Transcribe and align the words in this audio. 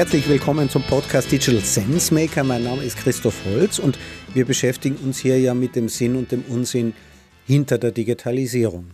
Herzlich 0.00 0.26
willkommen 0.30 0.70
zum 0.70 0.82
Podcast 0.84 1.30
Digital 1.30 1.60
Sense 1.60 2.14
Maker. 2.14 2.42
Mein 2.42 2.64
Name 2.64 2.82
ist 2.82 2.96
Christoph 2.96 3.44
Holz 3.44 3.78
und 3.78 3.98
wir 4.32 4.46
beschäftigen 4.46 4.96
uns 5.04 5.18
hier 5.18 5.38
ja 5.38 5.52
mit 5.52 5.76
dem 5.76 5.90
Sinn 5.90 6.16
und 6.16 6.32
dem 6.32 6.42
Unsinn 6.48 6.94
hinter 7.46 7.76
der 7.76 7.90
Digitalisierung. 7.90 8.86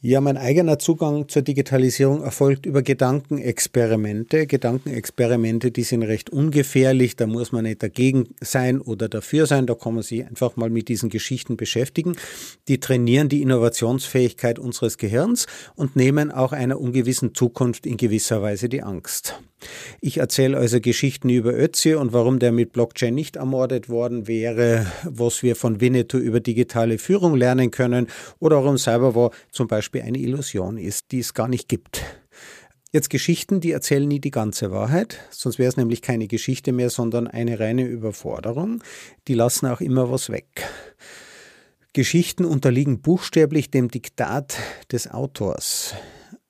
Ja, 0.00 0.20
mein 0.20 0.36
eigener 0.36 0.78
Zugang 0.78 1.28
zur 1.28 1.42
Digitalisierung 1.42 2.22
erfolgt 2.22 2.66
über 2.66 2.82
Gedankenexperimente. 2.82 4.46
Gedankenexperimente, 4.46 5.72
die 5.72 5.82
sind 5.82 6.04
recht 6.04 6.30
ungefährlich, 6.30 7.16
da 7.16 7.26
muss 7.26 7.50
man 7.50 7.64
nicht 7.64 7.82
dagegen 7.82 8.28
sein 8.40 8.80
oder 8.80 9.08
dafür 9.08 9.46
sein, 9.46 9.66
da 9.66 9.74
kann 9.74 9.94
man 9.94 10.04
sich 10.04 10.24
einfach 10.24 10.56
mal 10.56 10.70
mit 10.70 10.88
diesen 10.88 11.10
Geschichten 11.10 11.56
beschäftigen. 11.56 12.16
Die 12.68 12.78
trainieren 12.78 13.28
die 13.28 13.42
Innovationsfähigkeit 13.42 14.60
unseres 14.60 14.98
Gehirns 14.98 15.46
und 15.74 15.96
nehmen 15.96 16.30
auch 16.30 16.52
einer 16.52 16.80
ungewissen 16.80 17.34
Zukunft 17.34 17.84
in 17.84 17.96
gewisser 17.96 18.40
Weise 18.40 18.68
die 18.68 18.84
Angst. 18.84 19.34
Ich 20.00 20.18
erzähle 20.18 20.56
also 20.56 20.80
Geschichten 20.80 21.28
über 21.28 21.52
Ötzi 21.52 21.94
und 21.94 22.12
warum 22.12 22.38
der 22.38 22.52
mit 22.52 22.72
Blockchain 22.72 23.14
nicht 23.14 23.36
ermordet 23.36 23.88
worden 23.88 24.28
wäre, 24.28 24.86
was 25.04 25.42
wir 25.42 25.56
von 25.56 25.80
Winnetou 25.80 26.18
über 26.18 26.40
digitale 26.40 26.98
Führung 26.98 27.34
lernen 27.34 27.70
können 27.70 28.06
oder 28.38 28.56
warum 28.56 28.78
Cyberwar 28.78 29.30
zum 29.50 29.68
Beispiel 29.68 30.02
eine 30.02 30.18
Illusion 30.18 30.78
ist, 30.78 31.10
die 31.12 31.20
es 31.20 31.34
gar 31.34 31.48
nicht 31.48 31.68
gibt. 31.68 32.04
Jetzt 32.90 33.10
Geschichten, 33.10 33.60
die 33.60 33.72
erzählen 33.72 34.08
nie 34.08 34.20
die 34.20 34.30
ganze 34.30 34.70
Wahrheit, 34.70 35.18
sonst 35.30 35.58
wäre 35.58 35.68
es 35.68 35.76
nämlich 35.76 36.00
keine 36.00 36.26
Geschichte 36.26 36.72
mehr, 36.72 36.88
sondern 36.88 37.26
eine 37.26 37.60
reine 37.60 37.84
Überforderung. 37.84 38.82
Die 39.26 39.34
lassen 39.34 39.66
auch 39.66 39.82
immer 39.82 40.10
was 40.10 40.30
weg. 40.30 40.64
Geschichten 41.92 42.46
unterliegen 42.46 43.02
buchstäblich 43.02 43.70
dem 43.70 43.90
Diktat 43.90 44.56
des 44.90 45.10
Autors. 45.10 45.94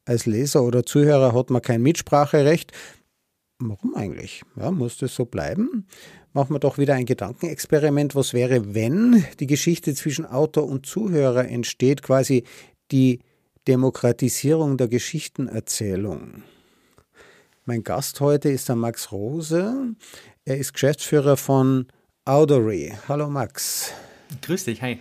Als 0.04 0.26
Leser 0.26 0.62
oder 0.62 0.86
Zuhörer 0.86 1.34
hat 1.34 1.50
man 1.50 1.60
kein 1.60 1.82
Mitspracherecht, 1.82 2.72
Warum 3.60 3.96
eigentlich? 3.96 4.42
Ja, 4.54 4.70
muss 4.70 4.98
das 4.98 5.16
so 5.16 5.24
bleiben? 5.24 5.84
Machen 6.32 6.54
wir 6.54 6.60
doch 6.60 6.78
wieder 6.78 6.94
ein 6.94 7.06
Gedankenexperiment. 7.06 8.14
Was 8.14 8.32
wäre, 8.32 8.74
wenn 8.74 9.24
die 9.40 9.48
Geschichte 9.48 9.94
zwischen 9.94 10.24
Autor 10.24 10.68
und 10.68 10.86
Zuhörer 10.86 11.48
entsteht, 11.48 12.02
quasi 12.02 12.44
die 12.92 13.18
Demokratisierung 13.66 14.76
der 14.76 14.86
Geschichtenerzählung? 14.86 16.44
Mein 17.64 17.82
Gast 17.82 18.20
heute 18.20 18.48
ist 18.48 18.68
der 18.68 18.76
Max 18.76 19.10
Rose. 19.10 19.94
Er 20.44 20.56
ist 20.56 20.72
Geschäftsführer 20.72 21.36
von 21.36 21.88
Audory. 22.24 22.94
Hallo 23.08 23.28
Max. 23.28 23.92
Grüß 24.40 24.66
dich, 24.66 24.82
hi. 24.82 25.00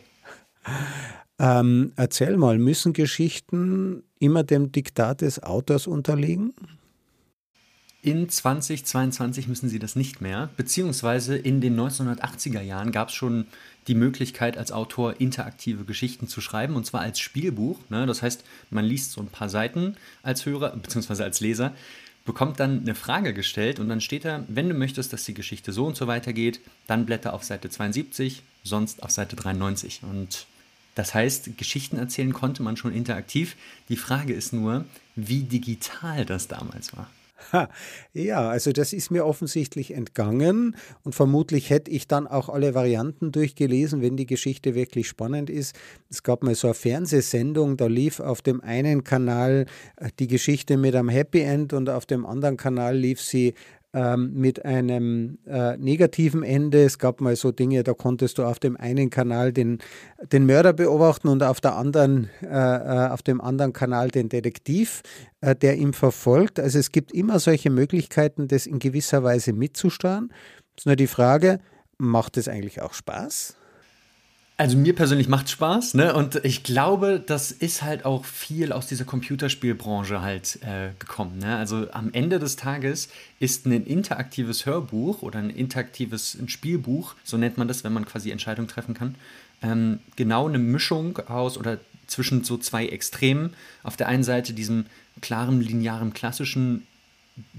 Ähm, 1.37 1.93
erzähl 1.95 2.35
mal, 2.37 2.57
müssen 2.57 2.93
Geschichten 2.93 4.03
immer 4.17 4.43
dem 4.43 4.71
Diktat 4.71 5.21
des 5.21 5.43
Autors 5.43 5.85
unterliegen? 5.85 6.55
In 8.07 8.29
2022 8.29 9.49
müssen 9.49 9.67
sie 9.67 9.79
das 9.79 9.97
nicht 9.97 10.21
mehr, 10.21 10.49
beziehungsweise 10.55 11.35
in 11.35 11.59
den 11.59 11.77
1980er 11.77 12.61
Jahren 12.61 12.93
gab 12.93 13.09
es 13.09 13.15
schon 13.15 13.47
die 13.87 13.95
Möglichkeit, 13.95 14.57
als 14.57 14.71
Autor 14.71 15.19
interaktive 15.19 15.83
Geschichten 15.83 16.29
zu 16.29 16.39
schreiben, 16.39 16.77
und 16.77 16.85
zwar 16.85 17.01
als 17.01 17.19
Spielbuch. 17.19 17.77
Ne? 17.89 18.05
Das 18.05 18.21
heißt, 18.21 18.45
man 18.69 18.85
liest 18.85 19.11
so 19.11 19.19
ein 19.19 19.27
paar 19.27 19.49
Seiten 19.49 19.97
als 20.23 20.45
Hörer, 20.45 20.69
beziehungsweise 20.77 21.25
als 21.25 21.41
Leser, 21.41 21.73
bekommt 22.23 22.61
dann 22.61 22.79
eine 22.79 22.95
Frage 22.95 23.33
gestellt 23.33 23.77
und 23.77 23.89
dann 23.89 23.99
steht 23.99 24.23
da, 24.23 24.45
wenn 24.47 24.69
du 24.69 24.73
möchtest, 24.73 25.11
dass 25.11 25.25
die 25.25 25.33
Geschichte 25.33 25.73
so 25.73 25.85
und 25.85 25.97
so 25.97 26.07
weitergeht, 26.07 26.61
dann 26.87 27.05
blätter 27.05 27.33
auf 27.33 27.43
Seite 27.43 27.69
72, 27.69 28.41
sonst 28.63 29.03
auf 29.03 29.11
Seite 29.11 29.35
93. 29.35 30.03
Und 30.03 30.45
das 30.95 31.13
heißt, 31.13 31.57
Geschichten 31.57 31.97
erzählen 31.97 32.31
konnte 32.31 32.63
man 32.63 32.77
schon 32.77 32.93
interaktiv. 32.93 33.57
Die 33.89 33.97
Frage 33.97 34.31
ist 34.31 34.53
nur, 34.53 34.85
wie 35.17 35.43
digital 35.43 36.25
das 36.25 36.47
damals 36.47 36.95
war. 36.95 37.09
Ha, 37.51 37.69
ja, 38.13 38.49
also 38.49 38.71
das 38.71 38.93
ist 38.93 39.11
mir 39.11 39.25
offensichtlich 39.25 39.93
entgangen 39.93 40.75
und 41.03 41.13
vermutlich 41.13 41.69
hätte 41.69 41.91
ich 41.91 42.07
dann 42.07 42.25
auch 42.27 42.49
alle 42.49 42.73
Varianten 42.73 43.31
durchgelesen, 43.31 44.01
wenn 44.01 44.17
die 44.17 44.25
Geschichte 44.25 44.73
wirklich 44.75 45.07
spannend 45.07 45.49
ist. 45.49 45.75
Es 46.09 46.23
gab 46.23 46.43
mal 46.43 46.55
so 46.55 46.67
eine 46.67 46.73
Fernsehsendung, 46.73 47.77
da 47.77 47.85
lief 47.85 48.19
auf 48.19 48.41
dem 48.41 48.61
einen 48.61 49.03
Kanal 49.03 49.65
äh, 49.97 50.09
die 50.19 50.27
Geschichte 50.27 50.77
mit 50.77 50.95
einem 50.95 51.09
Happy 51.09 51.41
End 51.41 51.73
und 51.73 51.89
auf 51.89 52.05
dem 52.05 52.25
anderen 52.25 52.57
Kanal 52.57 52.97
lief 52.97 53.21
sie 53.21 53.53
ähm, 53.93 54.33
mit 54.33 54.65
einem 54.65 55.39
äh, 55.45 55.77
negativen 55.77 56.43
Ende. 56.43 56.83
Es 56.83 56.99
gab 56.99 57.21
mal 57.21 57.35
so 57.35 57.51
Dinge, 57.51 57.83
da 57.83 57.93
konntest 57.93 58.37
du 58.37 58.43
auf 58.43 58.59
dem 58.59 58.77
einen 58.77 59.09
Kanal 59.09 59.53
den, 59.53 59.79
den 60.31 60.45
Mörder 60.45 60.73
beobachten 60.73 61.27
und 61.27 61.41
auf, 61.43 61.61
der 61.61 61.75
anderen, 61.75 62.29
äh, 62.41 62.47
äh, 62.47 63.09
auf 63.09 63.23
dem 63.23 63.41
anderen 63.41 63.73
Kanal 63.73 64.09
den 64.09 64.29
Detektiv, 64.29 65.01
äh, 65.41 65.55
der 65.55 65.77
ihn 65.77 65.93
verfolgt. 65.93 66.59
Also 66.59 66.79
es 66.79 66.91
gibt 66.91 67.11
immer 67.11 67.39
solche 67.39 67.69
Möglichkeiten, 67.69 68.47
das 68.47 68.67
in 68.67 68.79
gewisser 68.79 69.23
Weise 69.23 69.53
mitzusteuern. 69.53 70.31
Es 70.75 70.83
ist 70.83 70.85
nur 70.85 70.95
die 70.95 71.07
Frage, 71.07 71.59
macht 71.97 72.37
es 72.37 72.47
eigentlich 72.47 72.81
auch 72.81 72.93
Spaß? 72.93 73.57
Also 74.59 74.75
mir 74.75 74.95
persönlich 74.95 75.27
macht 75.27 75.51
Spaß, 75.51 75.93
ne? 75.93 76.15
Und 76.15 76.43
ich 76.43 76.63
glaube, 76.63 77.23
das 77.23 77.51
ist 77.51 77.83
halt 77.83 78.05
auch 78.05 78.25
viel 78.25 78.71
aus 78.71 78.87
dieser 78.87 79.05
Computerspielbranche 79.05 80.21
halt 80.21 80.57
äh, 80.63 80.89
gekommen. 80.97 81.37
Ne? 81.37 81.55
Also 81.57 81.91
am 81.91 82.11
Ende 82.11 82.39
des 82.39 82.55
Tages 82.55 83.09
ist 83.39 83.67
ein 83.67 83.85
interaktives 83.85 84.65
Hörbuch 84.65 85.21
oder 85.21 85.37
ein 85.37 85.51
interaktives 85.51 86.39
Spielbuch, 86.47 87.13
so 87.23 87.37
nennt 87.37 87.59
man 87.59 87.67
das, 87.67 87.83
wenn 87.83 87.93
man 87.93 88.05
quasi 88.05 88.31
Entscheidungen 88.31 88.67
treffen 88.67 88.95
kann, 88.95 89.13
ähm, 89.61 89.99
genau 90.15 90.47
eine 90.47 90.57
Mischung 90.57 91.19
aus 91.27 91.59
oder 91.59 91.77
zwischen 92.07 92.43
so 92.43 92.57
zwei 92.57 92.87
Extremen. 92.87 93.53
Auf 93.83 93.95
der 93.95 94.07
einen 94.07 94.23
Seite 94.23 94.53
diesem 94.53 94.87
klaren, 95.21 95.61
linearen, 95.61 96.13
klassischen 96.13 96.87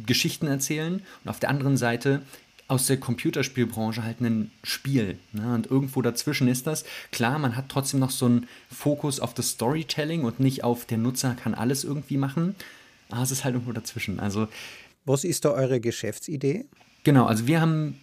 Geschichten 0.05 0.49
erzählen 0.49 1.01
und 1.23 1.31
auf 1.31 1.39
der 1.39 1.51
anderen 1.51 1.77
Seite 1.77 2.23
aus 2.69 2.87
der 2.87 2.99
Computerspielbranche 2.99 4.05
halt 4.05 4.21
ein 4.21 4.51
Spiel. 4.63 5.19
Ne? 5.33 5.55
Und 5.55 5.71
irgendwo 5.71 6.03
dazwischen 6.03 6.49
ist 6.49 6.67
das. 6.67 6.85
Klar, 7.11 7.39
man 7.39 7.57
hat 7.57 7.71
trotzdem 7.71 7.99
noch 7.99 8.11
so 8.11 8.27
einen 8.27 8.47
Fokus 8.71 9.21
auf 9.21 9.33
das 9.35 9.51
Storytelling 9.51 10.25
und 10.25 10.39
nicht 10.39 10.65
auf 10.65 10.85
der 10.85 10.99
Nutzer 10.99 11.35
kann 11.35 11.55
alles 11.55 11.83
irgendwie 11.83 12.19
machen. 12.19 12.55
Aber 13.09 13.23
es 13.23 13.31
ist 13.31 13.45
halt 13.45 13.55
irgendwo 13.55 13.73
dazwischen. 13.73 14.21
Also, 14.21 14.49
Was 15.07 15.25
ist 15.25 15.47
da 15.47 15.51
eure 15.51 15.81
Geschäftsidee? 15.81 16.67
Genau, 17.05 17.25
also 17.25 17.47
wir 17.47 17.63
haben 17.63 17.99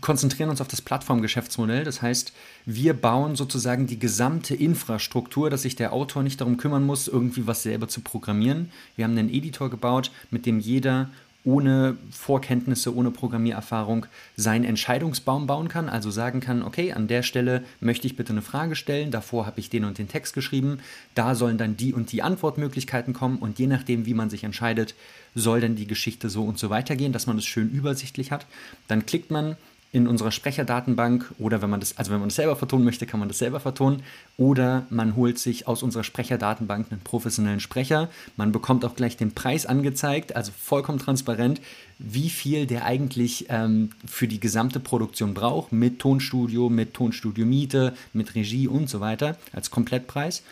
konzentrieren 0.00 0.50
uns 0.50 0.60
auf 0.60 0.68
das 0.68 0.82
Plattformgeschäftsmodell. 0.82 1.84
Das 1.84 2.02
heißt, 2.02 2.32
wir 2.66 2.94
bauen 2.94 3.36
sozusagen 3.36 3.86
die 3.86 3.98
gesamte 3.98 4.54
Infrastruktur, 4.54 5.50
dass 5.50 5.62
sich 5.62 5.76
der 5.76 5.92
Autor 5.92 6.22
nicht 6.22 6.40
darum 6.40 6.56
kümmern 6.56 6.84
muss, 6.84 7.08
irgendwie 7.08 7.46
was 7.46 7.62
selber 7.62 7.88
zu 7.88 8.00
programmieren. 8.00 8.70
Wir 8.96 9.04
haben 9.04 9.16
einen 9.16 9.32
Editor 9.32 9.70
gebaut, 9.70 10.10
mit 10.30 10.46
dem 10.46 10.60
jeder 10.60 11.10
ohne 11.44 11.96
Vorkenntnisse, 12.10 12.94
ohne 12.94 13.10
Programmiererfahrung 13.10 14.06
seinen 14.36 14.64
Entscheidungsbaum 14.64 15.46
bauen 15.46 15.68
kann. 15.68 15.88
Also 15.88 16.10
sagen 16.10 16.40
kann, 16.40 16.62
okay, 16.62 16.92
an 16.92 17.08
der 17.08 17.22
Stelle 17.22 17.64
möchte 17.80 18.06
ich 18.06 18.16
bitte 18.16 18.32
eine 18.32 18.42
Frage 18.42 18.76
stellen, 18.76 19.10
davor 19.10 19.46
habe 19.46 19.60
ich 19.60 19.70
den 19.70 19.84
und 19.84 19.98
den 19.98 20.08
Text 20.08 20.34
geschrieben, 20.34 20.80
da 21.14 21.34
sollen 21.34 21.56
dann 21.56 21.76
die 21.76 21.94
und 21.94 22.12
die 22.12 22.22
Antwortmöglichkeiten 22.22 23.14
kommen 23.14 23.38
und 23.38 23.58
je 23.58 23.66
nachdem, 23.66 24.04
wie 24.04 24.14
man 24.14 24.30
sich 24.30 24.44
entscheidet, 24.44 24.94
soll 25.34 25.60
dann 25.60 25.76
die 25.76 25.86
Geschichte 25.86 26.28
so 26.28 26.44
und 26.44 26.58
so 26.58 26.70
weitergehen, 26.70 27.12
dass 27.12 27.26
man 27.26 27.38
es 27.38 27.46
schön 27.46 27.70
übersichtlich 27.70 28.32
hat. 28.32 28.46
Dann 28.88 29.06
klickt 29.06 29.30
man 29.30 29.56
in 29.90 30.06
unserer 30.06 30.30
Sprecherdatenbank 30.30 31.32
oder 31.38 31.62
wenn 31.62 31.70
man 31.70 31.80
das, 31.80 31.96
also 31.96 32.10
wenn 32.12 32.20
man 32.20 32.28
das 32.28 32.36
selber 32.36 32.56
vertonen 32.56 32.84
möchte, 32.84 33.06
kann 33.06 33.20
man 33.20 33.28
das 33.28 33.38
selber 33.38 33.58
vertonen 33.58 34.02
oder 34.36 34.86
man 34.90 35.16
holt 35.16 35.38
sich 35.38 35.66
aus 35.66 35.82
unserer 35.82 36.04
Sprecherdatenbank 36.04 36.88
einen 36.90 37.00
professionellen 37.00 37.60
Sprecher. 37.60 38.10
Man 38.36 38.52
bekommt 38.52 38.84
auch 38.84 38.96
gleich 38.96 39.16
den 39.16 39.32
Preis 39.32 39.64
angezeigt, 39.64 40.36
also 40.36 40.52
vollkommen 40.58 40.98
transparent, 40.98 41.62
wie 41.98 42.28
viel 42.28 42.66
der 42.66 42.84
eigentlich 42.84 43.46
ähm, 43.48 43.90
für 44.06 44.28
die 44.28 44.40
gesamte 44.40 44.78
Produktion 44.78 45.32
braucht, 45.32 45.72
mit 45.72 45.98
Tonstudio, 46.00 46.68
mit 46.68 46.92
Tonstudio-Miete, 46.92 47.94
mit 48.12 48.34
Regie 48.34 48.68
und 48.68 48.90
so 48.90 49.00
weiter, 49.00 49.38
als 49.52 49.70
Komplettpreis. 49.70 50.42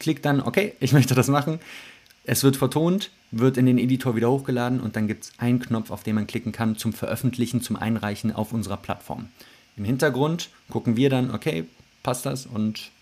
Klickt 0.00 0.24
dann, 0.26 0.42
okay, 0.42 0.74
ich 0.80 0.92
möchte 0.92 1.14
das 1.14 1.28
machen. 1.28 1.60
Es 2.24 2.44
wird 2.44 2.56
vertont, 2.56 3.10
wird 3.32 3.56
in 3.56 3.66
den 3.66 3.78
Editor 3.78 4.14
wieder 4.14 4.30
hochgeladen 4.30 4.80
und 4.80 4.94
dann 4.94 5.08
gibt 5.08 5.24
es 5.24 5.32
einen 5.38 5.58
Knopf, 5.58 5.90
auf 5.90 6.04
den 6.04 6.14
man 6.14 6.26
klicken 6.26 6.52
kann 6.52 6.76
zum 6.76 6.92
Veröffentlichen, 6.92 7.62
zum 7.62 7.76
Einreichen 7.76 8.30
auf 8.30 8.52
unserer 8.52 8.76
Plattform. 8.76 9.28
Im 9.76 9.84
Hintergrund 9.84 10.50
gucken 10.70 10.96
wir 10.96 11.10
dann, 11.10 11.30
okay, 11.30 11.64
passt 12.02 12.26
das 12.26 12.46
und 12.46 12.92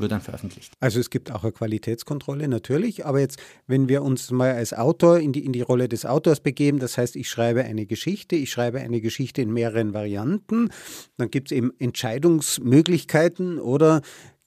wird 0.00 0.12
dann 0.12 0.20
veröffentlicht. 0.20 0.72
Also 0.80 0.98
es 0.98 1.10
gibt 1.10 1.30
auch 1.30 1.42
eine 1.42 1.52
Qualitätskontrolle 1.52 2.48
natürlich, 2.48 3.04
aber 3.06 3.20
jetzt, 3.20 3.38
wenn 3.66 3.88
wir 3.88 4.02
uns 4.02 4.30
mal 4.30 4.52
als 4.52 4.72
Autor 4.72 5.18
in 5.18 5.32
die, 5.32 5.44
in 5.44 5.52
die 5.52 5.60
Rolle 5.60 5.88
des 5.88 6.06
Autors 6.06 6.40
begeben, 6.40 6.78
das 6.78 6.98
heißt, 6.98 7.16
ich 7.16 7.28
schreibe 7.28 7.64
eine 7.64 7.86
Geschichte, 7.86 8.36
ich 8.36 8.50
schreibe 8.50 8.80
eine 8.80 9.00
Geschichte 9.00 9.42
in 9.42 9.52
mehreren 9.52 9.94
Varianten, 9.94 10.70
dann 11.16 11.30
gibt 11.30 11.50
es 11.50 11.56
eben 11.56 11.72
Entscheidungsmöglichkeiten 11.78 13.58
oder 13.58 14.02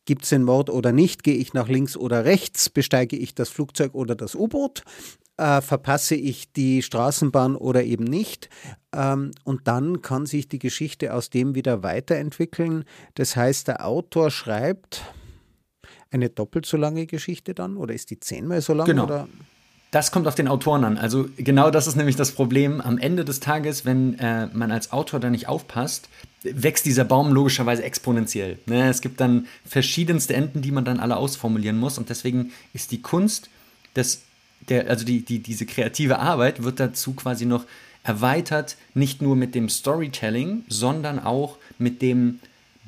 Gibt 0.06 0.24
es 0.24 0.30
den 0.30 0.44
Mord 0.44 0.70
oder 0.70 0.92
nicht? 0.92 1.24
Gehe 1.24 1.36
ich 1.36 1.54
nach 1.54 1.70
links 1.70 1.96
oder 1.96 2.26
rechts? 2.26 2.70
Besteige 2.70 3.16
ich 3.16 3.36
das 3.36 3.48
Flugzeug 3.48 3.96
oder 3.96 4.16
das 4.16 4.36
U-Boot? 4.36 4.84
Äh, 5.38 5.62
verpasse 5.62 6.16
ich 6.16 6.52
die 6.54 6.84
Straßenbahn 6.84 7.56
oder 7.56 7.84
eben 7.84 8.04
nicht? 8.04 8.50
Ähm, 8.96 9.32
und 9.44 9.68
dann 9.68 10.02
kann 10.02 10.26
sich 10.26 10.48
die 10.48 10.60
Geschichte 10.60 11.14
aus 11.14 11.30
dem 11.30 11.56
wieder 11.56 11.82
weiterentwickeln. 11.82 12.86
Das 13.16 13.36
heißt, 13.36 13.68
der 13.68 13.86
Autor 13.86 14.30
schreibt 14.30 15.02
eine 16.12 16.30
doppelt 16.30 16.66
so 16.66 16.78
lange 16.78 17.08
Geschichte 17.08 17.56
dann 17.56 17.78
oder 17.78 17.94
ist 17.94 18.12
die 18.12 18.20
zehnmal 18.20 18.62
so 18.62 18.74
lang? 18.74 18.86
Genau. 18.86 19.06
Oder? 19.06 19.28
Das 19.90 20.12
kommt 20.12 20.28
auf 20.28 20.36
den 20.36 20.48
Autoren 20.48 20.84
an. 20.84 20.98
Also 20.98 21.28
genau 21.38 21.70
das 21.70 21.86
ist 21.86 21.96
nämlich 21.96 22.16
das 22.16 22.32
Problem. 22.32 22.82
Am 22.82 22.98
Ende 22.98 23.26
des 23.26 23.40
Tages, 23.40 23.86
wenn 23.86 24.18
äh, 24.18 24.48
man 24.54 24.72
als 24.72 24.92
Autor 24.92 25.20
da 25.20 25.30
nicht 25.30 25.48
aufpasst, 25.48 26.10
wächst 26.42 26.86
dieser 26.86 27.06
Baum 27.06 27.32
logischerweise 27.32 27.84
exponentiell. 27.84 28.58
Ne? 28.66 28.90
Es 28.90 29.02
gibt 29.02 29.22
dann 29.22 29.46
verschiedenste 29.66 30.34
Enden, 30.34 30.64
die 30.64 30.72
man 30.72 30.84
dann 30.84 31.00
alle 31.00 31.18
ausformulieren 31.18 31.78
muss. 31.78 32.00
Und 32.00 32.10
deswegen 32.10 32.52
ist 32.74 32.92
die 32.92 33.02
Kunst, 33.02 33.50
des, 33.96 34.24
der, 34.70 34.90
also 34.90 35.06
die, 35.06 35.24
die, 35.24 35.40
diese 35.40 35.66
kreative 35.66 36.20
Arbeit 36.20 36.64
wird 36.64 36.80
dazu 36.80 37.14
quasi 37.14 37.46
noch 37.46 37.66
erweitert, 38.04 38.78
nicht 38.94 39.22
nur 39.22 39.36
mit 39.36 39.56
dem 39.56 39.70
Storytelling, 39.70 40.64
sondern 40.68 41.20
auch 41.20 41.58
mit 41.78 42.02
dem 42.02 42.40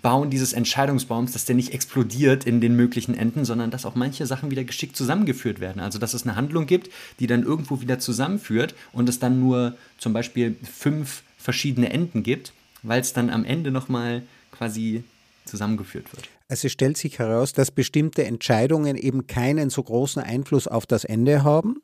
Bauen 0.01 0.29
dieses 0.29 0.53
Entscheidungsbaums, 0.53 1.31
dass 1.31 1.45
der 1.45 1.55
nicht 1.55 1.73
explodiert 1.73 2.45
in 2.45 2.61
den 2.61 2.75
möglichen 2.75 3.15
Enden, 3.15 3.43
sondern 3.43 3.71
dass 3.71 3.85
auch 3.85 3.95
manche 3.95 4.27
Sachen 4.27 4.51
wieder 4.51 4.63
geschickt 4.63 4.95
zusammengeführt 4.95 5.59
werden. 5.59 5.79
Also 5.79 5.97
dass 5.97 6.13
es 6.13 6.23
eine 6.23 6.35
Handlung 6.35 6.67
gibt, 6.67 6.91
die 7.19 7.25
dann 7.25 7.41
irgendwo 7.41 7.81
wieder 7.81 7.97
zusammenführt 7.97 8.75
und 8.93 9.09
es 9.09 9.17
dann 9.17 9.39
nur 9.39 9.75
zum 9.97 10.13
Beispiel 10.13 10.57
fünf 10.63 11.23
verschiedene 11.39 11.89
Enden 11.89 12.21
gibt, 12.21 12.53
weil 12.83 13.01
es 13.01 13.13
dann 13.13 13.31
am 13.31 13.45
Ende 13.45 13.71
nochmal 13.71 14.21
quasi 14.51 15.03
zusammengeführt 15.45 16.13
wird. 16.15 16.29
Also 16.47 16.67
es 16.67 16.73
stellt 16.73 16.97
sich 16.97 17.19
heraus, 17.19 17.53
dass 17.53 17.71
bestimmte 17.71 18.23
Entscheidungen 18.23 18.95
eben 18.95 19.25
keinen 19.25 19.69
so 19.69 19.81
großen 19.81 20.21
Einfluss 20.21 20.67
auf 20.67 20.85
das 20.85 21.03
Ende 21.03 21.43
haben 21.43 21.81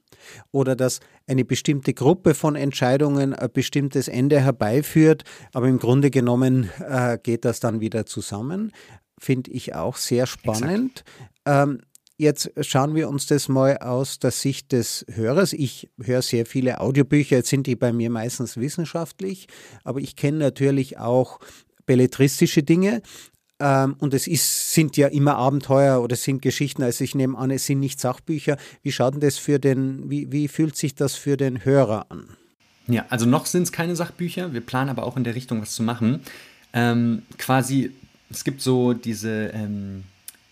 oder 0.52 0.76
dass 0.76 1.00
eine 1.28 1.46
bestimmte 1.46 1.94
Gruppe 1.94 2.36
von 2.36 2.56
Entscheidungen 2.56 3.34
ein 3.34 3.50
bestimmtes 3.52 4.08
Ende 4.08 4.40
herbeiführt, 4.40 5.24
aber 5.54 5.68
im 5.68 5.80
Grunde 5.80 6.12
genommen 6.12 6.70
äh, 6.80 7.18
geht 7.22 7.44
das 7.44 7.60
dann 7.60 7.80
wieder 7.80 8.06
zusammen. 8.06 8.72
Finde 9.20 9.52
ich 9.52 9.74
auch 9.76 9.98
sehr 9.98 10.28
spannend. 10.28 11.04
Ähm, 11.46 11.82
Jetzt 12.22 12.52
schauen 12.62 12.94
wir 12.94 13.10
uns 13.10 13.26
das 13.26 13.50
mal 13.50 13.80
aus 13.80 14.20
der 14.20 14.30
Sicht 14.30 14.74
des 14.74 15.08
Hörers. 15.12 15.54
Ich 15.54 15.90
höre 16.00 16.22
sehr 16.22 16.46
viele 16.46 16.80
Audiobücher, 16.80 17.38
jetzt 17.38 17.50
sind 17.50 17.66
die 17.66 17.76
bei 17.76 17.92
mir 17.92 18.12
meistens 18.12 18.58
wissenschaftlich, 18.58 19.48
aber 19.84 20.02
ich 20.02 20.16
kenne 20.16 20.38
natürlich 20.38 21.00
auch 21.00 21.40
belletristische 21.88 22.62
Dinge. 22.62 23.02
Ähm, 23.62 23.96
und 24.00 24.14
es 24.14 24.28
ist, 24.28 24.74
sind 24.74 24.98
ja 24.98 25.08
immer 25.08 25.36
Abenteuer 25.36 26.02
oder 26.02 26.16
sind 26.16 26.42
Geschichten, 26.42 26.82
also 26.82 27.04
ich 27.04 27.14
nehme 27.14 27.38
an, 27.38 27.52
es 27.52 27.68
sind 27.68 27.80
nicht 27.80 28.00
Sachbücher. 28.00 28.58
Wie 28.82 28.92
schaut 28.92 29.14
denn 29.14 29.22
das 29.22 29.38
für 29.38 29.60
den, 29.60 30.10
wie, 30.10 30.32
wie 30.32 30.48
fühlt 30.48 30.76
sich 30.76 30.96
das 30.96 31.16
für 31.16 31.38
den 31.38 31.64
Hörer 31.64 32.08
an? 32.10 32.26
Ja, 32.88 33.06
also 33.10 33.28
noch 33.28 33.46
sind 33.46 33.64
es 33.64 33.72
keine 33.72 33.96
Sachbücher, 33.96 34.54
wir 34.54 34.62
planen 34.62 34.90
aber 34.90 35.04
auch 35.04 35.16
in 35.16 35.24
der 35.24 35.36
Richtung 35.36 35.62
was 35.62 35.76
zu 35.76 35.84
machen. 35.84 36.22
Ähm, 36.74 37.22
quasi, 37.38 37.92
es 38.32 38.44
gibt 38.44 38.62
so 38.62 38.94
diese 38.94 39.52
ähm, 39.54 40.04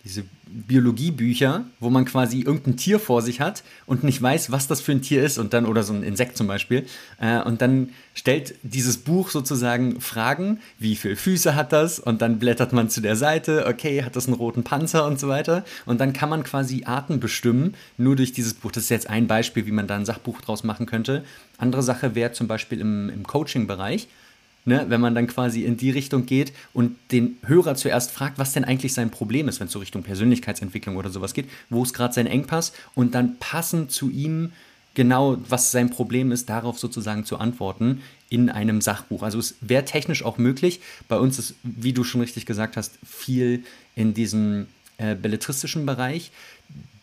diese 0.05 0.23
Biologiebücher, 0.47 1.65
wo 1.79 1.89
man 1.89 2.05
quasi 2.05 2.39
irgendein 2.39 2.77
Tier 2.77 2.99
vor 2.99 3.21
sich 3.21 3.41
hat 3.41 3.63
und 3.85 4.03
nicht 4.03 4.21
weiß, 4.21 4.49
was 4.49 4.67
das 4.67 4.81
für 4.81 4.93
ein 4.93 5.01
Tier 5.01 5.23
ist 5.23 5.37
und 5.37 5.53
dann, 5.53 5.65
oder 5.65 5.83
so 5.83 5.93
ein 5.93 6.03
Insekt 6.03 6.37
zum 6.37 6.47
Beispiel. 6.47 6.85
Äh, 7.19 7.41
und 7.41 7.61
dann 7.61 7.89
stellt 8.13 8.55
dieses 8.63 8.97
Buch 8.97 9.29
sozusagen 9.29 9.99
Fragen, 9.99 10.59
wie 10.79 10.95
viele 10.95 11.17
Füße 11.17 11.53
hat 11.53 11.73
das? 11.73 11.99
Und 11.99 12.21
dann 12.21 12.39
blättert 12.39 12.73
man 12.73 12.89
zu 12.89 13.01
der 13.01 13.15
Seite, 13.15 13.65
okay, 13.67 14.03
hat 14.03 14.15
das 14.15 14.27
einen 14.27 14.35
roten 14.35 14.63
Panzer 14.63 15.05
und 15.05 15.19
so 15.19 15.27
weiter. 15.27 15.65
Und 15.85 15.99
dann 15.99 16.13
kann 16.13 16.29
man 16.29 16.43
quasi 16.43 16.85
Arten 16.85 17.19
bestimmen, 17.19 17.75
nur 17.97 18.15
durch 18.15 18.31
dieses 18.31 18.53
Buch. 18.53 18.71
Das 18.71 18.83
ist 18.83 18.89
jetzt 18.89 19.09
ein 19.09 19.27
Beispiel, 19.27 19.65
wie 19.65 19.71
man 19.71 19.87
da 19.87 19.95
ein 19.95 20.05
Sachbuch 20.05 20.41
draus 20.41 20.63
machen 20.63 20.85
könnte. 20.85 21.23
Andere 21.57 21.83
Sache 21.83 22.15
wäre 22.15 22.31
zum 22.31 22.47
Beispiel 22.47 22.79
im, 22.79 23.09
im 23.09 23.27
Coaching-Bereich 23.27 24.07
ne, 24.65 24.85
wenn 24.89 25.01
man 25.01 25.15
dann 25.15 25.27
quasi 25.27 25.63
in 25.63 25.77
die 25.77 25.91
Richtung 25.91 26.25
geht 26.25 26.53
und 26.73 26.97
den 27.11 27.37
Hörer 27.45 27.75
zuerst 27.75 28.11
fragt, 28.11 28.37
was 28.37 28.53
denn 28.53 28.63
eigentlich 28.65 28.93
sein 28.93 29.09
Problem 29.09 29.47
ist, 29.47 29.59
wenn 29.59 29.67
es 29.67 29.73
so 29.73 29.79
Richtung 29.79 30.03
Persönlichkeitsentwicklung 30.03 30.97
oder 30.97 31.09
sowas 31.09 31.33
geht, 31.33 31.49
wo 31.69 31.83
ist 31.83 31.93
gerade 31.93 32.13
sein 32.13 32.27
Engpass 32.27 32.73
und 32.95 33.15
dann 33.15 33.37
passend 33.39 33.91
zu 33.91 34.09
ihm 34.09 34.51
genau, 34.93 35.37
was 35.47 35.71
sein 35.71 35.89
Problem 35.89 36.31
ist, 36.31 36.49
darauf 36.49 36.79
sozusagen 36.79 37.25
zu 37.25 37.37
antworten 37.37 38.01
in 38.29 38.49
einem 38.49 38.81
Sachbuch. 38.81 39.23
Also 39.23 39.39
es 39.39 39.55
wäre 39.61 39.85
technisch 39.85 40.23
auch 40.23 40.37
möglich. 40.37 40.81
Bei 41.07 41.17
uns 41.17 41.39
ist, 41.39 41.55
wie 41.63 41.93
du 41.93 42.03
schon 42.03 42.21
richtig 42.21 42.45
gesagt 42.45 42.75
hast, 42.75 42.93
viel 43.07 43.63
in 43.95 44.13
diesem 44.13 44.67
äh, 44.97 45.15
belletristischen 45.15 45.85
Bereich 45.85 46.31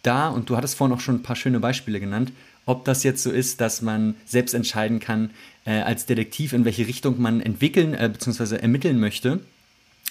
da, 0.03 0.29
und 0.29 0.49
du 0.51 0.57
hattest 0.57 0.77
vorhin 0.77 0.97
auch 0.97 1.01
schon 1.01 1.17
ein 1.17 1.23
paar 1.23 1.37
schöne 1.37 1.59
Beispiele 1.59 1.99
genannt, 1.99 2.33
ob 2.67 2.85
das 2.85 3.03
jetzt 3.05 3.23
so 3.23 3.31
ist, 3.31 3.61
dass 3.61 3.81
man 3.81 4.17
selbst 4.27 4.53
entscheiden 4.53 5.01
kann, 5.01 5.31
äh, 5.65 5.81
als 5.81 6.05
Detektiv, 6.07 6.53
in 6.53 6.65
welche 6.65 6.87
Richtung 6.87 7.21
man 7.21 7.41
entwickeln 7.41 7.95
äh, 7.95 8.11
bzw. 8.13 8.57
ermitteln 8.57 9.01
möchte. 9.01 9.41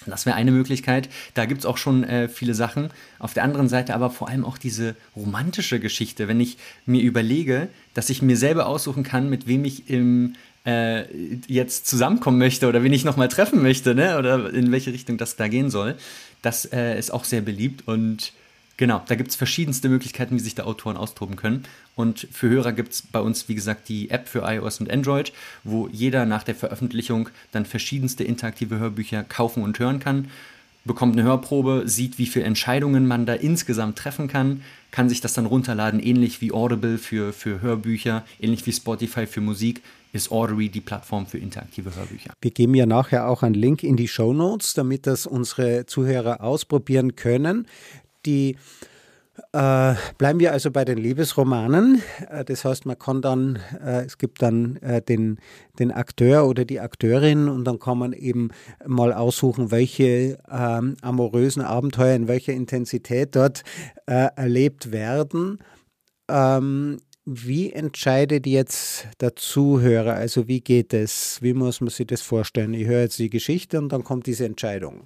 Das 0.04 0.26
wäre 0.26 0.36
eine 0.36 0.52
Möglichkeit. 0.52 1.08
Da 1.34 1.46
gibt 1.46 1.60
es 1.60 1.66
auch 1.66 1.78
schon 1.78 2.04
äh, 2.04 2.28
viele 2.28 2.54
Sachen. 2.54 2.90
Auf 3.18 3.34
der 3.34 3.44
anderen 3.44 3.68
Seite 3.68 3.94
aber 3.94 4.10
vor 4.10 4.28
allem 4.28 4.44
auch 4.44 4.58
diese 4.58 4.94
romantische 5.16 5.80
Geschichte. 5.80 6.28
Wenn 6.28 6.40
ich 6.40 6.58
mir 6.84 7.02
überlege, 7.02 7.68
dass 7.94 8.10
ich 8.10 8.20
mir 8.20 8.36
selber 8.36 8.66
aussuchen 8.66 9.02
kann, 9.02 9.30
mit 9.30 9.46
wem 9.46 9.64
ich 9.64 9.88
im, 9.88 10.34
äh, 10.66 11.04
jetzt 11.46 11.86
zusammenkommen 11.86 12.38
möchte 12.38 12.68
oder 12.68 12.82
wen 12.82 12.92
ich 12.92 13.04
nochmal 13.04 13.28
treffen 13.28 13.62
möchte, 13.62 13.94
ne? 13.94 14.18
oder 14.18 14.52
in 14.52 14.70
welche 14.70 14.92
Richtung 14.92 15.16
das 15.16 15.36
da 15.36 15.48
gehen 15.48 15.70
soll, 15.70 15.96
das 16.42 16.66
äh, 16.66 16.98
ist 16.98 17.10
auch 17.10 17.24
sehr 17.24 17.40
beliebt 17.40 17.88
und 17.88 18.32
Genau, 18.78 19.02
da 19.06 19.14
gibt 19.14 19.30
es 19.30 19.36
verschiedenste 19.36 19.88
Möglichkeiten, 19.88 20.34
wie 20.34 20.40
sich 20.40 20.54
da 20.54 20.64
Autoren 20.64 20.98
austoben 20.98 21.36
können. 21.36 21.64
Und 21.94 22.28
für 22.30 22.48
Hörer 22.48 22.72
gibt 22.72 22.92
es 22.92 23.02
bei 23.02 23.20
uns, 23.20 23.48
wie 23.48 23.54
gesagt, 23.54 23.88
die 23.88 24.10
App 24.10 24.28
für 24.28 24.40
iOS 24.40 24.80
und 24.80 24.90
Android, 24.90 25.32
wo 25.64 25.88
jeder 25.88 26.26
nach 26.26 26.42
der 26.42 26.54
Veröffentlichung 26.54 27.30
dann 27.52 27.64
verschiedenste 27.64 28.22
interaktive 28.24 28.78
Hörbücher 28.78 29.24
kaufen 29.24 29.62
und 29.62 29.78
hören 29.78 29.98
kann, 29.98 30.28
bekommt 30.84 31.14
eine 31.14 31.24
Hörprobe, 31.24 31.84
sieht, 31.86 32.18
wie 32.18 32.26
viele 32.26 32.44
Entscheidungen 32.44 33.06
man 33.06 33.26
da 33.26 33.32
insgesamt 33.32 33.98
treffen 33.98 34.28
kann, 34.28 34.62
kann 34.90 35.08
sich 35.08 35.20
das 35.20 35.32
dann 35.32 35.46
runterladen, 35.46 35.98
ähnlich 35.98 36.40
wie 36.40 36.52
Audible 36.52 36.98
für, 36.98 37.32
für 37.32 37.60
Hörbücher, 37.60 38.24
ähnlich 38.40 38.66
wie 38.66 38.72
Spotify 38.72 39.26
für 39.26 39.40
Musik, 39.40 39.82
ist 40.12 40.30
Audery 40.30 40.68
die 40.68 40.80
Plattform 40.80 41.26
für 41.26 41.38
interaktive 41.38 41.94
Hörbücher. 41.94 42.32
Wir 42.40 42.50
geben 42.50 42.74
ja 42.74 42.86
nachher 42.86 43.28
auch 43.28 43.42
einen 43.42 43.54
Link 43.54 43.82
in 43.82 43.96
die 43.96 44.08
Show 44.08 44.32
Notes, 44.32 44.74
damit 44.74 45.06
das 45.06 45.26
unsere 45.26 45.86
Zuhörer 45.86 46.40
ausprobieren 46.40 47.16
können 47.16 47.66
die 48.26 48.56
äh, 49.52 49.94
bleiben 50.18 50.40
wir 50.40 50.52
also 50.52 50.70
bei 50.70 50.84
den 50.84 50.98
Liebesromanen. 50.98 52.02
Äh, 52.30 52.44
das 52.44 52.64
heißt, 52.64 52.86
man 52.86 52.98
kann 52.98 53.22
dann, 53.22 53.58
äh, 53.84 54.04
es 54.04 54.18
gibt 54.18 54.42
dann 54.42 54.76
äh, 54.76 55.02
den, 55.02 55.38
den 55.78 55.92
Akteur 55.92 56.46
oder 56.46 56.64
die 56.64 56.80
Akteurin 56.80 57.48
und 57.48 57.64
dann 57.64 57.78
kann 57.78 57.98
man 57.98 58.12
eben 58.12 58.50
mal 58.86 59.12
aussuchen, 59.12 59.70
welche 59.70 60.38
ähm, 60.50 60.96
amorösen 61.02 61.62
Abenteuer 61.62 62.14
in 62.14 62.28
welcher 62.28 62.52
Intensität 62.52 63.36
dort 63.36 63.62
äh, 64.06 64.28
erlebt 64.36 64.92
werden. 64.92 65.58
Ähm, 66.28 66.98
wie 67.24 67.72
entscheidet 67.72 68.46
jetzt 68.46 69.08
der 69.20 69.34
Zuhörer? 69.34 70.14
Also 70.14 70.46
wie 70.48 70.60
geht 70.60 70.94
es? 70.94 71.42
Wie 71.42 71.54
muss 71.54 71.80
man 71.80 71.90
sich 71.90 72.06
das 72.06 72.22
vorstellen? 72.22 72.72
Ich 72.72 72.86
höre 72.86 73.02
jetzt 73.02 73.18
die 73.18 73.30
Geschichte 73.30 73.78
und 73.78 73.90
dann 73.90 74.04
kommt 74.04 74.26
diese 74.26 74.46
Entscheidung. 74.46 75.02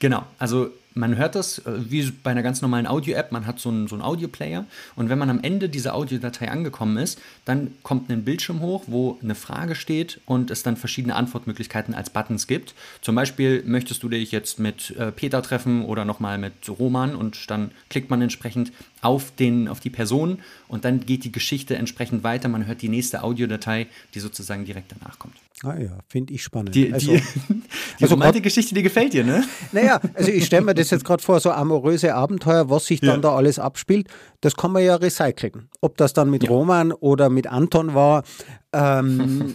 Genau, 0.00 0.24
also 0.38 0.70
man 0.94 1.16
hört 1.16 1.34
das 1.34 1.58
äh, 1.60 1.90
wie 1.90 2.10
bei 2.10 2.30
einer 2.30 2.42
ganz 2.42 2.62
normalen 2.62 2.86
Audio-App, 2.86 3.32
man 3.32 3.46
hat 3.46 3.58
so 3.58 3.68
einen, 3.68 3.88
so 3.88 3.94
einen 3.94 4.02
Audio-Player 4.02 4.64
und 4.96 5.08
wenn 5.08 5.18
man 5.18 5.30
am 5.30 5.40
Ende 5.42 5.68
dieser 5.68 5.94
Audiodatei 5.94 6.50
angekommen 6.50 6.96
ist, 6.96 7.20
dann 7.44 7.72
kommt 7.82 8.10
ein 8.10 8.24
Bildschirm 8.24 8.60
hoch, 8.60 8.84
wo 8.86 9.18
eine 9.22 9.34
Frage 9.34 9.74
steht 9.74 10.20
und 10.26 10.50
es 10.50 10.62
dann 10.62 10.76
verschiedene 10.76 11.14
Antwortmöglichkeiten 11.16 11.94
als 11.94 12.10
Buttons 12.10 12.46
gibt. 12.46 12.74
Zum 13.00 13.14
Beispiel, 13.14 13.62
möchtest 13.64 14.02
du 14.02 14.08
dich 14.08 14.32
jetzt 14.32 14.58
mit 14.58 14.94
äh, 14.96 15.12
Peter 15.12 15.42
treffen 15.42 15.84
oder 15.84 16.04
nochmal 16.04 16.38
mit 16.38 16.52
Roman 16.68 17.14
und 17.14 17.50
dann 17.50 17.70
klickt 17.88 18.10
man 18.10 18.22
entsprechend 18.22 18.72
auf, 19.00 19.32
den, 19.32 19.68
auf 19.68 19.80
die 19.80 19.90
Person 19.90 20.38
und 20.68 20.84
dann 20.84 21.00
geht 21.00 21.24
die 21.24 21.32
Geschichte 21.32 21.76
entsprechend 21.76 22.22
weiter. 22.22 22.48
Man 22.48 22.66
hört 22.66 22.82
die 22.82 22.88
nächste 22.88 23.22
Audiodatei, 23.22 23.88
die 24.14 24.20
sozusagen 24.20 24.64
direkt 24.64 24.92
danach 24.92 25.18
kommt. 25.18 25.34
Ah 25.64 25.78
ja, 25.78 25.90
finde 26.08 26.34
ich 26.34 26.42
spannend. 26.42 26.74
Die, 26.74 26.92
also, 26.92 27.12
die, 27.12 27.20
die 27.20 28.02
also 28.02 28.14
Romantikgeschichte, 28.14 28.74
die 28.74 28.82
gefällt 28.82 29.12
dir, 29.12 29.22
ne? 29.22 29.44
Naja, 29.70 30.00
also 30.14 30.30
ich 30.30 30.44
stelle 30.44 30.62
mir 30.62 30.74
das 30.74 30.81
jetzt 30.90 31.04
gerade 31.04 31.22
vor, 31.22 31.40
so 31.40 31.50
amoröse 31.50 32.14
Abenteuer, 32.14 32.68
was 32.70 32.86
sich 32.86 33.00
dann 33.00 33.16
ja. 33.16 33.18
da 33.18 33.36
alles 33.36 33.58
abspielt, 33.58 34.08
das 34.40 34.56
kann 34.56 34.72
man 34.72 34.84
ja 34.84 34.96
recyceln. 34.96 35.68
Ob 35.80 35.96
das 35.96 36.12
dann 36.12 36.30
mit 36.30 36.44
ja. 36.44 36.50
Roman 36.50 36.92
oder 36.92 37.30
mit 37.30 37.46
Anton 37.46 37.94
war, 37.94 38.24
ähm, 38.72 39.54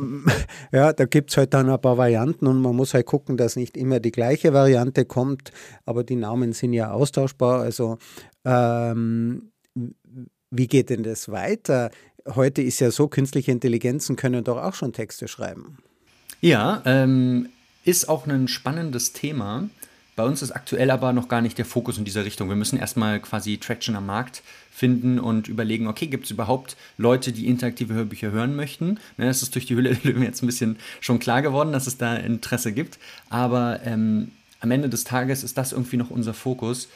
ja, 0.72 0.92
da 0.92 1.04
gibt 1.06 1.30
es 1.30 1.36
halt 1.36 1.54
dann 1.54 1.70
ein 1.70 1.80
paar 1.80 1.98
Varianten 1.98 2.46
und 2.46 2.60
man 2.60 2.76
muss 2.76 2.94
halt 2.94 3.06
gucken, 3.06 3.36
dass 3.36 3.56
nicht 3.56 3.76
immer 3.76 4.00
die 4.00 4.12
gleiche 4.12 4.52
Variante 4.52 5.04
kommt, 5.04 5.50
aber 5.84 6.04
die 6.04 6.16
Namen 6.16 6.52
sind 6.52 6.72
ja 6.72 6.92
austauschbar. 6.92 7.60
Also 7.60 7.98
ähm, 8.44 9.52
wie 10.50 10.66
geht 10.66 10.90
denn 10.90 11.02
das 11.02 11.30
weiter? 11.30 11.90
heute 12.28 12.62
ist 12.62 12.80
ja 12.80 12.90
so, 12.90 13.08
künstliche 13.08 13.52
Intelligenzen 13.52 14.16
können 14.16 14.44
doch 14.44 14.58
auch 14.62 14.74
schon 14.74 14.92
Texte 14.92 15.28
schreiben. 15.28 15.78
Ja, 16.40 16.82
ähm, 16.84 17.48
ist 17.84 18.08
auch 18.08 18.26
ein 18.26 18.48
spannendes 18.48 19.12
Thema. 19.12 19.68
Bei 20.14 20.24
uns 20.24 20.42
ist 20.42 20.50
aktuell 20.50 20.90
aber 20.90 21.12
noch 21.12 21.28
gar 21.28 21.40
nicht 21.40 21.56
der 21.56 21.64
Fokus 21.64 21.96
in 21.96 22.04
dieser 22.04 22.24
Richtung. 22.24 22.48
Wir 22.48 22.56
müssen 22.56 22.78
erstmal 22.78 23.18
quasi 23.20 23.56
Traction 23.56 23.96
am 23.96 24.06
Markt 24.06 24.42
finden 24.70 25.18
und 25.18 25.48
überlegen, 25.48 25.86
okay, 25.86 26.06
gibt 26.06 26.26
es 26.26 26.30
überhaupt 26.30 26.76
Leute, 26.98 27.32
die 27.32 27.46
interaktive 27.46 27.94
Hörbücher 27.94 28.30
hören 28.30 28.54
möchten? 28.54 28.98
Ne, 29.16 29.26
das 29.26 29.42
ist 29.42 29.54
durch 29.54 29.66
die 29.66 29.74
Hülle 29.74 29.94
der 29.94 30.12
Löwen 30.12 30.22
jetzt 30.22 30.42
ein 30.42 30.46
bisschen 30.46 30.76
schon 31.00 31.18
klar 31.18 31.40
geworden, 31.40 31.72
dass 31.72 31.86
es 31.86 31.96
da 31.96 32.16
Interesse 32.16 32.72
gibt. 32.72 32.98
Aber 33.30 33.80
ähm, 33.84 34.32
am 34.60 34.70
Ende 34.70 34.88
des 34.88 35.04
Tages 35.04 35.42
ist 35.44 35.56
das 35.56 35.72
irgendwie 35.72 35.96
noch 35.96 36.10
unser 36.10 36.34
Fokus. 36.34 36.88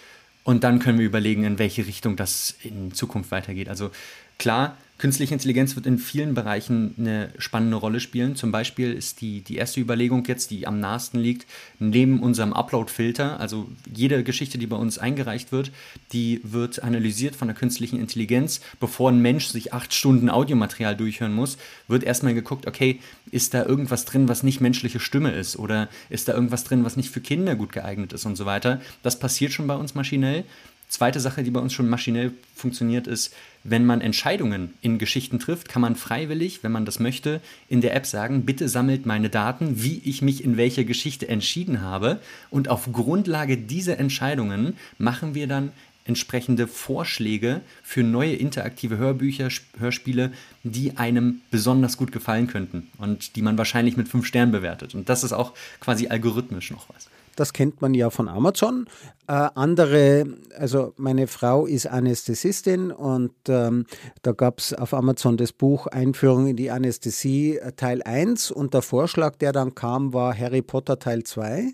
Und 0.45 0.63
dann 0.63 0.79
können 0.79 0.99
wir 0.99 1.07
überlegen, 1.07 1.45
in 1.45 1.59
welche 1.59 1.87
Richtung 1.87 2.17
das 2.17 2.55
in 2.63 2.93
Zukunft 2.93 3.31
weitergeht. 3.31 3.69
Also 3.69 3.91
klar, 4.39 4.77
Künstliche 4.99 5.35
Intelligenz 5.35 5.77
wird 5.77 5.85
in 5.85 5.99
vielen 5.99 6.33
Bereichen 6.33 6.95
eine 6.99 7.29
spannende 7.37 7.77
Rolle 7.77 8.01
spielen. 8.01 8.35
Zum 8.35 8.51
Beispiel 8.51 8.95
ist 8.95 9.21
die, 9.21 9.43
die 9.43 9.57
erste 9.57 9.79
Überlegung 9.79 10.25
jetzt, 10.25 10.51
die 10.51 10.67
am 10.67 10.81
nahesten 10.81 11.21
liegt, 11.21 11.47
neben 11.79 12.21
unserem 12.21 12.55
Upload-Filter, 12.55 13.39
also 13.39 13.69
jede 13.95 14.25
Geschichte, 14.25 14.57
die 14.57 14.67
bei 14.67 14.77
uns 14.77 14.97
eingereicht 14.97 15.53
wird, 15.53 15.71
die 16.13 16.41
wird 16.45 16.83
analysiert 16.83 17.37
von 17.37 17.49
der 17.49 17.55
künstlichen 17.55 18.01
Intelligenz. 18.01 18.63
Bevor 18.81 19.11
ein 19.11 19.21
Mensch 19.21 19.49
sich 19.49 19.75
acht 19.75 19.93
Stunden 19.93 20.31
Audiomaterial 20.31 20.97
durchhören 20.97 21.35
muss, 21.35 21.59
wird 21.89 22.03
erstmal 22.03 22.33
geguckt, 22.33 22.67
okay, 22.67 22.99
ist 23.31 23.53
da 23.53 23.67
irgendwas 23.67 24.07
drin, 24.07 24.31
was 24.31 24.43
nicht 24.43 24.63
menschliche 24.63 25.01
Stimme 25.01 25.33
ist? 25.33 25.59
Oder 25.59 25.89
ist 26.09 26.29
da 26.29 26.33
irgendwas 26.33 26.65
drin, 26.65 26.85
was 26.85 26.97
nicht 26.97 27.11
für 27.11 27.21
Kinder 27.21 27.55
gut 27.55 27.73
geeignet 27.73 28.15
ist 28.15 28.25
und 28.25 28.37
so 28.37 28.47
weiter? 28.47 28.81
Das 29.03 29.19
passiert 29.19 29.53
schon 29.53 29.67
bei 29.67 29.77
uns 29.77 29.95
maschinell. 29.95 30.45
Zweite 30.89 31.19
Sache, 31.19 31.43
die 31.43 31.51
bei 31.51 31.61
uns 31.61 31.73
schon 31.73 31.89
maschinell 31.89 32.33
funktioniert, 32.55 33.07
ist, 33.07 33.35
wenn 33.65 33.85
man 33.85 34.01
Entscheidungen 34.01 34.75
in 34.81 34.99
Geschichten 34.99 35.41
trifft, 35.41 35.69
kann 35.69 35.83
man 35.83 35.97
freiwillig, 35.97 36.63
wenn 36.63 36.71
man 36.71 36.85
das 36.85 37.01
möchte, 37.01 37.41
in 37.69 37.81
der 37.81 37.95
App 37.95 38.07
sagen, 38.07 38.45
bitte 38.47 38.69
sammelt 38.69 39.05
meine 39.05 39.29
Daten, 39.29 39.83
wie 39.83 40.01
ich 40.05 40.23
mich 40.23 40.45
in 40.45 40.57
welche 40.57 40.85
Geschichte 40.85 41.29
entschieden 41.29 41.81
habe. 41.81 42.21
Und 42.51 42.69
auf 42.69 42.93
Grundlage 42.93 43.57
dieser 43.57 43.99
Entscheidungen 43.99 44.77
machen 44.99 45.35
wir 45.35 45.49
dann 45.49 45.73
entsprechende 46.07 46.69
Vorschläge 46.69 47.63
für 47.83 48.05
neue 48.05 48.35
interaktive 48.35 48.97
Hörbücher, 48.97 49.49
Hörspiele, 49.79 50.33
die 50.63 50.97
einem 50.97 51.41
besonders 51.51 51.97
gut 51.97 52.13
gefallen 52.13 52.47
könnten 52.47 52.89
und 52.99 53.35
die 53.35 53.43
man 53.43 53.59
wahrscheinlich 53.59 53.97
mit 53.97 54.09
fünf 54.09 54.27
Sternen 54.27 54.53
bewertet. 54.53 54.95
Und 54.95 55.09
das 55.09 55.25
ist 55.25 55.33
auch 55.33 55.53
quasi 55.81 56.07
algorithmisch 56.07 56.71
noch 56.71 56.89
was. 56.89 57.09
Das 57.37 57.53
kennt 57.53 57.81
man 57.81 57.95
ja 57.95 58.11
von 58.11 58.29
Amazon. 58.29 58.87
Äh, 59.29 59.33
andere, 59.55 60.25
also 60.59 60.95
meine 60.97 61.27
Frau 61.27 61.67
ist 61.67 61.87
Anästhesistin 61.87 62.91
und 62.91 63.35
ähm, 63.49 63.87
da 64.23 64.33
gab 64.33 64.59
es 64.59 64.73
auf 64.73 64.93
Amazon 64.95 65.37
das 65.37 65.53
Buch 65.53 65.87
Einführung 65.87 66.49
in 66.49 66.57
die 66.57 66.71
Anästhesie 66.71 67.59
äh, 67.59 67.73
Teil 67.73 68.03
1 68.03 68.51
und 68.51 68.75
der 68.75 68.83
Vorschlag, 68.83 69.37
der 69.37 69.53
dann 69.53 69.75
kam, 69.75 70.13
war 70.13 70.37
Harry 70.37 70.63
Potter 70.63 70.99
Teil 70.99 71.23
2. 71.23 71.73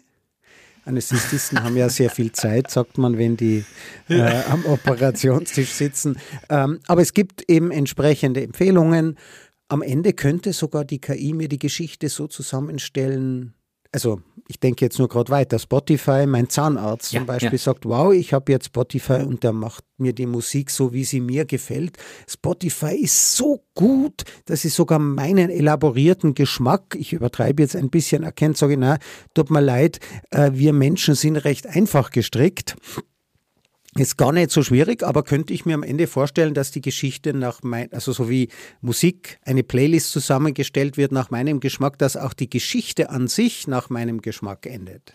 Anästhesisten 0.85 1.63
haben 1.63 1.77
ja 1.77 1.89
sehr 1.89 2.11
viel 2.11 2.33
Zeit, 2.33 2.71
sagt 2.71 2.99
man, 2.99 3.17
wenn 3.17 3.37
die 3.37 3.65
äh, 4.09 4.43
am 4.51 4.65
Operationstisch 4.67 5.71
sitzen. 5.71 6.19
Ähm, 6.49 6.81
aber 6.89 7.03
es 7.03 7.13
gibt 7.13 7.49
eben 7.49 7.71
entsprechende 7.71 8.43
Empfehlungen. 8.43 9.17
Am 9.69 9.83
Ende 9.83 10.13
könnte 10.13 10.53
sogar 10.53 10.85
die 10.85 11.01
KI 11.01 11.35
mir 11.35 11.49
die 11.49 11.59
Geschichte 11.59 12.09
so 12.09 12.27
zusammenstellen, 12.27 13.55
also 13.93 14.21
ich 14.49 14.61
denke 14.61 14.85
jetzt 14.85 14.99
nur 14.99 15.09
gerade 15.09 15.31
weiter, 15.31 15.59
Spotify, 15.59 16.27
mein 16.27 16.49
Zahnarzt 16.49 17.13
ja, 17.13 17.21
zum 17.21 17.27
Beispiel 17.27 17.53
ja. 17.53 17.59
sagt, 17.59 17.85
wow, 17.85 18.13
ich 18.13 18.33
habe 18.33 18.53
jetzt 18.53 18.67
Spotify 18.67 19.23
und 19.25 19.43
der 19.43 19.53
macht 19.53 19.85
mir 19.99 20.13
die 20.13 20.27
Musik 20.27 20.71
so, 20.71 20.93
wie 20.93 21.05
sie 21.05 21.21
mir 21.21 21.45
gefällt. 21.45 21.97
Spotify 22.29 22.95
ist 22.97 23.37
so 23.37 23.65
gut, 23.75 24.23
dass 24.47 24.65
ich 24.65 24.75
sogar 24.75 24.99
meinen 24.99 25.51
elaborierten 25.51 26.35
Geschmack, 26.35 26.97
ich 26.99 27.13
übertreibe 27.13 27.63
jetzt 27.63 27.77
ein 27.77 27.91
bisschen, 27.91 28.23
erkennt, 28.23 28.57
sage 28.57 28.75
ich, 28.75 28.79
na, 28.79 28.99
tut 29.35 29.51
mir 29.51 29.61
leid, 29.61 30.01
äh, 30.31 30.51
wir 30.55 30.73
Menschen 30.73 31.15
sind 31.15 31.37
recht 31.37 31.67
einfach 31.67 32.11
gestrickt. 32.11 32.77
Ist 33.95 34.17
gar 34.17 34.33
nicht 34.33 34.51
so 34.51 34.63
schwierig, 34.63 35.03
aber 35.03 35.23
könnte 35.23 35.53
ich 35.53 35.67
mir 35.67 35.75
am 35.75 35.83
Ende 35.83 36.07
vorstellen, 36.07 36.55
dass 36.55 36.71
die 36.71 36.81
Geschichte 36.81 37.35
nach 37.35 37.63
mein, 37.63 37.93
also 37.93 38.13
so 38.13 38.31
wie 38.31 38.49
Musik, 38.81 39.39
eine 39.45 39.63
Playlist 39.63 40.13
zusammengestellt 40.13 40.97
wird 40.97 41.13
nach 41.13 41.31
meinem 41.31 41.61
Geschmack, 41.61 41.99
dass 41.99 42.17
auch 42.17 42.33
die 42.33 42.49
Geschichte 42.49 43.11
an 43.11 43.29
sich 43.29 43.69
nach 43.69 43.91
meinem 43.91 44.23
Geschmack 44.23 44.65
endet. 44.65 45.13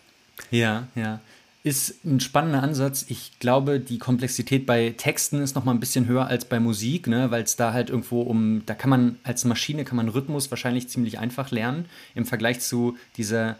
Ja, 0.51 0.87
ja. 0.93 1.21
Ist 1.63 2.05
ein 2.05 2.19
spannender 2.19 2.61
Ansatz. 2.61 3.05
Ich 3.09 3.39
glaube, 3.39 3.79
die 3.79 3.97
Komplexität 3.97 4.67
bei 4.67 4.93
Texten 4.95 5.41
ist 5.41 5.55
noch 5.55 5.65
mal 5.65 5.73
ein 5.73 5.79
bisschen 5.79 6.05
höher 6.05 6.27
als 6.27 6.45
bei 6.45 6.59
Musik, 6.59 7.07
ne? 7.07 7.31
weil 7.31 7.43
es 7.43 7.55
da 7.55 7.73
halt 7.73 7.89
irgendwo 7.89 8.21
um, 8.21 8.61
da 8.67 8.75
kann 8.75 8.91
man 8.91 9.17
als 9.23 9.43
Maschine 9.43 9.85
kann 9.85 9.97
man 9.97 10.07
Rhythmus 10.07 10.51
wahrscheinlich 10.51 10.87
ziemlich 10.87 11.17
einfach 11.17 11.49
lernen 11.49 11.85
im 12.13 12.25
Vergleich 12.25 12.59
zu 12.59 12.95
dieser 13.17 13.57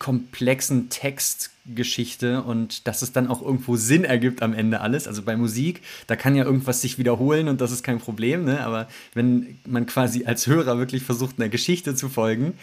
komplexen 0.00 0.88
Textgeschichte 0.88 2.42
und 2.42 2.88
dass 2.88 3.00
es 3.00 3.12
dann 3.12 3.28
auch 3.28 3.40
irgendwo 3.40 3.76
Sinn 3.76 4.04
ergibt 4.04 4.42
am 4.42 4.54
Ende 4.54 4.80
alles. 4.80 5.06
Also 5.06 5.22
bei 5.22 5.36
Musik, 5.36 5.82
da 6.08 6.16
kann 6.16 6.34
ja 6.34 6.44
irgendwas 6.44 6.80
sich 6.80 6.98
wiederholen 6.98 7.46
und 7.46 7.60
das 7.60 7.70
ist 7.70 7.84
kein 7.84 8.00
Problem, 8.00 8.44
ne? 8.44 8.64
aber 8.64 8.88
wenn 9.14 9.58
man 9.64 9.86
quasi 9.86 10.24
als 10.24 10.48
Hörer 10.48 10.78
wirklich 10.78 11.04
versucht, 11.04 11.38
einer 11.38 11.48
Geschichte 11.48 11.94
zu 11.94 12.08
folgen, 12.08 12.54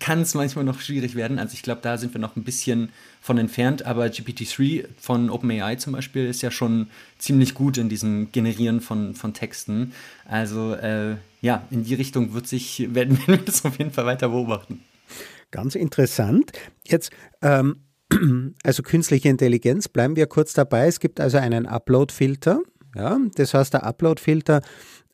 kann 0.00 0.22
es 0.22 0.32
manchmal 0.32 0.64
noch 0.64 0.80
schwierig 0.80 1.14
werden. 1.14 1.38
Also 1.38 1.52
ich 1.52 1.62
glaube, 1.62 1.82
da 1.82 1.98
sind 1.98 2.14
wir 2.14 2.20
noch 2.20 2.34
ein 2.34 2.44
bisschen 2.44 2.88
von 3.20 3.36
entfernt, 3.36 3.84
aber 3.84 4.06
GPT-3 4.06 4.86
von 4.98 5.28
OpenAI 5.28 5.76
zum 5.76 5.92
Beispiel 5.92 6.26
ist 6.26 6.40
ja 6.40 6.50
schon 6.50 6.88
ziemlich 7.18 7.52
gut 7.52 7.76
in 7.76 7.90
diesem 7.90 8.32
Generieren 8.32 8.80
von, 8.80 9.14
von 9.14 9.34
Texten. 9.34 9.92
Also 10.24 10.72
äh, 10.74 11.16
ja, 11.42 11.66
in 11.70 11.84
die 11.84 11.94
Richtung 11.94 12.32
wird 12.32 12.46
sich, 12.48 12.88
werden 12.94 13.18
wir 13.26 13.36
das 13.36 13.66
auf 13.66 13.78
jeden 13.78 13.90
Fall 13.90 14.06
weiter 14.06 14.30
beobachten. 14.30 14.80
Ganz 15.52 15.76
interessant. 15.76 16.50
Jetzt, 16.84 17.12
ähm, 17.42 17.84
also 18.64 18.82
künstliche 18.82 19.28
Intelligenz, 19.28 19.86
bleiben 19.86 20.16
wir 20.16 20.26
kurz 20.26 20.54
dabei. 20.54 20.88
Es 20.88 20.98
gibt 20.98 21.20
also 21.20 21.38
einen 21.38 21.66
Upload-Filter. 21.66 22.60
Ja? 22.96 23.18
Das 23.36 23.54
heißt, 23.54 23.74
der 23.74 23.84
Upload-Filter 23.84 24.62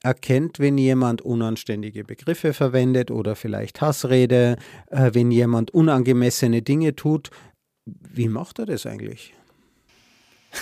erkennt, 0.02 0.60
wenn 0.60 0.78
jemand 0.78 1.22
unanständige 1.22 2.04
Begriffe 2.04 2.52
verwendet 2.52 3.10
oder 3.10 3.34
vielleicht 3.34 3.80
Hassrede, 3.80 4.56
äh, 4.86 5.10
wenn 5.12 5.30
jemand 5.30 5.72
unangemessene 5.72 6.62
Dinge 6.62 6.94
tut. 6.94 7.30
Wie 7.84 8.28
macht 8.28 8.60
er 8.60 8.66
das 8.66 8.86
eigentlich? 8.86 9.34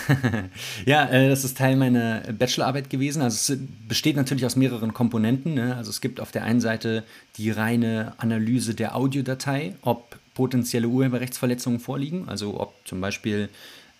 ja, 0.85 1.05
äh, 1.09 1.29
das 1.29 1.43
ist 1.43 1.57
Teil 1.57 1.75
meiner 1.75 2.21
Bachelorarbeit 2.33 2.89
gewesen. 2.89 3.21
Also 3.21 3.53
es 3.53 3.59
besteht 3.87 4.15
natürlich 4.15 4.45
aus 4.45 4.55
mehreren 4.55 4.93
Komponenten. 4.93 5.53
Ne? 5.53 5.75
Also 5.75 5.89
es 5.89 6.01
gibt 6.01 6.19
auf 6.19 6.31
der 6.31 6.43
einen 6.43 6.61
Seite 6.61 7.03
die 7.37 7.51
reine 7.51 8.13
Analyse 8.17 8.75
der 8.75 8.95
Audiodatei, 8.95 9.75
ob 9.81 10.17
potenzielle 10.33 10.87
Urheberrechtsverletzungen 10.87 11.79
vorliegen, 11.79 12.29
also 12.29 12.59
ob 12.59 12.75
zum 12.85 13.01
Beispiel 13.01 13.49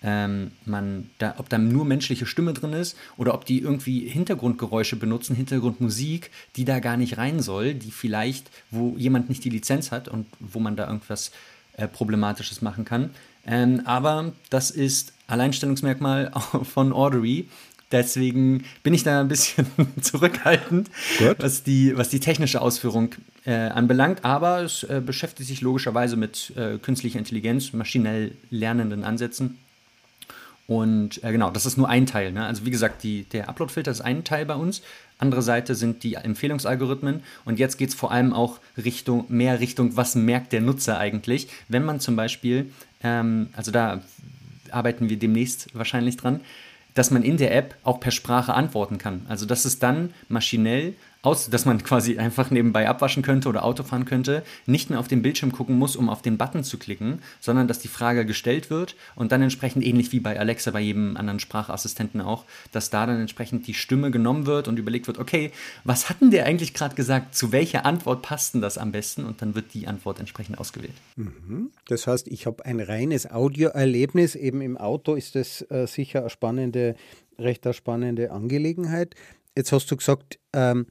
ähm, 0.03 0.51
man 0.65 1.09
da, 1.17 1.35
ob 1.37 1.49
da 1.49 1.57
nur 1.57 1.83
menschliche 1.83 2.27
Stimme 2.27 2.53
drin 2.53 2.73
ist 2.73 2.95
oder 3.17 3.33
ob 3.33 3.45
die 3.45 3.59
irgendwie 3.59 4.07
Hintergrundgeräusche 4.07 4.95
benutzen, 4.95 5.35
Hintergrundmusik, 5.35 6.29
die 6.55 6.65
da 6.65 6.79
gar 6.79 6.97
nicht 6.97 7.17
rein 7.17 7.39
soll, 7.41 7.73
die 7.73 7.91
vielleicht, 7.91 8.51
wo 8.69 8.95
jemand 8.97 9.29
nicht 9.29 9.43
die 9.43 9.49
Lizenz 9.49 9.91
hat 9.91 10.07
und 10.07 10.27
wo 10.39 10.59
man 10.59 10.75
da 10.75 10.85
irgendwas 10.85 11.31
äh, 11.77 11.87
Problematisches 11.87 12.61
machen 12.61 12.85
kann. 12.85 13.09
Ähm, 13.47 13.81
aber 13.85 14.33
das 14.49 14.71
ist 14.71 15.13
Alleinstellungsmerkmal 15.27 16.31
von 16.63 16.91
Ordery. 16.91 17.47
Deswegen 17.91 18.65
bin 18.83 18.93
ich 18.93 19.03
da 19.03 19.21
ein 19.21 19.29
bisschen 19.29 19.65
zurückhaltend, 20.01 20.89
was 21.39 21.63
die, 21.63 21.97
was 21.97 22.09
die 22.09 22.19
technische 22.19 22.61
Ausführung 22.61 23.15
äh, 23.45 23.53
anbelangt. 23.53 24.25
Aber 24.25 24.61
es 24.61 24.83
äh, 24.83 25.01
beschäftigt 25.03 25.47
sich 25.47 25.61
logischerweise 25.61 26.17
mit 26.17 26.51
äh, 26.57 26.77
künstlicher 26.79 27.17
Intelligenz, 27.17 27.71
maschinell 27.71 28.33
lernenden 28.49 29.05
Ansätzen. 29.05 29.57
Und 30.67 31.23
äh, 31.23 31.31
genau, 31.31 31.49
das 31.49 31.65
ist 31.65 31.77
nur 31.77 31.87
ein 31.87 32.05
Teil. 32.05 32.33
Ne? 32.33 32.45
Also 32.45 32.65
wie 32.65 32.71
gesagt, 32.71 33.01
die, 33.03 33.23
der 33.23 33.47
Upload-Filter 33.47 33.89
ist 33.89 34.01
ein 34.01 34.25
Teil 34.25 34.45
bei 34.45 34.55
uns. 34.55 34.81
Andere 35.17 35.41
Seite 35.41 35.75
sind 35.75 36.03
die 36.03 36.15
Empfehlungsalgorithmen. 36.15 37.23
Und 37.45 37.57
jetzt 37.57 37.77
geht 37.77 37.89
es 37.89 37.95
vor 37.95 38.11
allem 38.11 38.33
auch 38.33 38.59
Richtung, 38.77 39.25
mehr 39.29 39.61
Richtung, 39.61 39.95
was 39.95 40.15
merkt 40.15 40.51
der 40.51 40.59
Nutzer 40.59 40.99
eigentlich, 40.99 41.47
wenn 41.69 41.85
man 41.85 42.01
zum 42.01 42.17
Beispiel, 42.17 42.71
ähm, 43.03 43.49
also 43.53 43.71
da 43.71 44.01
arbeiten 44.71 45.09
wir 45.09 45.17
demnächst 45.17 45.73
wahrscheinlich 45.73 46.17
dran, 46.17 46.41
dass 46.93 47.11
man 47.11 47.23
in 47.23 47.37
der 47.37 47.55
App 47.55 47.75
auch 47.83 47.99
per 47.99 48.11
Sprache 48.11 48.53
antworten 48.53 48.97
kann. 48.97 49.25
Also 49.29 49.45
dass 49.45 49.65
es 49.65 49.79
dann 49.79 50.13
maschinell 50.29 50.95
aus, 51.21 51.49
dass 51.49 51.65
man 51.65 51.83
quasi 51.83 52.17
einfach 52.17 52.51
nebenbei 52.51 52.87
abwaschen 52.87 53.23
könnte 53.23 53.49
oder 53.49 53.63
Auto 53.63 53.83
fahren 53.83 54.05
könnte, 54.05 54.43
nicht 54.65 54.89
mehr 54.89 54.99
auf 54.99 55.07
den 55.07 55.21
Bildschirm 55.21 55.51
gucken 55.51 55.77
muss, 55.77 55.95
um 55.95 56.09
auf 56.09 56.21
den 56.21 56.37
Button 56.37 56.63
zu 56.63 56.77
klicken, 56.77 57.21
sondern 57.39 57.67
dass 57.67 57.79
die 57.79 57.87
Frage 57.87 58.25
gestellt 58.25 58.69
wird 58.69 58.95
und 59.15 59.31
dann 59.31 59.41
entsprechend 59.41 59.85
ähnlich 59.85 60.11
wie 60.11 60.19
bei 60.19 60.39
Alexa, 60.39 60.71
bei 60.71 60.79
jedem 60.79 61.17
anderen 61.17 61.39
Sprachassistenten 61.39 62.21
auch, 62.21 62.45
dass 62.71 62.89
da 62.89 63.05
dann 63.05 63.19
entsprechend 63.19 63.67
die 63.67 63.73
Stimme 63.73 64.11
genommen 64.11 64.45
wird 64.45 64.67
und 64.67 64.79
überlegt 64.79 65.07
wird, 65.07 65.17
okay, 65.17 65.51
was 65.83 66.09
hatten 66.09 66.31
der 66.31 66.45
eigentlich 66.45 66.73
gerade 66.73 66.95
gesagt, 66.95 67.35
zu 67.35 67.51
welcher 67.51 67.85
Antwort 67.85 68.21
passt 68.21 68.53
denn 68.53 68.61
das 68.61 68.77
am 68.77 68.91
besten 68.91 69.25
und 69.25 69.41
dann 69.41 69.55
wird 69.55 69.73
die 69.73 69.87
Antwort 69.87 70.19
entsprechend 70.19 70.59
ausgewählt. 70.59 70.95
Mhm. 71.15 71.71
Das 71.87 72.07
heißt, 72.07 72.27
ich 72.27 72.45
habe 72.45 72.65
ein 72.65 72.79
reines 72.79 73.29
Audioerlebnis, 73.29 74.35
eben 74.35 74.61
im 74.61 74.77
Auto 74.77 75.15
ist 75.15 75.35
das 75.35 75.61
äh, 75.69 75.87
sicher 75.87 76.21
eine 76.21 76.29
spannende, 76.29 76.95
recht 77.39 77.65
eine 77.65 77.73
spannende 77.73 78.31
Angelegenheit. 78.31 79.15
Jetzt 79.55 79.71
hast 79.71 79.89
du 79.89 79.97
gesagt, 79.97 80.39
ähm, 80.53 80.85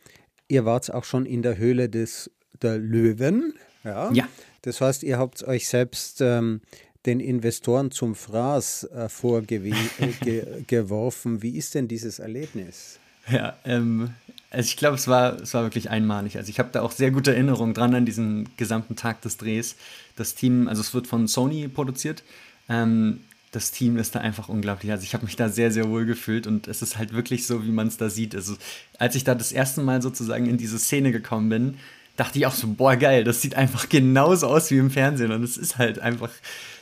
ihr 0.48 0.64
wart 0.64 0.92
auch 0.92 1.04
schon 1.04 1.26
in 1.26 1.42
der 1.42 1.58
Höhle 1.58 1.88
des, 1.88 2.30
der 2.62 2.78
Löwen. 2.78 3.54
Ja. 3.84 4.12
ja. 4.12 4.28
Das 4.62 4.80
heißt, 4.80 5.02
ihr 5.02 5.18
habt 5.18 5.44
euch 5.44 5.68
selbst 5.68 6.20
ähm, 6.20 6.60
den 7.06 7.20
Investoren 7.20 7.90
zum 7.90 8.14
Fraß 8.14 8.84
äh, 8.84 9.08
vorgeworfen. 9.08 11.42
Wie 11.42 11.56
ist 11.56 11.74
denn 11.74 11.88
dieses 11.88 12.18
Erlebnis? 12.18 12.98
Ja, 13.28 13.56
ähm, 13.64 14.10
also 14.50 14.66
ich 14.66 14.76
glaube, 14.76 14.96
es 14.96 15.08
war, 15.08 15.40
es 15.40 15.54
war 15.54 15.64
wirklich 15.64 15.90
einmalig. 15.90 16.36
Also 16.36 16.50
ich 16.50 16.58
habe 16.58 16.68
da 16.72 16.82
auch 16.82 16.92
sehr 16.92 17.10
gute 17.10 17.32
Erinnerungen 17.32 17.74
dran 17.74 17.94
an 17.94 18.06
diesen 18.06 18.48
gesamten 18.56 18.96
Tag 18.96 19.20
des 19.22 19.36
Drehs. 19.36 19.76
Das 20.16 20.34
Team, 20.34 20.68
also 20.68 20.80
es 20.80 20.94
wird 20.94 21.06
von 21.06 21.28
Sony 21.28 21.68
produziert. 21.68 22.22
Ähm, 22.68 23.20
das 23.56 23.70
Team 23.70 23.96
ist 23.96 24.14
da 24.14 24.20
einfach 24.20 24.50
unglaublich. 24.50 24.92
Also 24.92 25.04
ich 25.04 25.14
habe 25.14 25.24
mich 25.24 25.34
da 25.34 25.48
sehr, 25.48 25.70
sehr 25.70 25.88
wohl 25.88 26.04
gefühlt 26.04 26.46
und 26.46 26.68
es 26.68 26.82
ist 26.82 26.98
halt 26.98 27.14
wirklich 27.14 27.46
so, 27.46 27.64
wie 27.64 27.70
man 27.70 27.88
es 27.88 27.96
da 27.96 28.10
sieht. 28.10 28.34
Also 28.34 28.54
als 28.98 29.14
ich 29.14 29.24
da 29.24 29.34
das 29.34 29.50
erste 29.50 29.80
Mal 29.80 30.02
sozusagen 30.02 30.44
in 30.46 30.58
diese 30.58 30.78
Szene 30.78 31.10
gekommen 31.10 31.48
bin, 31.48 31.78
dachte 32.16 32.38
ich 32.38 32.46
auch 32.46 32.52
so, 32.52 32.68
boah, 32.68 32.96
geil, 32.96 33.24
das 33.24 33.40
sieht 33.40 33.54
einfach 33.54 33.88
genauso 33.88 34.46
aus 34.46 34.70
wie 34.70 34.76
im 34.76 34.90
Fernsehen 34.90 35.32
und 35.32 35.42
es 35.42 35.56
ist 35.56 35.78
halt 35.78 35.98
einfach, 35.98 36.30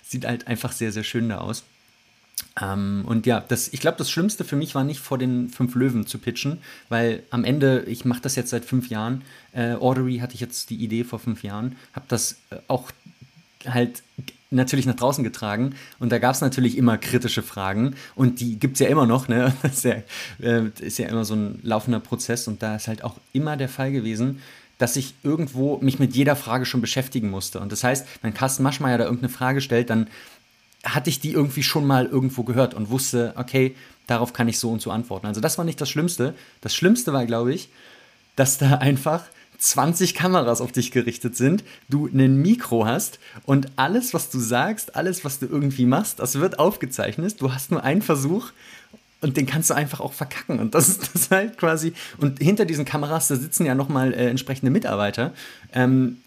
sieht 0.02 0.26
halt 0.26 0.48
einfach 0.48 0.72
sehr, 0.72 0.90
sehr 0.90 1.04
schön 1.04 1.28
da 1.28 1.38
aus. 1.38 1.62
Ähm, 2.60 3.04
und 3.06 3.24
ja, 3.24 3.40
das, 3.40 3.68
ich 3.68 3.78
glaube, 3.78 3.98
das 3.98 4.10
Schlimmste 4.10 4.44
für 4.44 4.56
mich 4.56 4.74
war 4.74 4.82
nicht 4.82 4.98
vor 4.98 5.16
den 5.16 5.50
fünf 5.50 5.76
Löwen 5.76 6.08
zu 6.08 6.18
pitchen, 6.18 6.58
weil 6.88 7.22
am 7.30 7.44
Ende, 7.44 7.84
ich 7.86 8.04
mache 8.04 8.20
das 8.20 8.34
jetzt 8.34 8.50
seit 8.50 8.64
fünf 8.64 8.88
Jahren. 8.88 9.22
Äh, 9.52 9.74
Ordery 9.74 10.18
hatte 10.18 10.34
ich 10.34 10.40
jetzt 10.40 10.70
die 10.70 10.76
Idee 10.76 11.04
vor 11.04 11.20
fünf 11.20 11.44
Jahren, 11.44 11.76
habe 11.92 12.06
das 12.08 12.38
äh, 12.50 12.56
auch 12.66 12.90
halt 13.64 14.02
natürlich 14.54 14.86
nach 14.86 14.96
draußen 14.96 15.24
getragen 15.24 15.74
und 15.98 16.10
da 16.10 16.18
gab 16.18 16.34
es 16.34 16.40
natürlich 16.40 16.76
immer 16.76 16.98
kritische 16.98 17.42
Fragen 17.42 17.94
und 18.14 18.40
die 18.40 18.58
gibt 18.58 18.74
es 18.74 18.80
ja 18.80 18.88
immer 18.88 19.06
noch, 19.06 19.28
ne? 19.28 19.52
Das 19.62 19.76
ist 19.76 19.84
ja, 19.84 19.96
äh, 20.40 20.70
ist 20.80 20.98
ja 20.98 21.08
immer 21.08 21.24
so 21.24 21.34
ein 21.34 21.58
laufender 21.62 22.00
Prozess 22.00 22.48
und 22.48 22.62
da 22.62 22.76
ist 22.76 22.88
halt 22.88 23.04
auch 23.04 23.16
immer 23.32 23.56
der 23.56 23.68
Fall 23.68 23.92
gewesen, 23.92 24.40
dass 24.78 24.96
ich 24.96 25.14
irgendwo 25.22 25.78
mich 25.78 25.98
mit 25.98 26.14
jeder 26.14 26.36
Frage 26.36 26.66
schon 26.66 26.80
beschäftigen 26.80 27.30
musste. 27.30 27.60
Und 27.60 27.70
das 27.70 27.84
heißt, 27.84 28.06
wenn 28.22 28.34
Carsten 28.34 28.62
Maschmeyer 28.62 28.98
da 28.98 29.04
irgendeine 29.04 29.30
Frage 29.32 29.60
stellt, 29.60 29.90
dann 29.90 30.08
hatte 30.84 31.10
ich 31.10 31.20
die 31.20 31.32
irgendwie 31.32 31.62
schon 31.62 31.86
mal 31.86 32.06
irgendwo 32.06 32.42
gehört 32.42 32.74
und 32.74 32.90
wusste, 32.90 33.32
okay, 33.36 33.74
darauf 34.06 34.32
kann 34.32 34.48
ich 34.48 34.58
so 34.58 34.70
und 34.70 34.82
so 34.82 34.90
antworten. 34.90 35.26
Also 35.26 35.40
das 35.40 35.56
war 35.58 35.64
nicht 35.64 35.80
das 35.80 35.88
Schlimmste. 35.88 36.34
Das 36.60 36.74
Schlimmste 36.74 37.12
war, 37.12 37.24
glaube 37.24 37.54
ich, 37.54 37.68
dass 38.36 38.58
da 38.58 38.74
einfach 38.78 39.24
20 39.58 40.14
Kameras 40.14 40.60
auf 40.60 40.72
dich 40.72 40.90
gerichtet 40.90 41.36
sind, 41.36 41.64
du 41.88 42.06
ein 42.06 42.36
Mikro 42.42 42.86
hast 42.86 43.18
und 43.44 43.68
alles, 43.76 44.14
was 44.14 44.30
du 44.30 44.38
sagst, 44.38 44.96
alles, 44.96 45.24
was 45.24 45.38
du 45.38 45.46
irgendwie 45.46 45.86
machst, 45.86 46.18
das 46.18 46.36
wird 46.36 46.58
aufgezeichnet. 46.58 47.40
Du 47.40 47.52
hast 47.52 47.70
nur 47.70 47.82
einen 47.82 48.02
Versuch 48.02 48.52
und 49.20 49.38
den 49.38 49.46
kannst 49.46 49.70
du 49.70 49.74
einfach 49.74 50.00
auch 50.00 50.12
verkacken. 50.12 50.58
Und 50.58 50.74
das 50.74 50.88
ist 50.90 51.14
das 51.14 51.30
halt 51.30 51.56
quasi. 51.56 51.94
Und 52.18 52.40
hinter 52.40 52.66
diesen 52.66 52.84
Kameras, 52.84 53.28
da 53.28 53.36
sitzen 53.36 53.64
ja 53.64 53.74
nochmal 53.74 54.12
äh, 54.12 54.28
entsprechende 54.28 54.70
Mitarbeiter. 54.70 55.32
Ähm, 55.72 56.18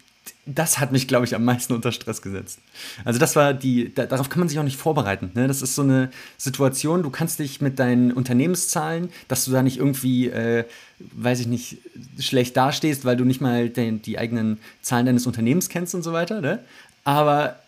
das 0.46 0.78
hat 0.78 0.92
mich, 0.92 1.08
glaube 1.08 1.26
ich, 1.26 1.34
am 1.34 1.44
meisten 1.44 1.72
unter 1.72 1.92
Stress 1.92 2.22
gesetzt. 2.22 2.60
Also 3.04 3.18
das 3.18 3.36
war 3.36 3.54
die, 3.54 3.94
da, 3.94 4.06
darauf 4.06 4.28
kann 4.28 4.40
man 4.40 4.48
sich 4.48 4.58
auch 4.58 4.64
nicht 4.64 4.76
vorbereiten. 4.76 5.30
Ne? 5.34 5.48
Das 5.48 5.62
ist 5.62 5.74
so 5.74 5.82
eine 5.82 6.10
Situation, 6.36 7.02
du 7.02 7.10
kannst 7.10 7.38
dich 7.38 7.60
mit 7.60 7.78
deinen 7.78 8.12
Unternehmenszahlen, 8.12 9.10
dass 9.28 9.44
du 9.44 9.52
da 9.52 9.62
nicht 9.62 9.78
irgendwie, 9.78 10.28
äh, 10.28 10.64
weiß 10.98 11.40
ich 11.40 11.46
nicht, 11.46 11.78
schlecht 12.18 12.56
dastehst, 12.56 13.04
weil 13.04 13.16
du 13.16 13.24
nicht 13.24 13.40
mal 13.40 13.68
den, 13.68 14.02
die 14.02 14.18
eigenen 14.18 14.58
Zahlen 14.82 15.06
deines 15.06 15.26
Unternehmens 15.26 15.68
kennst 15.68 15.94
und 15.94 16.02
so 16.02 16.12
weiter. 16.12 16.40
Ne? 16.40 16.64
Aber 17.04 17.58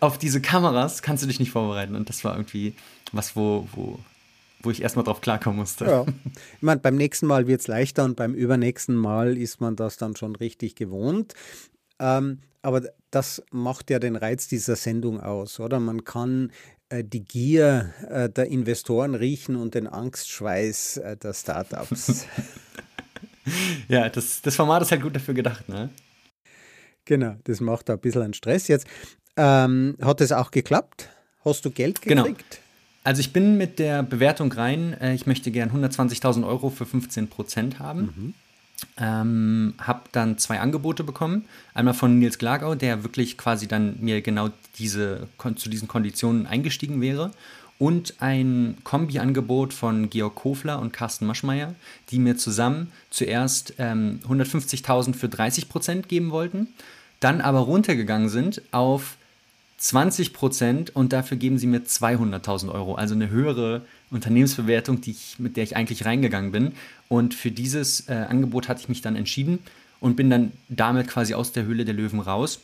auf 0.00 0.18
diese 0.18 0.40
Kameras 0.40 1.02
kannst 1.02 1.22
du 1.22 1.26
dich 1.26 1.40
nicht 1.40 1.50
vorbereiten. 1.50 1.94
Und 1.94 2.08
das 2.08 2.24
war 2.24 2.34
irgendwie 2.34 2.74
was, 3.12 3.36
wo, 3.36 3.68
wo, 3.72 3.98
wo 4.62 4.70
ich 4.70 4.82
erstmal 4.82 5.04
drauf 5.04 5.20
klarkommen 5.20 5.58
musste. 5.58 5.84
Ja. 5.84 6.06
Ich 6.56 6.62
meine, 6.62 6.80
beim 6.80 6.96
nächsten 6.96 7.26
Mal 7.26 7.46
wird 7.46 7.60
es 7.60 7.66
leichter 7.68 8.04
und 8.04 8.16
beim 8.16 8.34
übernächsten 8.34 8.96
Mal 8.96 9.36
ist 9.36 9.60
man 9.60 9.76
das 9.76 9.96
dann 9.96 10.16
schon 10.16 10.34
richtig 10.36 10.74
gewohnt. 10.74 11.34
Ähm, 12.00 12.40
aber 12.62 12.82
das 13.10 13.42
macht 13.50 13.90
ja 13.90 13.98
den 13.98 14.16
Reiz 14.16 14.48
dieser 14.48 14.76
Sendung 14.76 15.20
aus, 15.20 15.60
oder? 15.60 15.80
Man 15.80 16.04
kann 16.04 16.52
äh, 16.88 17.04
die 17.04 17.24
Gier 17.24 17.92
äh, 18.08 18.28
der 18.28 18.46
Investoren 18.46 19.14
riechen 19.14 19.56
und 19.56 19.74
den 19.74 19.86
Angstschweiß 19.86 20.98
äh, 20.98 21.16
der 21.16 21.34
Startups. 21.34 22.26
ja, 23.88 24.08
das, 24.08 24.42
das 24.42 24.56
Format 24.56 24.82
ist 24.82 24.90
halt 24.90 25.02
gut 25.02 25.14
dafür 25.14 25.34
gedacht, 25.34 25.68
ne? 25.68 25.90
Genau, 27.04 27.36
das 27.44 27.60
macht 27.60 27.88
da 27.88 27.94
ein 27.94 28.00
bisschen 28.00 28.22
an 28.22 28.34
Stress. 28.34 28.68
Jetzt 28.68 28.86
ähm, 29.36 29.96
hat 30.02 30.20
es 30.20 30.32
auch 30.32 30.50
geklappt? 30.50 31.08
Hast 31.44 31.64
du 31.64 31.70
Geld 31.70 32.02
genau. 32.02 32.24
gekriegt? 32.24 32.50
Genau. 32.50 32.67
Also 33.08 33.20
ich 33.20 33.32
bin 33.32 33.56
mit 33.56 33.78
der 33.78 34.02
Bewertung 34.02 34.52
rein, 34.52 34.92
äh, 35.00 35.14
ich 35.14 35.26
möchte 35.26 35.50
gern 35.50 35.70
120.000 35.70 36.46
Euro 36.46 36.68
für 36.68 36.84
15 36.84 37.28
Prozent 37.28 37.78
haben. 37.78 38.00
Mhm. 38.00 38.34
Ähm, 38.98 39.74
habe 39.78 40.02
dann 40.12 40.36
zwei 40.36 40.60
Angebote 40.60 41.04
bekommen. 41.04 41.46
Einmal 41.72 41.94
von 41.94 42.18
Nils 42.18 42.36
Glagau, 42.36 42.74
der 42.74 43.04
wirklich 43.04 43.38
quasi 43.38 43.66
dann 43.66 43.96
mir 44.00 44.20
genau 44.20 44.50
diese, 44.78 45.26
zu 45.56 45.70
diesen 45.70 45.88
Konditionen 45.88 46.46
eingestiegen 46.46 47.00
wäre. 47.00 47.30
Und 47.78 48.16
ein 48.20 48.76
Kombi-Angebot 48.84 49.72
von 49.72 50.10
Georg 50.10 50.34
Kofler 50.34 50.78
und 50.78 50.92
Carsten 50.92 51.24
Maschmeyer, 51.24 51.74
die 52.10 52.18
mir 52.18 52.36
zusammen 52.36 52.92
zuerst 53.08 53.72
ähm, 53.78 54.20
150.000 54.28 55.14
für 55.14 55.30
30 55.30 55.70
Prozent 55.70 56.10
geben 56.10 56.30
wollten, 56.30 56.68
dann 57.20 57.40
aber 57.40 57.60
runtergegangen 57.60 58.28
sind 58.28 58.60
auf 58.70 59.16
20 59.78 60.32
Prozent 60.32 60.94
und 60.94 61.12
dafür 61.12 61.36
geben 61.36 61.56
sie 61.56 61.68
mir 61.68 61.80
200.000 61.80 62.72
Euro, 62.72 62.96
also 62.96 63.14
eine 63.14 63.30
höhere 63.30 63.82
Unternehmensbewertung, 64.10 65.00
die 65.00 65.12
ich, 65.12 65.38
mit 65.38 65.56
der 65.56 65.64
ich 65.64 65.76
eigentlich 65.76 66.04
reingegangen 66.04 66.50
bin. 66.50 66.72
Und 67.08 67.32
für 67.32 67.52
dieses 67.52 68.08
äh, 68.08 68.12
Angebot 68.12 68.68
hatte 68.68 68.80
ich 68.80 68.88
mich 68.88 69.02
dann 69.02 69.14
entschieden 69.14 69.60
und 70.00 70.16
bin 70.16 70.30
dann 70.30 70.52
damit 70.68 71.06
quasi 71.06 71.34
aus 71.34 71.52
der 71.52 71.64
Höhle 71.64 71.84
der 71.84 71.94
Löwen 71.94 72.18
raus. 72.20 72.60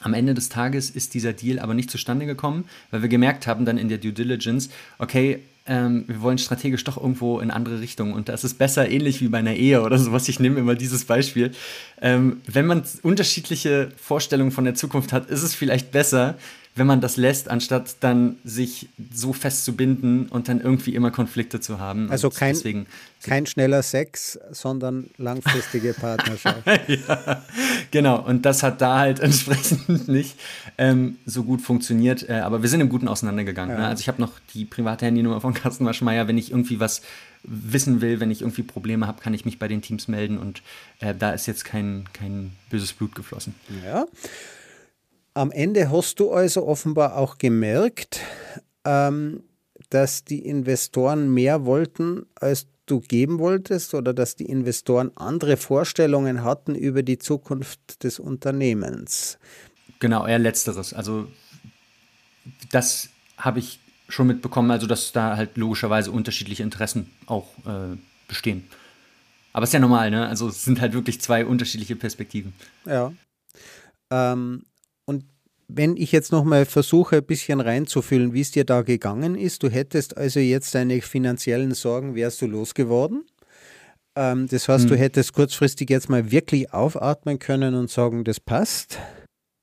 Am 0.00 0.14
Ende 0.14 0.32
des 0.32 0.48
Tages 0.48 0.88
ist 0.88 1.12
dieser 1.12 1.34
Deal 1.34 1.58
aber 1.58 1.74
nicht 1.74 1.90
zustande 1.90 2.24
gekommen, 2.24 2.64
weil 2.90 3.02
wir 3.02 3.10
gemerkt 3.10 3.46
haben 3.46 3.66
dann 3.66 3.76
in 3.76 3.90
der 3.90 3.98
Due 3.98 4.14
Diligence, 4.14 4.70
okay, 4.98 5.40
ähm, 5.66 6.04
wir 6.06 6.20
wollen 6.22 6.38
strategisch 6.38 6.84
doch 6.84 6.96
irgendwo 6.96 7.40
in 7.40 7.50
andere 7.50 7.80
Richtungen. 7.80 8.14
Und 8.14 8.28
das 8.28 8.44
ist 8.44 8.58
besser, 8.58 8.88
ähnlich 8.88 9.20
wie 9.20 9.28
bei 9.28 9.38
einer 9.38 9.54
Ehe 9.54 9.82
oder 9.82 9.98
sowas. 9.98 10.28
Ich 10.28 10.40
nehme 10.40 10.58
immer 10.58 10.74
dieses 10.74 11.04
Beispiel. 11.04 11.52
Ähm, 12.00 12.40
wenn 12.46 12.66
man 12.66 12.82
unterschiedliche 13.02 13.90
Vorstellungen 13.96 14.50
von 14.50 14.64
der 14.64 14.74
Zukunft 14.74 15.12
hat, 15.12 15.28
ist 15.30 15.42
es 15.42 15.54
vielleicht 15.54 15.92
besser, 15.92 16.36
wenn 16.76 16.86
man 16.86 17.00
das 17.00 17.16
lässt, 17.16 17.48
anstatt 17.48 17.96
dann 18.00 18.36
sich 18.44 18.88
so 19.12 19.32
festzubinden 19.32 20.28
und 20.28 20.48
dann 20.48 20.60
irgendwie 20.60 20.94
immer 20.94 21.10
Konflikte 21.10 21.60
zu 21.60 21.80
haben. 21.80 22.10
Also 22.10 22.30
kein, 22.30 22.54
deswegen, 22.54 22.86
kein 23.22 23.46
schneller 23.46 23.82
Sex, 23.82 24.38
sondern 24.52 25.10
langfristige 25.18 25.94
Partnerschaft. 25.94 26.62
ja, 26.86 27.44
genau. 27.90 28.24
Und 28.24 28.46
das 28.46 28.62
hat 28.62 28.80
da 28.80 28.98
halt 28.98 29.18
entsprechend 29.20 30.08
nicht 30.08 30.36
ähm, 30.78 31.18
so 31.26 31.42
gut 31.42 31.60
funktioniert. 31.60 32.28
Äh, 32.28 32.34
aber 32.34 32.62
wir 32.62 32.68
sind 32.68 32.80
im 32.80 32.88
Guten 32.88 33.08
auseinandergegangen. 33.08 33.76
Ja. 33.76 33.82
Ne? 33.82 33.88
Also 33.88 34.00
ich 34.00 34.08
habe 34.08 34.20
noch 34.20 34.32
die 34.54 34.64
private 34.64 35.06
Handynummer 35.06 35.40
von 35.40 35.54
Carsten 35.54 35.84
Waschmeier. 35.84 36.28
Wenn 36.28 36.38
ich 36.38 36.52
irgendwie 36.52 36.78
was 36.78 37.02
wissen 37.42 38.00
will, 38.00 38.20
wenn 38.20 38.30
ich 38.30 38.42
irgendwie 38.42 38.62
Probleme 38.62 39.08
habe, 39.08 39.20
kann 39.20 39.34
ich 39.34 39.44
mich 39.44 39.58
bei 39.58 39.66
den 39.66 39.82
Teams 39.82 40.06
melden. 40.06 40.38
Und 40.38 40.62
äh, 41.00 41.14
da 41.18 41.32
ist 41.32 41.46
jetzt 41.46 41.64
kein, 41.64 42.04
kein 42.12 42.52
böses 42.70 42.92
Blut 42.92 43.16
geflossen. 43.16 43.54
Ja. 43.84 44.06
Am 45.40 45.50
Ende 45.52 45.90
hast 45.90 46.20
du 46.20 46.32
also 46.32 46.66
offenbar 46.66 47.16
auch 47.16 47.38
gemerkt, 47.38 48.20
ähm, 48.84 49.42
dass 49.88 50.22
die 50.22 50.40
Investoren 50.40 51.32
mehr 51.32 51.64
wollten, 51.64 52.26
als 52.34 52.66
du 52.84 53.00
geben 53.00 53.38
wolltest 53.38 53.94
oder 53.94 54.12
dass 54.12 54.36
die 54.36 54.44
Investoren 54.44 55.16
andere 55.16 55.56
Vorstellungen 55.56 56.44
hatten 56.44 56.74
über 56.74 57.02
die 57.02 57.16
Zukunft 57.16 58.04
des 58.04 58.18
Unternehmens. 58.18 59.38
Genau, 59.98 60.26
eher 60.26 60.38
letzteres. 60.38 60.92
Also 60.92 61.26
das 62.70 63.08
habe 63.38 63.60
ich 63.60 63.80
schon 64.10 64.26
mitbekommen, 64.26 64.70
also 64.70 64.86
dass 64.86 65.12
da 65.12 65.38
halt 65.38 65.56
logischerweise 65.56 66.10
unterschiedliche 66.10 66.64
Interessen 66.64 67.10
auch 67.24 67.46
äh, 67.64 67.96
bestehen. 68.28 68.68
Aber 69.54 69.62
es 69.62 69.70
ist 69.70 69.74
ja 69.74 69.80
normal, 69.80 70.10
ne? 70.10 70.28
Also 70.28 70.48
es 70.48 70.66
sind 70.66 70.82
halt 70.82 70.92
wirklich 70.92 71.18
zwei 71.22 71.46
unterschiedliche 71.46 71.96
Perspektiven. 71.96 72.52
Ja. 72.84 73.14
Ähm, 74.10 74.64
wenn 75.74 75.96
ich 75.96 76.12
jetzt 76.12 76.32
nochmal 76.32 76.64
versuche, 76.64 77.18
ein 77.18 77.24
bisschen 77.24 77.60
reinzufühlen, 77.60 78.32
wie 78.32 78.40
es 78.40 78.50
dir 78.50 78.64
da 78.64 78.82
gegangen 78.82 79.34
ist, 79.34 79.62
du 79.62 79.68
hättest 79.68 80.16
also 80.16 80.40
jetzt 80.40 80.74
deine 80.74 81.00
finanziellen 81.00 81.74
Sorgen, 81.74 82.14
wärst 82.14 82.42
du 82.42 82.46
losgeworden. 82.46 83.24
Ähm, 84.16 84.48
das 84.48 84.68
heißt, 84.68 84.84
hm. 84.84 84.90
du 84.90 84.96
hättest 84.96 85.32
kurzfristig 85.32 85.90
jetzt 85.90 86.08
mal 86.08 86.30
wirklich 86.30 86.72
aufatmen 86.72 87.38
können 87.38 87.74
und 87.74 87.90
sagen, 87.90 88.24
das 88.24 88.40
passt. 88.40 88.98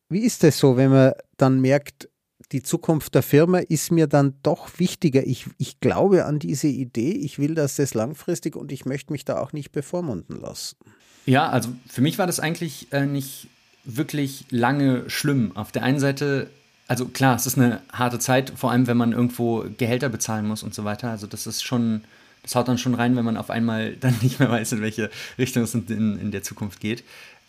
Wie 0.10 0.22
ist 0.22 0.43
das 0.43 0.58
so, 0.58 0.78
wenn 0.78 0.91
man 0.91 1.13
dann 1.38 1.60
merkt, 1.60 2.10
die 2.52 2.63
Zukunft 2.63 3.13
der 3.15 3.24
Firma 3.24 3.60
ist 3.60 3.91
mir 3.91 4.08
dann 4.08 4.36
doch 4.41 4.80
wichtiger. 4.80 5.26
Ich, 5.26 5.48
ich 5.58 5.80
glaube 5.80 6.26
an 6.26 6.39
diese 6.39 6.67
Idee, 6.67 7.12
ich 7.12 7.39
will, 7.39 7.56
dass 7.56 7.76
das 7.76 7.93
langfristig 7.93 8.56
und 8.56 8.72
ich 8.72 8.86
möchte 8.86 9.12
mich 9.12 9.26
da 9.26 9.39
auch 9.39 9.52
nicht 9.52 9.72
bevormunden 9.72 10.39
lassen. 10.39 10.78
Ja, 11.26 11.50
also 11.50 11.70
für 11.89 12.02
mich 12.02 12.17
war 12.17 12.26
das 12.26 12.39
eigentlich 12.39 12.91
äh, 12.93 13.06
nicht 13.06 13.50
wirklich 13.88 14.45
lange 14.50 15.10
schlimm. 15.10 15.56
Auf 15.56 15.71
der 15.71 15.84
einen 15.84 16.00
Seite, 16.00 16.50
also 16.88 17.06
klar, 17.06 17.36
es 17.36 17.47
ist 17.47 17.58
eine 17.58 17.82
harte 17.91 18.19
Zeit, 18.19 18.52
vor 18.56 18.71
allem 18.71 18.86
wenn 18.86 18.97
man 18.97 19.13
irgendwo 19.13 19.65
Gehälter 19.78 20.10
bezahlen 20.10 20.45
muss 20.45 20.62
und 20.62 20.76
so 20.76 20.84
weiter. 20.84 21.10
Also 21.10 21.26
das 21.26 21.47
ist 21.47 21.63
schon, 21.63 22.02
das 22.43 22.54
haut 22.56 22.67
dann 22.67 22.78
schon 22.78 22.93
rein, 22.93 23.15
wenn 23.15 23.26
man 23.26 23.38
auf 23.38 23.50
einmal 23.50 23.95
dann 24.00 24.15
nicht 24.21 24.39
mehr 24.39 24.52
weiß, 24.52 24.73
in 24.73 24.82
welche 24.82 25.10
Richtung 25.38 25.63
es 25.63 25.73
in, 25.73 26.19
in 26.19 26.32
der 26.32 26.43
Zukunft 26.43 26.80
geht. 26.80 27.04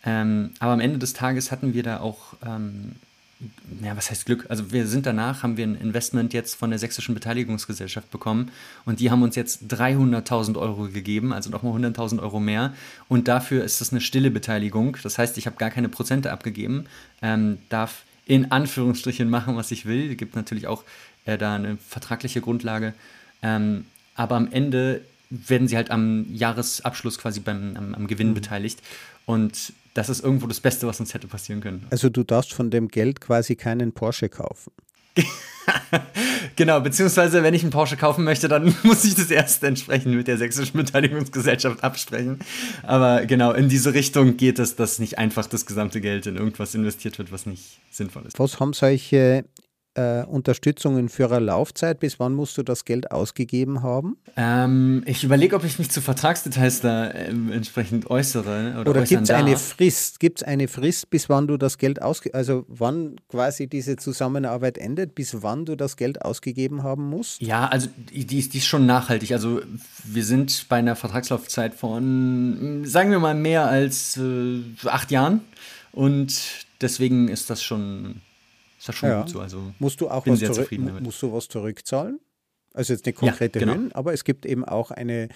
Ähm, 0.05 0.51
aber 0.59 0.71
am 0.71 0.79
Ende 0.79 0.97
des 0.97 1.13
Tages 1.13 1.51
hatten 1.51 1.73
wir 1.73 1.83
da 1.83 1.99
auch, 1.99 2.33
ähm, 2.45 2.93
ja, 3.81 3.95
was 3.95 4.11
heißt 4.11 4.25
Glück? 4.25 4.45
Also 4.49 4.71
wir 4.73 4.85
sind 4.85 5.05
danach, 5.05 5.43
haben 5.43 5.55
wir 5.55 5.65
ein 5.65 5.75
Investment 5.75 6.33
jetzt 6.33 6.55
von 6.55 6.71
der 6.71 6.79
Sächsischen 6.79 7.15
Beteiligungsgesellschaft 7.15 8.11
bekommen 8.11 8.51
und 8.85 8.99
die 8.99 9.11
haben 9.11 9.23
uns 9.23 9.35
jetzt 9.35 9.63
300.000 9.73 10.57
Euro 10.57 10.89
gegeben, 10.89 11.31
also 11.31 11.49
nochmal 11.49 11.73
100.000 11.79 12.21
Euro 12.21 12.41
mehr 12.41 12.73
und 13.07 13.29
dafür 13.29 13.63
ist 13.63 13.79
es 13.79 13.91
eine 13.91 14.01
stille 14.01 14.29
Beteiligung. 14.29 14.97
Das 15.03 15.17
heißt, 15.17 15.37
ich 15.37 15.45
habe 15.45 15.55
gar 15.55 15.69
keine 15.69 15.87
Prozente 15.87 16.31
abgegeben, 16.31 16.85
ähm, 17.21 17.59
darf 17.69 18.03
in 18.25 18.51
Anführungsstrichen 18.51 19.29
machen, 19.29 19.55
was 19.55 19.71
ich 19.71 19.85
will. 19.85 20.11
Es 20.11 20.17
gibt 20.17 20.35
natürlich 20.35 20.67
auch 20.67 20.83
äh, 21.25 21.37
da 21.37 21.55
eine 21.55 21.77
vertragliche 21.77 22.41
Grundlage. 22.41 22.93
Ähm, 23.41 23.85
aber 24.15 24.35
am 24.35 24.51
Ende 24.51 25.01
werden 25.29 25.67
sie 25.67 25.77
halt 25.77 25.91
am 25.91 26.25
Jahresabschluss 26.33 27.17
quasi 27.17 27.39
beim, 27.39 27.75
am, 27.77 27.95
am 27.95 28.07
Gewinn 28.07 28.29
mhm. 28.29 28.33
beteiligt. 28.35 28.81
Und 29.25 29.73
das 29.93 30.09
ist 30.09 30.23
irgendwo 30.23 30.47
das 30.47 30.59
Beste, 30.59 30.87
was 30.87 30.99
uns 30.99 31.13
hätte 31.13 31.27
passieren 31.27 31.61
können. 31.61 31.85
Also 31.89 32.09
du 32.09 32.23
darfst 32.23 32.53
von 32.53 32.69
dem 32.71 32.87
Geld 32.87 33.21
quasi 33.21 33.55
keinen 33.55 33.91
Porsche 33.91 34.29
kaufen. 34.29 34.71
genau, 36.55 36.79
beziehungsweise 36.81 37.43
wenn 37.43 37.53
ich 37.53 37.63
einen 37.63 37.71
Porsche 37.71 37.97
kaufen 37.97 38.23
möchte, 38.23 38.47
dann 38.47 38.75
muss 38.83 39.03
ich 39.05 39.15
das 39.15 39.31
erst 39.31 39.63
entsprechend 39.63 40.15
mit 40.15 40.27
der 40.27 40.37
Sächsischen 40.37 40.77
Beteiligungsgesellschaft 40.77 41.83
absprechen. 41.83 42.39
Aber 42.83 43.25
genau, 43.25 43.53
in 43.53 43.69
diese 43.69 43.93
Richtung 43.93 44.37
geht 44.37 44.59
es, 44.59 44.75
dass 44.75 44.99
nicht 44.99 45.17
einfach 45.17 45.47
das 45.47 45.65
gesamte 45.65 46.01
Geld 46.01 46.25
in 46.27 46.35
irgendwas 46.35 46.75
investiert 46.75 47.17
wird, 47.17 47.31
was 47.31 47.45
nicht 47.45 47.79
sinnvoll 47.91 48.23
ist. 48.25 48.39
Was 48.39 48.59
haben 48.59 48.73
solche 48.73 49.45
äh, 49.95 50.23
Unterstützungen 50.23 51.09
für 51.09 51.29
eine 51.31 51.45
Laufzeit? 51.45 51.99
Bis 51.99 52.19
wann 52.19 52.33
musst 52.33 52.57
du 52.57 52.63
das 52.63 52.85
Geld 52.85 53.11
ausgegeben 53.11 53.81
haben? 53.83 54.17
Ähm, 54.37 55.03
ich 55.05 55.23
überlege, 55.23 55.55
ob 55.55 55.63
ich 55.63 55.79
mich 55.79 55.89
zu 55.89 56.01
Vertragsdetails 56.01 56.81
da 56.81 57.07
äh, 57.07 57.29
entsprechend 57.29 58.09
äußere. 58.09 58.77
Oder, 58.79 58.91
oder 58.91 59.03
gibt 59.03 59.23
es 59.23 59.29
eine 59.29 59.57
Frist? 59.57 60.19
Gibt 60.19 60.41
es 60.41 60.47
eine 60.47 60.67
Frist, 60.67 61.09
bis 61.09 61.29
wann 61.29 61.47
du 61.47 61.57
das 61.57 61.77
Geld 61.77 62.01
ausgegeben 62.01 62.37
Also 62.37 62.65
wann 62.67 63.15
quasi 63.29 63.67
diese 63.67 63.95
Zusammenarbeit 63.95 64.77
endet, 64.77 65.15
bis 65.15 65.41
wann 65.41 65.65
du 65.65 65.75
das 65.75 65.97
Geld 65.97 66.23
ausgegeben 66.23 66.83
haben 66.83 67.09
musst? 67.09 67.41
Ja, 67.41 67.67
also 67.67 67.89
die, 68.11 68.25
die 68.25 68.57
ist 68.57 68.67
schon 68.67 68.85
nachhaltig. 68.85 69.31
Also 69.31 69.61
wir 70.03 70.23
sind 70.23 70.67
bei 70.69 70.77
einer 70.77 70.95
Vertragslaufzeit 70.95 71.73
von, 71.73 72.83
sagen 72.85 73.11
wir 73.11 73.19
mal, 73.19 73.35
mehr 73.35 73.67
als 73.67 74.17
äh, 74.17 74.61
acht 74.85 75.11
Jahren. 75.11 75.41
Und 75.91 76.65
deswegen 76.81 77.27
ist 77.27 77.49
das 77.49 77.63
schon 77.63 78.21
ist 78.79 78.87
das 78.87 78.95
schon 78.95 79.09
ja. 79.09 79.21
gut 79.21 79.29
so. 79.29 79.41
Also 79.41 79.61
musst 79.77 79.99
du 80.01 80.09
auch 80.09 80.25
was, 80.25 80.39
zurück, 80.39 80.71
musst 81.01 81.21
du 81.21 81.33
was 81.33 81.47
zurückzahlen? 81.49 82.19
Also 82.73 82.93
jetzt 82.93 83.05
eine 83.05 83.13
konkrete 83.13 83.59
ja, 83.59 83.65
genau. 83.65 83.77
Höhen, 83.77 83.91
aber 83.91 84.13
es 84.13 84.23
gibt 84.23 84.45
eben 84.45 84.63
auch 84.63 84.91
eine, 84.91 85.27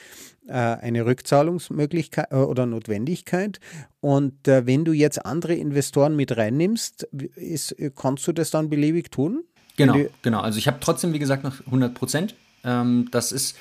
äh, 0.47 0.53
eine 0.53 1.06
Rückzahlungsmöglichkeit 1.06 2.32
äh, 2.32 2.36
oder 2.36 2.65
Notwendigkeit. 2.65 3.60
Und 3.99 4.47
äh, 4.47 4.65
wenn 4.65 4.86
du 4.86 4.93
jetzt 4.93 5.25
andere 5.25 5.56
Investoren 5.56 6.15
mit 6.15 6.38
reinnimmst, 6.38 7.03
ist, 7.36 7.75
kannst 7.95 8.25
du 8.27 8.32
das 8.32 8.51
dann 8.51 8.69
beliebig 8.69 9.12
tun? 9.12 9.43
Genau, 9.75 9.97
genau. 10.21 10.39
Also 10.39 10.60
ich 10.60 10.67
habe 10.67 10.77
trotzdem, 10.79 11.12
wie 11.12 11.19
gesagt, 11.19 11.43
noch 11.43 11.60
100 11.65 11.93
Prozent. 11.95 12.36
Ähm, 12.63 13.10
das 13.12 13.32
ist, 13.32 13.58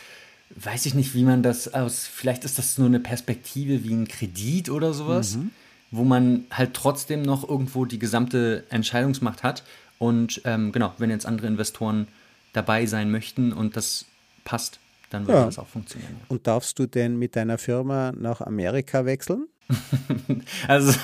weiß 0.55 0.87
ich 0.87 0.95
nicht, 0.95 1.15
wie 1.15 1.25
man 1.25 1.43
das 1.43 1.73
aus, 1.73 2.07
vielleicht 2.07 2.45
ist 2.45 2.59
das 2.59 2.77
nur 2.77 2.89
eine 2.89 3.01
Perspektive 3.01 3.83
wie 3.83 3.95
ein 3.95 4.07
Kredit 4.07 4.69
oder 4.71 4.93
sowas. 4.93 5.37
Mhm 5.37 5.51
wo 5.93 6.05
man 6.05 6.47
halt 6.51 6.75
trotzdem 6.75 7.23
noch 7.23 7.49
irgendwo 7.49 7.85
die 7.85 7.99
gesamte 7.99 8.65
Entscheidungsmacht 8.71 9.45
hat. 9.45 9.63
Und 9.99 10.41
ähm, 10.45 10.73
genau, 10.73 10.93
wenn 10.99 11.11
jetzt 11.11 11.27
andere 11.27 11.47
Investoren 11.47 12.09
dabei 12.53 12.87
sein 12.87 13.11
möchte 13.11 13.55
und 13.55 13.77
das 13.77 14.07
passt, 14.45 14.81
dann 15.11 15.27
würde 15.27 15.41
ja. 15.41 15.47
das 15.47 15.59
auch 15.59 15.69
funktionieren. 15.69 16.17
Und 16.29 16.47
darfst 16.47 16.79
du 16.79 16.87
denn 16.87 17.19
mit 17.19 17.37
deiner 17.37 17.59
Firma 17.59 18.13
nach 18.13 18.41
Amerika 18.41 19.05
wechseln? 19.05 19.47
also 20.67 20.99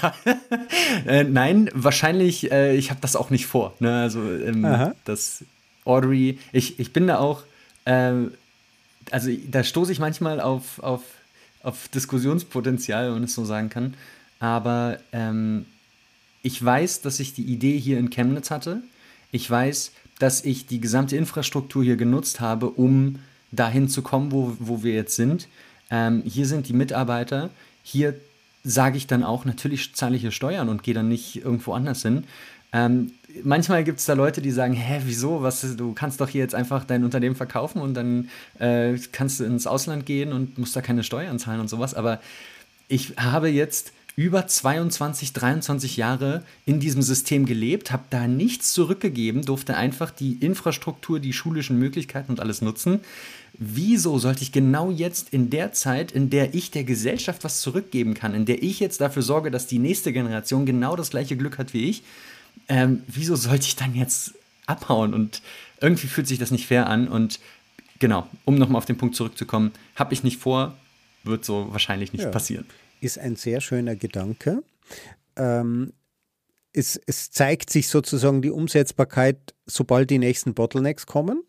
äh, 1.06 1.24
nein, 1.24 1.70
wahrscheinlich, 1.74 2.50
äh, 2.50 2.74
ich 2.74 2.90
habe 2.90 3.00
das 3.00 3.14
auch 3.14 3.30
nicht 3.30 3.46
vor. 3.46 3.74
Ne? 3.80 4.00
Also 4.00 4.20
ähm, 4.20 4.66
das 5.04 5.44
Audrey, 5.84 6.38
ich, 6.52 6.80
ich 6.80 6.92
bin 6.94 7.06
da 7.06 7.18
auch, 7.18 7.42
äh, 7.84 8.12
also 9.10 9.30
da 9.50 9.62
stoße 9.62 9.92
ich 9.92 10.00
manchmal 10.00 10.40
auf, 10.40 10.82
auf, 10.82 11.02
auf 11.62 11.88
Diskussionspotenzial, 11.88 13.06
wenn 13.06 13.14
man 13.14 13.24
es 13.24 13.34
so 13.34 13.44
sagen 13.44 13.68
kann. 13.68 13.94
Aber 14.40 14.98
ähm, 15.12 15.66
ich 16.42 16.64
weiß, 16.64 17.02
dass 17.02 17.20
ich 17.20 17.34
die 17.34 17.44
Idee 17.44 17.78
hier 17.78 17.98
in 17.98 18.10
Chemnitz 18.10 18.50
hatte. 18.50 18.82
Ich 19.32 19.50
weiß, 19.50 19.92
dass 20.18 20.44
ich 20.44 20.66
die 20.66 20.80
gesamte 20.80 21.16
Infrastruktur 21.16 21.82
hier 21.84 21.96
genutzt 21.96 22.40
habe, 22.40 22.70
um 22.70 23.18
dahin 23.52 23.88
zu 23.88 24.02
kommen, 24.02 24.32
wo, 24.32 24.56
wo 24.58 24.82
wir 24.82 24.94
jetzt 24.94 25.16
sind. 25.16 25.48
Ähm, 25.90 26.22
hier 26.24 26.46
sind 26.46 26.68
die 26.68 26.72
Mitarbeiter. 26.72 27.50
Hier 27.82 28.14
sage 28.64 28.96
ich 28.96 29.06
dann 29.06 29.24
auch, 29.24 29.44
natürlich 29.44 29.94
zahle 29.94 30.16
ich 30.16 30.22
hier 30.22 30.30
Steuern 30.30 30.68
und 30.68 30.82
gehe 30.82 30.94
dann 30.94 31.08
nicht 31.08 31.36
irgendwo 31.36 31.72
anders 31.72 32.02
hin. 32.02 32.24
Ähm, 32.72 33.12
manchmal 33.44 33.84
gibt 33.84 34.00
es 34.00 34.06
da 34.06 34.12
Leute, 34.12 34.42
die 34.42 34.50
sagen, 34.50 34.74
hä, 34.74 35.00
wieso? 35.04 35.42
Was, 35.42 35.76
du 35.76 35.94
kannst 35.94 36.20
doch 36.20 36.28
hier 36.28 36.42
jetzt 36.42 36.54
einfach 36.54 36.84
dein 36.84 37.04
Unternehmen 37.04 37.36
verkaufen 37.36 37.80
und 37.80 37.94
dann 37.94 38.28
äh, 38.58 38.98
kannst 39.12 39.40
du 39.40 39.44
ins 39.44 39.66
Ausland 39.66 40.04
gehen 40.04 40.32
und 40.32 40.58
musst 40.58 40.76
da 40.76 40.82
keine 40.82 41.02
Steuern 41.02 41.38
zahlen 41.38 41.60
und 41.60 41.68
sowas. 41.68 41.94
Aber 41.94 42.20
ich 42.88 43.14
habe 43.16 43.48
jetzt 43.48 43.92
über 44.18 44.48
22, 44.48 45.32
23 45.32 45.96
Jahre 45.96 46.42
in 46.66 46.80
diesem 46.80 47.02
System 47.02 47.46
gelebt, 47.46 47.92
habe 47.92 48.02
da 48.10 48.26
nichts 48.26 48.72
zurückgegeben, 48.72 49.42
durfte 49.42 49.76
einfach 49.76 50.10
die 50.10 50.32
Infrastruktur, 50.40 51.20
die 51.20 51.32
schulischen 51.32 51.78
Möglichkeiten 51.78 52.32
und 52.32 52.40
alles 52.40 52.60
nutzen. 52.60 52.98
Wieso 53.52 54.18
sollte 54.18 54.42
ich 54.42 54.50
genau 54.50 54.90
jetzt 54.90 55.28
in 55.32 55.50
der 55.50 55.72
Zeit, 55.72 56.10
in 56.10 56.30
der 56.30 56.52
ich 56.52 56.72
der 56.72 56.82
Gesellschaft 56.82 57.44
was 57.44 57.60
zurückgeben 57.60 58.14
kann, 58.14 58.34
in 58.34 58.44
der 58.44 58.60
ich 58.60 58.80
jetzt 58.80 59.00
dafür 59.00 59.22
sorge, 59.22 59.52
dass 59.52 59.68
die 59.68 59.78
nächste 59.78 60.12
Generation 60.12 60.66
genau 60.66 60.96
das 60.96 61.10
gleiche 61.10 61.36
Glück 61.36 61.56
hat 61.56 61.72
wie 61.72 61.88
ich, 61.88 62.02
ähm, 62.68 63.04
wieso 63.06 63.36
sollte 63.36 63.66
ich 63.66 63.76
dann 63.76 63.94
jetzt 63.94 64.34
abhauen? 64.66 65.14
Und 65.14 65.42
irgendwie 65.80 66.08
fühlt 66.08 66.26
sich 66.26 66.40
das 66.40 66.50
nicht 66.50 66.66
fair 66.66 66.88
an. 66.88 67.06
Und 67.06 67.38
genau, 68.00 68.26
um 68.44 68.56
nochmal 68.56 68.78
auf 68.78 68.84
den 68.84 68.98
Punkt 68.98 69.14
zurückzukommen, 69.14 69.70
habe 69.94 70.12
ich 70.12 70.24
nicht 70.24 70.40
vor, 70.40 70.74
wird 71.22 71.44
so 71.44 71.68
wahrscheinlich 71.70 72.12
nicht 72.12 72.24
ja. 72.24 72.30
passieren 72.30 72.66
ist 73.00 73.18
ein 73.18 73.36
sehr 73.36 73.60
schöner 73.60 73.96
Gedanke. 73.96 74.62
Ähm, 75.36 75.92
es, 76.72 77.00
es, 77.06 77.30
zeigt 77.30 77.70
sich 77.70 77.88
sozusagen 77.88 78.42
die 78.42 78.50
Umsetzbarkeit, 78.50 79.54
sobald 79.66 80.10
die 80.10 80.18
nächsten 80.18 80.54
Bottlenecks 80.54 81.06
kommen. 81.06 81.42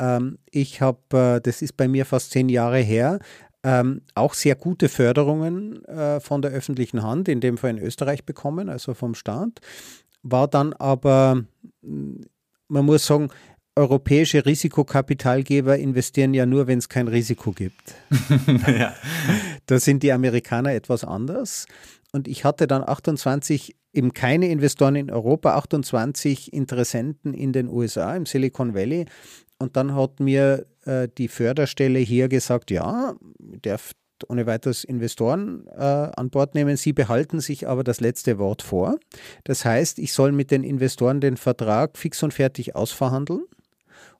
Ähm, 0.00 0.38
ich 0.50 0.80
habe, 0.80 1.36
äh, 1.36 1.40
das 1.40 1.62
ist 1.62 1.76
bei 1.76 1.88
mir 1.88 2.04
fast 2.06 2.30
zehn 2.30 2.48
Jahre 2.48 2.78
her, 2.78 3.18
ähm, 3.62 4.02
auch 4.14 4.34
sehr 4.34 4.56
gute 4.56 4.88
Förderungen 4.88 5.84
äh, 5.86 6.20
von 6.20 6.42
der 6.42 6.50
öffentlichen 6.50 7.02
Hand, 7.02 7.28
in 7.28 7.40
dem 7.40 7.56
Fall 7.56 7.70
in 7.70 7.78
Österreich 7.78 8.24
bekommen, 8.24 8.68
also 8.68 8.94
vom 8.94 9.14
Staat. 9.14 9.60
War 10.22 10.48
dann 10.48 10.72
aber, 10.74 11.44
man 11.82 12.84
muss 12.84 13.06
sagen, 13.06 13.30
europäische 13.76 14.46
Risikokapitalgeber 14.46 15.78
investieren 15.78 16.34
ja 16.34 16.46
nur, 16.46 16.66
wenn 16.66 16.78
es 16.78 16.88
kein 16.88 17.08
Risiko 17.08 17.52
gibt. 17.52 17.94
ja. 18.66 18.94
Da 19.66 19.78
sind 19.78 20.02
die 20.02 20.12
Amerikaner 20.12 20.72
etwas 20.72 21.04
anders. 21.04 21.66
Und 22.12 22.28
ich 22.28 22.44
hatte 22.44 22.66
dann 22.66 22.86
28, 22.86 23.74
eben 23.92 24.12
keine 24.12 24.48
Investoren 24.48 24.96
in 24.96 25.10
Europa, 25.10 25.54
28 25.56 26.52
Interessenten 26.52 27.34
in 27.34 27.52
den 27.52 27.68
USA, 27.68 28.14
im 28.14 28.26
Silicon 28.26 28.74
Valley. 28.74 29.06
Und 29.58 29.76
dann 29.76 29.94
hat 29.94 30.20
mir 30.20 30.66
äh, 30.84 31.08
die 31.18 31.28
Förderstelle 31.28 31.98
hier 31.98 32.28
gesagt, 32.28 32.70
ja, 32.70 33.14
darf 33.62 33.92
ohne 34.28 34.46
weiteres 34.46 34.84
Investoren 34.84 35.66
äh, 35.76 35.80
an 35.82 36.30
Bord 36.30 36.54
nehmen. 36.54 36.76
Sie 36.76 36.92
behalten 36.92 37.40
sich 37.40 37.68
aber 37.68 37.84
das 37.84 38.00
letzte 38.00 38.38
Wort 38.38 38.62
vor. 38.62 38.96
Das 39.44 39.64
heißt, 39.64 39.98
ich 39.98 40.12
soll 40.12 40.32
mit 40.32 40.50
den 40.50 40.64
Investoren 40.64 41.20
den 41.20 41.36
Vertrag 41.36 41.98
fix 41.98 42.22
und 42.22 42.32
fertig 42.32 42.76
ausverhandeln 42.76 43.44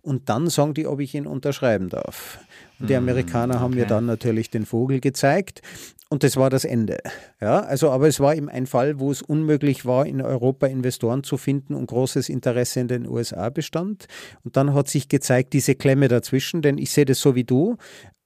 und 0.03 0.29
dann 0.29 0.51
sagen 0.51 0.75
die, 0.75 0.87
ob 0.87 1.01
ich 1.01 1.15
ihn 1.15 1.27
unterschreiben 1.27 1.89
darf. 1.89 2.39
Und 2.81 2.91
die 2.91 2.97
hm, 2.97 3.05
Amerikaner 3.05 3.55
okay. 3.55 3.63
haben 3.63 3.75
mir 3.75 3.87
dann 3.87 4.07
natürlich 4.07 4.51
den 4.51 4.67
Vogel 4.67 5.01
gezeigt 5.01 5.63
und 6.15 6.23
das 6.23 6.37
war 6.37 6.49
das 6.49 6.65
Ende. 6.65 6.99
Ja, 7.41 7.61
also, 7.61 7.91
aber 7.91 8.07
es 8.07 8.21
war 8.21 8.37
eben 8.37 8.49
ein 8.49 8.67
Fall, 8.67 9.01
wo 9.01 9.11
es 9.11 9.21
unmöglich 9.21 9.85
war, 9.85 10.07
in 10.07 10.23
Europa 10.23 10.69
Investoren 10.69 11.25
zu 11.25 11.37
finden 11.37 11.75
und 11.75 11.87
großes 11.87 12.29
Interesse 12.29 12.79
in 12.79 12.87
den 12.87 13.09
USA 13.09 13.49
bestand. 13.49 14.07
Und 14.45 14.57
dann 14.57 14.75
hat 14.75 14.89
sich 14.89 15.09
gezeigt, 15.09 15.55
diese 15.55 15.75
Klemme 15.75 16.09
dazwischen, 16.09 16.63
denn 16.63 16.79
ich 16.79 16.93
sehe 16.93 17.05
das 17.05 17.21
so 17.21 17.35
wie 17.35 17.43
du. 17.43 17.79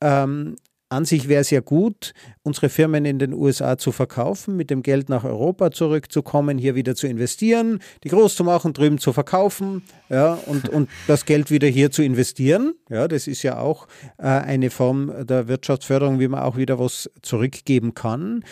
Ähm, 0.02 0.56
an 0.88 1.04
sich 1.04 1.28
wäre 1.28 1.42
es 1.42 1.50
ja 1.50 1.60
gut, 1.60 2.12
unsere 2.42 2.68
Firmen 2.68 3.04
in 3.04 3.18
den 3.18 3.34
USA 3.34 3.76
zu 3.76 3.92
verkaufen, 3.92 4.56
mit 4.56 4.70
dem 4.70 4.82
Geld 4.82 5.08
nach 5.08 5.24
Europa 5.24 5.70
zurückzukommen, 5.70 6.58
hier 6.58 6.74
wieder 6.74 6.94
zu 6.94 7.06
investieren, 7.06 7.80
die 8.04 8.08
groß 8.08 8.34
zu 8.34 8.44
machen, 8.44 8.72
drüben 8.72 8.98
zu 8.98 9.12
verkaufen 9.12 9.82
ja, 10.08 10.34
und, 10.46 10.68
und 10.68 10.88
das 11.06 11.26
Geld 11.26 11.50
wieder 11.50 11.68
hier 11.68 11.90
zu 11.90 12.02
investieren. 12.02 12.74
Ja, 12.88 13.06
das 13.06 13.26
ist 13.26 13.42
ja 13.42 13.58
auch 13.58 13.86
äh, 14.18 14.26
eine 14.26 14.70
Form 14.70 15.26
der 15.26 15.48
Wirtschaftsförderung, 15.48 16.20
wie 16.20 16.28
man 16.28 16.40
auch 16.40 16.56
wieder 16.56 16.78
was 16.78 17.10
zurückgeben 17.22 17.94
kann. 17.94 18.44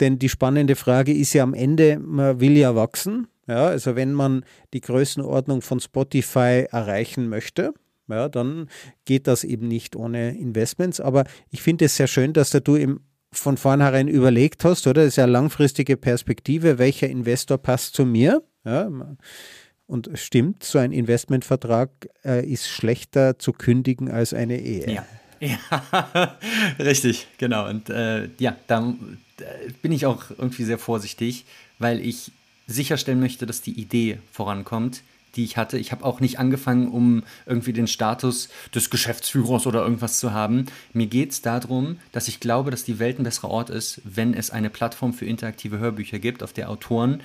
Denn 0.00 0.18
die 0.18 0.28
spannende 0.28 0.76
Frage 0.76 1.12
ist 1.12 1.32
ja 1.32 1.42
am 1.42 1.54
Ende, 1.54 1.98
man 1.98 2.40
will 2.40 2.56
ja 2.56 2.76
wachsen. 2.76 3.28
Ja, 3.46 3.66
also 3.66 3.96
wenn 3.96 4.12
man 4.12 4.44
die 4.74 4.82
Größenordnung 4.82 5.62
von 5.62 5.80
Spotify 5.80 6.66
erreichen 6.70 7.30
möchte, 7.30 7.72
ja, 8.08 8.28
dann 8.28 8.68
geht 9.04 9.26
das 9.26 9.44
eben 9.44 9.68
nicht 9.68 9.96
ohne 9.96 10.36
Investments. 10.36 11.00
Aber 11.00 11.24
ich 11.50 11.62
finde 11.62 11.86
es 11.86 11.96
sehr 11.96 12.06
schön, 12.06 12.32
dass 12.32 12.50
du 12.50 12.76
eben 12.76 13.00
von 13.30 13.56
vornherein 13.56 14.08
überlegt 14.08 14.64
hast, 14.64 14.86
oder? 14.86 15.02
Das 15.02 15.08
ist 15.08 15.16
ja 15.16 15.24
eine 15.24 15.32
langfristige 15.32 15.96
Perspektive, 15.96 16.78
welcher 16.78 17.08
Investor 17.08 17.58
passt 17.58 17.94
zu 17.94 18.04
mir. 18.06 18.42
Ja, 18.64 18.90
und 19.86 20.10
stimmt, 20.14 20.64
so 20.64 20.78
ein 20.78 20.92
Investmentvertrag 20.92 21.90
äh, 22.22 22.46
ist 22.46 22.68
schlechter 22.68 23.38
zu 23.38 23.52
kündigen 23.52 24.10
als 24.10 24.34
eine 24.34 24.60
Ehe. 24.60 24.92
Ja. 24.92 25.06
Ja, 25.40 26.36
richtig, 26.80 27.28
genau. 27.38 27.68
Und 27.68 27.90
äh, 27.90 28.28
ja, 28.38 28.56
da, 28.66 28.92
da 29.36 29.46
bin 29.82 29.92
ich 29.92 30.04
auch 30.04 30.30
irgendwie 30.30 30.64
sehr 30.64 30.78
vorsichtig, 30.78 31.44
weil 31.78 32.04
ich 32.04 32.32
sicherstellen 32.66 33.20
möchte, 33.20 33.46
dass 33.46 33.62
die 33.62 33.78
Idee 33.80 34.18
vorankommt 34.32 35.02
die 35.36 35.44
ich 35.44 35.56
hatte. 35.56 35.78
Ich 35.78 35.92
habe 35.92 36.04
auch 36.04 36.20
nicht 36.20 36.38
angefangen, 36.38 36.88
um 36.88 37.22
irgendwie 37.46 37.72
den 37.72 37.86
Status 37.86 38.48
des 38.74 38.90
Geschäftsführers 38.90 39.66
oder 39.66 39.82
irgendwas 39.82 40.18
zu 40.18 40.32
haben. 40.32 40.66
Mir 40.92 41.06
geht 41.06 41.32
es 41.32 41.42
darum, 41.42 41.98
dass 42.12 42.28
ich 42.28 42.40
glaube, 42.40 42.70
dass 42.70 42.84
die 42.84 42.98
Welt 42.98 43.18
ein 43.18 43.24
besserer 43.24 43.50
Ort 43.50 43.70
ist, 43.70 44.00
wenn 44.04 44.34
es 44.34 44.50
eine 44.50 44.70
Plattform 44.70 45.12
für 45.12 45.26
interaktive 45.26 45.78
Hörbücher 45.78 46.18
gibt, 46.18 46.42
auf 46.42 46.52
der 46.52 46.70
Autoren 46.70 47.22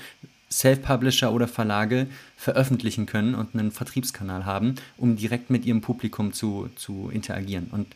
Self-Publisher 0.54 1.34
oder 1.34 1.48
Verlage 1.48 2.08
veröffentlichen 2.38 3.06
können 3.06 3.36
und 3.36 3.56
einen 3.56 3.72
Vertriebskanal 3.72 4.46
haben, 4.46 4.76
um 4.98 5.16
direkt 5.16 5.50
mit 5.50 5.66
ihrem 5.66 5.82
Publikum 5.82 6.32
zu, 6.32 6.70
zu 6.76 7.10
interagieren. 7.12 7.68
Und 7.72 7.88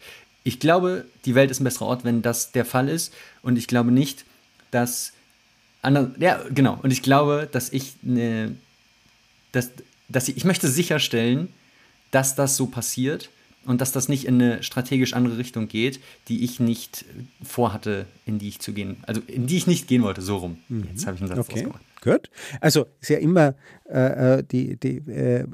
ich 0.44 0.60
glaube, 0.60 1.06
die 1.26 1.36
Welt 1.36 1.52
ist 1.52 1.60
ein 1.60 1.66
besserer 1.66 1.88
Ort, 1.88 2.04
wenn 2.04 2.22
das 2.22 2.52
der 2.52 2.66
Fall 2.66 2.90
ist. 2.90 3.14
Und 3.42 3.58
ich 3.58 3.68
glaube 3.68 3.92
nicht, 3.92 4.26
dass. 4.72 5.14
Andere, 5.82 6.16
ja, 6.20 6.42
genau. 6.50 6.80
Und 6.82 6.92
ich 6.92 7.02
glaube, 7.02 7.48
dass 7.52 7.72
ich 7.72 7.96
eine. 8.06 8.56
Dass, 9.52 9.72
dass 10.10 10.28
ich, 10.28 10.38
ich 10.38 10.46
möchte 10.46 10.68
sicherstellen, 10.68 11.50
dass 12.12 12.36
das 12.36 12.56
so 12.56 12.68
passiert 12.68 13.30
und 13.66 13.82
dass 13.82 13.92
das 13.92 14.08
nicht 14.08 14.26
in 14.26 14.42
eine 14.42 14.64
strategisch 14.64 15.14
andere 15.14 15.38
Richtung 15.38 15.68
geht, 15.68 16.00
die 16.30 16.44
ich 16.44 16.60
nicht 16.60 17.06
vorhatte, 17.44 18.06
in 18.26 18.40
die 18.40 18.48
ich 18.48 18.60
zu 18.60 18.74
gehen, 18.74 19.04
also 19.06 19.22
in 19.28 19.46
die 19.46 19.58
ich 19.58 19.68
nicht 19.68 19.88
gehen 19.88 20.04
wollte, 20.04 20.22
so 20.22 20.38
rum. 20.38 20.60
Mhm. 20.70 20.88
Jetzt 20.92 21.06
habe 21.06 21.16
ich 21.16 21.22
einen 21.22 21.30
Satz 21.30 21.50
okay. 21.50 21.68
Gut. 22.02 22.30
Also 22.62 22.86
ist 23.02 23.10
ja 23.10 23.18
immer 23.18 23.56
äh, 23.90 24.38
äh 24.38 24.44
die, 24.44 24.78
die 24.78 24.98
äh, 25.12 25.46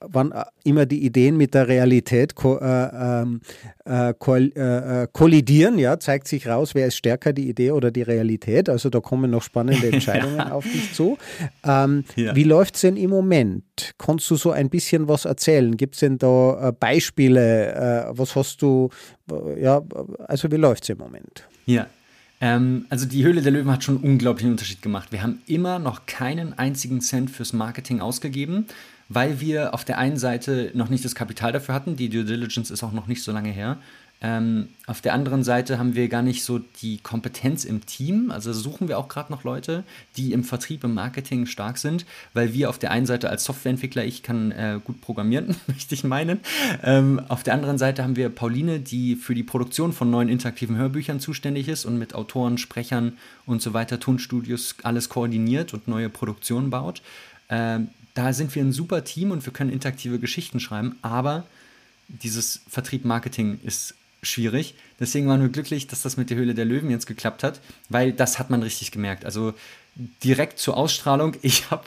wann 0.00 0.32
äh, 0.32 0.44
immer 0.64 0.86
die 0.86 1.04
Ideen 1.04 1.36
mit 1.36 1.54
der 1.54 1.68
Realität 1.68 2.34
ko 2.34 2.58
äh, 2.58 3.22
ähm, 3.22 3.40
äh, 3.86 4.10
äh, 4.10 5.08
kollidieren, 5.12 5.78
ja, 5.78 5.98
zeigt 5.98 6.28
sich 6.28 6.46
raus, 6.46 6.74
wer 6.74 6.86
ist 6.86 6.96
stärker, 6.96 7.32
die 7.32 7.48
Idee 7.48 7.72
oder 7.72 7.90
die 7.90 8.02
Realität. 8.02 8.68
Also 8.68 8.90
da 8.90 9.00
kommen 9.00 9.30
noch 9.30 9.42
spannende 9.42 9.88
Entscheidungen 9.92 10.36
ja. 10.36 10.52
auf 10.52 10.64
dich 10.64 10.92
zu. 10.92 11.18
Ähm, 11.64 12.04
ja. 12.16 12.34
Wie 12.34 12.44
läuft 12.44 12.76
es 12.76 12.82
denn 12.82 12.96
im 12.96 13.10
Moment? 13.10 13.92
Kannst 13.98 14.30
du 14.30 14.36
so 14.36 14.50
ein 14.50 14.70
bisschen 14.70 15.08
was 15.08 15.24
erzählen? 15.24 15.76
Gibt 15.76 15.94
es 15.94 16.00
denn 16.00 16.18
da 16.18 16.68
äh, 16.68 16.72
Beispiele? 16.72 18.08
Äh, 18.08 18.18
was 18.18 18.36
hast 18.36 18.62
du, 18.62 18.90
ja, 19.60 19.82
also 20.26 20.50
wie 20.50 20.56
läuft 20.56 20.84
es 20.84 20.90
im 20.90 20.98
Moment? 20.98 21.48
Ja, 21.66 21.86
ähm, 22.40 22.86
also 22.90 23.06
die 23.06 23.24
Höhle 23.24 23.40
der 23.40 23.52
Löwen 23.52 23.70
hat 23.70 23.84
schon 23.84 23.96
einen 23.96 24.12
unglaublichen 24.12 24.50
Unterschied 24.50 24.82
gemacht. 24.82 25.12
Wir 25.12 25.22
haben 25.22 25.40
immer 25.46 25.78
noch 25.78 26.06
keinen 26.06 26.58
einzigen 26.58 27.00
Cent 27.00 27.30
fürs 27.30 27.52
Marketing 27.52 28.00
ausgegeben 28.00 28.66
weil 29.14 29.40
wir 29.40 29.74
auf 29.74 29.84
der 29.84 29.98
einen 29.98 30.16
Seite 30.16 30.70
noch 30.74 30.88
nicht 30.88 31.04
das 31.04 31.14
Kapital 31.14 31.52
dafür 31.52 31.74
hatten, 31.74 31.96
die 31.96 32.08
Due 32.08 32.24
Diligence 32.24 32.70
ist 32.70 32.82
auch 32.82 32.92
noch 32.92 33.06
nicht 33.06 33.22
so 33.22 33.32
lange 33.32 33.50
her. 33.50 33.78
Ähm, 34.24 34.68
auf 34.86 35.00
der 35.00 35.14
anderen 35.14 35.42
Seite 35.42 35.80
haben 35.80 35.96
wir 35.96 36.08
gar 36.08 36.22
nicht 36.22 36.44
so 36.44 36.60
die 36.80 36.98
Kompetenz 36.98 37.64
im 37.64 37.84
Team. 37.86 38.30
Also 38.30 38.52
suchen 38.52 38.86
wir 38.86 38.96
auch 38.98 39.08
gerade 39.08 39.32
noch 39.32 39.42
Leute, 39.42 39.82
die 40.16 40.32
im 40.32 40.44
Vertrieb, 40.44 40.84
im 40.84 40.94
Marketing 40.94 41.46
stark 41.46 41.76
sind, 41.76 42.06
weil 42.32 42.54
wir 42.54 42.70
auf 42.70 42.78
der 42.78 42.92
einen 42.92 43.04
Seite 43.04 43.30
als 43.30 43.42
Softwareentwickler, 43.44 44.04
ich 44.04 44.22
kann 44.22 44.52
äh, 44.52 44.78
gut 44.82 45.00
programmieren, 45.00 45.56
möchte 45.66 45.94
ich 45.94 46.04
meinen. 46.04 46.38
Ähm, 46.84 47.20
auf 47.28 47.42
der 47.42 47.54
anderen 47.54 47.78
Seite 47.78 48.04
haben 48.04 48.14
wir 48.14 48.28
Pauline, 48.28 48.78
die 48.78 49.16
für 49.16 49.34
die 49.34 49.42
Produktion 49.42 49.92
von 49.92 50.08
neuen 50.08 50.28
interaktiven 50.28 50.76
Hörbüchern 50.76 51.18
zuständig 51.18 51.66
ist 51.66 51.84
und 51.84 51.98
mit 51.98 52.14
Autoren, 52.14 52.58
Sprechern 52.58 53.18
und 53.44 53.60
so 53.60 53.74
weiter, 53.74 53.98
Tonstudios 53.98 54.76
alles 54.84 55.08
koordiniert 55.08 55.74
und 55.74 55.88
neue 55.88 56.08
Produktionen 56.08 56.70
baut. 56.70 57.02
Ähm, 57.48 57.88
da 58.14 58.32
sind 58.32 58.54
wir 58.54 58.62
ein 58.62 58.72
super 58.72 59.04
Team 59.04 59.30
und 59.30 59.44
wir 59.46 59.52
können 59.52 59.70
interaktive 59.70 60.18
Geschichten 60.18 60.60
schreiben, 60.60 60.96
aber 61.02 61.44
dieses 62.08 62.60
Vertrieb-Marketing 62.68 63.60
ist 63.64 63.94
schwierig. 64.22 64.74
Deswegen 65.00 65.26
waren 65.26 65.40
wir 65.40 65.48
glücklich, 65.48 65.86
dass 65.86 66.02
das 66.02 66.16
mit 66.16 66.30
der 66.30 66.36
Höhle 66.36 66.54
der 66.54 66.64
Löwen 66.64 66.90
jetzt 66.90 67.06
geklappt 67.06 67.42
hat, 67.42 67.60
weil 67.88 68.12
das 68.12 68.38
hat 68.38 68.50
man 68.50 68.62
richtig 68.62 68.92
gemerkt. 68.92 69.24
Also 69.24 69.54
direkt 70.22 70.58
zur 70.58 70.76
Ausstrahlung, 70.76 71.36
ich 71.42 71.70
habe 71.70 71.84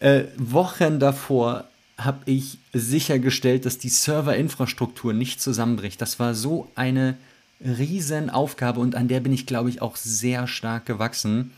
äh, 0.00 0.24
Wochen 0.36 1.00
davor 1.00 1.68
habe 1.96 2.22
ich 2.26 2.58
sichergestellt, 2.72 3.66
dass 3.66 3.78
die 3.78 3.88
Serverinfrastruktur 3.88 5.12
nicht 5.12 5.40
zusammenbricht. 5.40 6.00
Das 6.00 6.18
war 6.18 6.34
so 6.34 6.70
eine 6.74 7.16
Riesenaufgabe 7.60 8.80
und 8.80 8.96
an 8.96 9.08
der 9.08 9.20
bin 9.20 9.32
ich, 9.32 9.46
glaube 9.46 9.70
ich, 9.70 9.80
auch 9.80 9.96
sehr 9.96 10.46
stark 10.46 10.86
gewachsen 10.86 11.52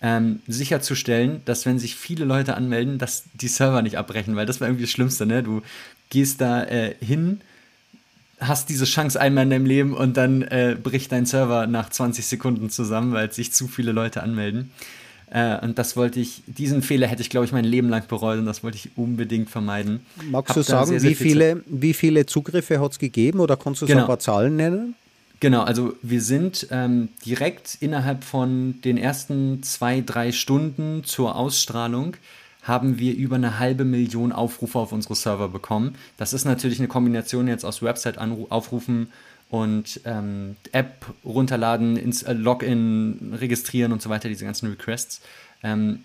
ähm, 0.00 0.40
sicherzustellen, 0.46 1.42
dass 1.44 1.66
wenn 1.66 1.78
sich 1.78 1.96
viele 1.96 2.24
Leute 2.24 2.56
anmelden, 2.56 2.98
dass 2.98 3.24
die 3.34 3.48
Server 3.48 3.82
nicht 3.82 3.96
abbrechen, 3.96 4.36
weil 4.36 4.46
das 4.46 4.60
war 4.60 4.68
irgendwie 4.68 4.84
das 4.84 4.90
Schlimmste, 4.90 5.26
ne? 5.26 5.42
Du 5.42 5.62
gehst 6.10 6.40
da 6.40 6.64
äh, 6.64 6.94
hin, 7.00 7.40
hast 8.40 8.68
diese 8.68 8.84
Chance 8.84 9.20
einmal 9.20 9.44
in 9.44 9.50
deinem 9.50 9.66
Leben 9.66 9.94
und 9.94 10.16
dann 10.16 10.42
äh, 10.42 10.76
bricht 10.80 11.10
dein 11.10 11.26
Server 11.26 11.66
nach 11.66 11.90
20 11.90 12.24
Sekunden 12.26 12.70
zusammen, 12.70 13.12
weil 13.12 13.32
sich 13.32 13.52
zu 13.52 13.66
viele 13.66 13.92
Leute 13.92 14.22
anmelden. 14.22 14.70
Äh, 15.30 15.58
und 15.64 15.78
das 15.78 15.96
wollte 15.96 16.20
ich, 16.20 16.42
diesen 16.46 16.82
Fehler 16.82 17.06
hätte 17.08 17.20
ich, 17.20 17.28
glaube 17.28 17.44
ich, 17.44 17.52
mein 17.52 17.64
Leben 17.64 17.88
lang 17.88 18.06
bereut 18.06 18.38
und 18.38 18.46
das 18.46 18.62
wollte 18.62 18.76
ich 18.76 18.96
unbedingt 18.96 19.50
vermeiden. 19.50 20.00
Magst 20.30 20.50
Hab 20.50 20.56
du 20.56 20.62
sagen, 20.62 20.86
sehr, 20.86 21.00
sehr 21.00 21.10
wie, 21.10 21.14
viele, 21.16 21.62
wie 21.66 21.92
viele 21.92 22.24
Zugriffe 22.24 22.80
hat 22.80 22.92
es 22.92 22.98
gegeben 22.98 23.40
oder 23.40 23.56
kannst 23.56 23.82
du 23.82 23.86
so 23.86 23.90
genau. 23.90 24.04
ein 24.04 24.06
paar 24.06 24.20
Zahlen 24.20 24.56
nennen? 24.56 24.94
Genau, 25.40 25.62
also 25.62 25.94
wir 26.02 26.20
sind 26.20 26.66
ähm, 26.70 27.10
direkt 27.24 27.76
innerhalb 27.80 28.24
von 28.24 28.80
den 28.82 28.98
ersten 28.98 29.62
zwei, 29.62 30.00
drei 30.00 30.32
Stunden 30.32 31.04
zur 31.04 31.36
Ausstrahlung 31.36 32.16
haben 32.62 32.98
wir 32.98 33.14
über 33.16 33.36
eine 33.36 33.58
halbe 33.58 33.84
Million 33.84 34.30
Aufrufe 34.30 34.78
auf 34.78 34.92
unsere 34.92 35.14
Server 35.14 35.48
bekommen. 35.48 35.94
Das 36.18 36.32
ist 36.34 36.44
natürlich 36.44 36.78
eine 36.78 36.88
Kombination 36.88 37.48
jetzt 37.48 37.64
aus 37.64 37.82
Website 37.82 38.18
aufrufen 38.18 39.10
und 39.48 40.00
ähm, 40.04 40.56
App 40.72 41.06
runterladen, 41.24 41.96
ins 41.96 42.22
äh, 42.24 42.34
Login 42.34 43.34
registrieren 43.40 43.92
und 43.92 44.02
so 44.02 44.10
weiter, 44.10 44.28
diese 44.28 44.44
ganzen 44.44 44.68
Requests. 44.68 45.22
Ähm, 45.62 46.00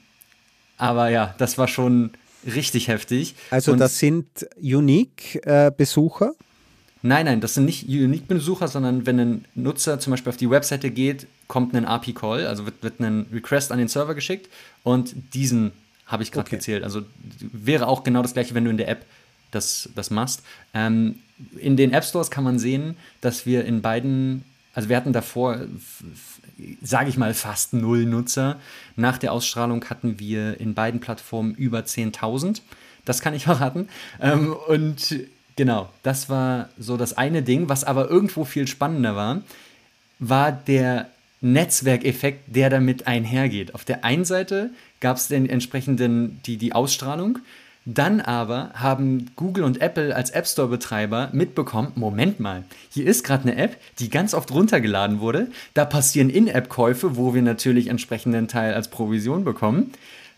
aber 0.77 1.09
ja, 1.09 1.35
das 1.37 1.57
war 1.57 1.67
schon 1.67 2.11
richtig 2.45 2.87
heftig. 2.87 3.35
Also 3.51 3.73
und 3.73 3.79
das 3.79 3.99
sind 3.99 4.25
Unique-Besucher? 4.61 6.27
Äh, 6.27 6.43
Nein, 7.05 7.25
nein, 7.25 7.41
das 7.41 7.53
sind 7.53 7.65
nicht 7.65 7.87
Unique-Besucher, 7.87 8.69
sondern 8.69 9.05
wenn 9.05 9.19
ein 9.19 9.45
Nutzer 9.55 9.99
zum 9.99 10.11
Beispiel 10.11 10.29
auf 10.29 10.37
die 10.37 10.49
Webseite 10.49 10.89
geht, 10.89 11.27
kommt 11.47 11.75
ein 11.75 11.85
API-Call, 11.85 12.47
also 12.47 12.65
wird, 12.65 12.81
wird 12.81 13.01
ein 13.01 13.27
Request 13.31 13.73
an 13.73 13.77
den 13.77 13.89
Server 13.89 14.15
geschickt 14.15 14.49
und 14.83 15.13
diesen 15.33 15.73
habe 16.07 16.23
ich 16.23 16.31
gerade 16.31 16.47
okay. 16.47 16.55
gezählt. 16.55 16.83
Also 16.83 17.01
wäre 17.51 17.87
auch 17.87 18.05
genau 18.05 18.21
das 18.21 18.33
gleiche, 18.33 18.55
wenn 18.55 18.63
du 18.63 18.71
in 18.71 18.77
der 18.77 18.87
App 18.87 19.05
das, 19.51 19.89
das 19.95 20.11
machst. 20.11 20.43
Ähm, 20.73 21.15
in 21.57 21.75
den 21.75 21.91
App 21.91 22.05
Stores 22.05 22.31
kann 22.31 22.45
man 22.45 22.57
sehen, 22.57 22.95
dass 23.19 23.45
wir 23.45 23.65
in 23.65 23.81
beiden, 23.81 24.45
also 24.73 24.87
wir 24.87 24.95
hatten 24.95 25.11
davor, 25.11 25.59
sage 26.81 27.09
ich 27.09 27.17
mal, 27.17 27.33
fast 27.33 27.73
null 27.73 28.05
Nutzer. 28.05 28.59
Nach 28.95 29.17
der 29.17 29.33
Ausstrahlung 29.33 29.83
hatten 29.89 30.19
wir 30.19 30.59
in 30.59 30.73
beiden 30.73 31.01
Plattformen 31.01 31.53
über 31.55 31.79
10.000. 31.79 32.61
Das 33.03 33.19
kann 33.19 33.33
ich 33.33 33.43
verraten. 33.45 33.89
Ähm, 34.21 34.55
und 34.67 35.15
Genau, 35.55 35.89
das 36.01 36.29
war 36.29 36.69
so 36.79 36.97
das 36.97 37.17
eine 37.17 37.43
Ding. 37.43 37.69
Was 37.69 37.83
aber 37.83 38.09
irgendwo 38.09 38.43
viel 38.43 38.67
spannender 38.67 39.15
war, 39.15 39.41
war 40.19 40.51
der 40.51 41.09
Netzwerkeffekt, 41.41 42.55
der 42.55 42.69
damit 42.69 43.05
einhergeht. 43.05 43.75
Auf 43.75 43.85
der 43.85 44.03
einen 44.05 44.25
Seite 44.25 44.71
gab 44.99 45.17
es 45.17 45.27
den 45.27 45.47
entsprechenden 45.47 46.41
die, 46.45 46.57
die 46.57 46.73
Ausstrahlung. 46.73 47.39
Dann 47.85 48.21
aber 48.21 48.71
haben 48.75 49.31
Google 49.35 49.65
und 49.65 49.81
Apple 49.81 50.15
als 50.15 50.29
App 50.29 50.47
Store-Betreiber 50.47 51.29
mitbekommen, 51.33 51.91
Moment 51.95 52.39
mal, 52.39 52.63
hier 52.89 53.05
ist 53.05 53.25
gerade 53.25 53.43
eine 53.43 53.57
App, 53.57 53.75
die 53.99 54.09
ganz 54.09 54.33
oft 54.33 54.51
runtergeladen 54.51 55.19
wurde. 55.19 55.51
Da 55.73 55.83
passieren 55.83 56.29
In-App-Käufe, 56.29 57.17
wo 57.17 57.33
wir 57.33 57.41
natürlich 57.41 57.87
entsprechenden 57.87 58.47
Teil 58.47 58.73
als 58.73 58.87
Provision 58.87 59.43
bekommen 59.43 59.91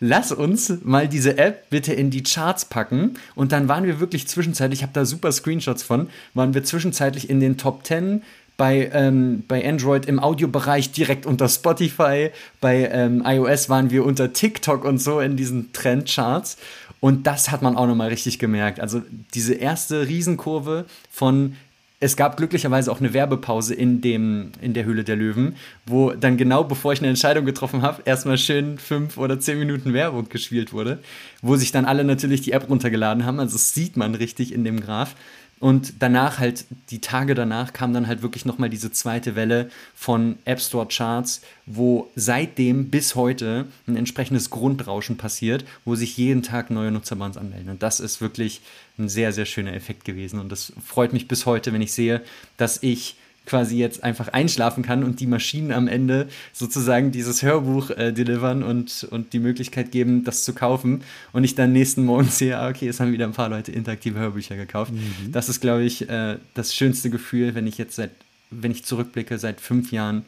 lass 0.07 0.31
uns 0.31 0.81
mal 0.83 1.07
diese 1.07 1.37
App 1.37 1.69
bitte 1.69 1.93
in 1.93 2.09
die 2.09 2.23
Charts 2.23 2.65
packen. 2.65 3.15
Und 3.35 3.51
dann 3.51 3.67
waren 3.67 3.85
wir 3.85 3.99
wirklich 3.99 4.27
zwischenzeitlich, 4.27 4.79
ich 4.79 4.83
habe 4.83 4.93
da 4.93 5.05
super 5.05 5.31
Screenshots 5.31 5.83
von, 5.83 6.09
waren 6.33 6.53
wir 6.53 6.63
zwischenzeitlich 6.63 7.29
in 7.29 7.39
den 7.39 7.57
Top 7.57 7.85
10 7.85 8.21
bei, 8.57 8.89
ähm, 8.93 9.43
bei 9.47 9.67
Android 9.67 10.05
im 10.05 10.19
Audiobereich 10.19 10.91
direkt 10.91 11.25
unter 11.25 11.49
Spotify, 11.49 12.29
bei 12.61 12.89
ähm, 12.91 13.23
iOS 13.25 13.69
waren 13.69 13.89
wir 13.89 14.05
unter 14.05 14.31
TikTok 14.31 14.85
und 14.85 14.99
so 14.99 15.19
in 15.19 15.35
diesen 15.35 15.73
Trendcharts. 15.73 16.57
Und 17.01 17.27
das 17.27 17.51
hat 17.51 17.61
man 17.61 17.75
auch 17.75 17.85
nochmal 17.85 18.07
richtig 18.07 18.39
gemerkt. 18.39 18.79
Also 18.79 19.01
diese 19.33 19.53
erste 19.53 20.07
Riesenkurve 20.07 20.85
von 21.11 21.55
es 21.99 22.17
gab 22.17 22.37
glücklicherweise 22.37 22.91
auch 22.91 22.99
eine 22.99 23.13
Werbepause 23.13 23.73
in, 23.73 24.01
dem, 24.01 24.51
in 24.61 24.73
der 24.73 24.85
Höhle 24.85 25.03
der 25.03 25.15
Löwen, 25.15 25.55
wo 25.85 26.11
dann 26.11 26.37
genau 26.37 26.63
bevor 26.63 26.93
ich 26.93 26.99
eine 26.99 27.07
Entscheidung 27.07 27.45
getroffen 27.45 27.81
habe, 27.81 28.01
erstmal 28.05 28.37
schön 28.37 28.77
fünf 28.77 29.17
oder 29.17 29.39
zehn 29.39 29.59
Minuten 29.59 29.93
Werbung 29.93 30.27
gespielt 30.27 30.73
wurde, 30.73 30.99
wo 31.41 31.55
sich 31.55 31.71
dann 31.71 31.85
alle 31.85 32.03
natürlich 32.03 32.41
die 32.41 32.51
App 32.51 32.69
runtergeladen 32.69 33.25
haben. 33.25 33.39
Also 33.39 33.53
das 33.53 33.73
sieht 33.73 33.95
man 33.95 34.15
richtig 34.15 34.53
in 34.53 34.63
dem 34.63 34.81
Graph. 34.81 35.15
Und 35.59 35.93
danach 35.99 36.39
halt, 36.39 36.65
die 36.89 36.99
Tage 36.99 37.33
danach 37.33 37.71
kam 37.71 37.93
dann 37.93 38.07
halt 38.07 38.21
wirklich 38.21 38.45
nochmal 38.45 38.69
diese 38.69 38.91
zweite 38.91 39.35
Welle 39.35 39.69
von 39.95 40.37
App 40.43 40.59
Store 40.59 40.87
Charts, 40.87 41.41
wo 41.65 42.11
seitdem 42.15 42.89
bis 42.89 43.15
heute 43.15 43.65
ein 43.87 43.95
entsprechendes 43.95 44.49
Grundrauschen 44.49 45.15
passiert, 45.17 45.63
wo 45.85 45.95
sich 45.95 46.17
jeden 46.17 46.43
Tag 46.43 46.71
neue 46.71 46.91
Nutzer 46.91 47.15
bei 47.15 47.25
uns 47.25 47.37
anmelden. 47.37 47.69
Und 47.69 47.83
das 47.83 48.01
ist 48.01 48.19
wirklich 48.19 48.61
ein 48.97 49.07
sehr, 49.07 49.31
sehr 49.31 49.45
schöner 49.45 49.73
Effekt 49.73 50.03
gewesen. 50.03 50.39
Und 50.39 50.51
das 50.51 50.73
freut 50.85 51.13
mich 51.13 51.27
bis 51.27 51.45
heute, 51.45 51.71
wenn 51.71 51.81
ich 51.81 51.93
sehe, 51.93 52.21
dass 52.57 52.83
ich 52.83 53.15
quasi 53.45 53.77
jetzt 53.77 54.03
einfach 54.03 54.29
einschlafen 54.29 54.83
kann 54.83 55.03
und 55.03 55.19
die 55.19 55.27
Maschinen 55.27 55.71
am 55.71 55.87
Ende 55.87 56.27
sozusagen 56.53 57.11
dieses 57.11 57.43
Hörbuch 57.43 57.91
äh, 57.91 58.11
delivern 58.11 58.63
und, 58.63 59.07
und 59.11 59.33
die 59.33 59.39
Möglichkeit 59.39 59.91
geben, 59.91 60.23
das 60.23 60.43
zu 60.43 60.53
kaufen. 60.53 61.03
Und 61.31 61.43
ich 61.43 61.55
dann 61.55 61.71
nächsten 61.71 62.05
Morgen 62.05 62.29
sehe, 62.29 62.57
ah, 62.57 62.69
okay, 62.69 62.87
es 62.87 62.99
haben 62.99 63.11
wieder 63.11 63.25
ein 63.25 63.33
paar 63.33 63.49
Leute 63.49 63.71
interaktive 63.71 64.19
Hörbücher 64.19 64.55
gekauft. 64.55 64.93
Mhm. 64.93 65.31
Das 65.31 65.49
ist, 65.49 65.61
glaube 65.61 65.83
ich, 65.83 66.09
äh, 66.09 66.37
das 66.53 66.73
schönste 66.73 67.09
Gefühl, 67.09 67.55
wenn 67.55 67.67
ich 67.67 67.77
jetzt 67.77 67.95
seit, 67.95 68.11
wenn 68.49 68.71
ich 68.71 68.85
zurückblicke, 68.85 69.37
seit 69.37 69.61
fünf 69.61 69.91
Jahren 69.91 70.25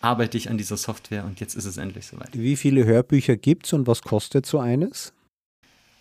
arbeite 0.00 0.36
ich 0.36 0.50
an 0.50 0.58
dieser 0.58 0.76
Software 0.76 1.24
und 1.24 1.40
jetzt 1.40 1.54
ist 1.54 1.64
es 1.64 1.78
endlich 1.78 2.06
soweit. 2.06 2.28
Wie 2.32 2.56
viele 2.56 2.84
Hörbücher 2.84 3.36
gibt 3.36 3.66
es 3.66 3.72
und 3.72 3.86
was 3.86 4.02
kostet 4.02 4.46
so 4.46 4.58
eines? 4.58 5.12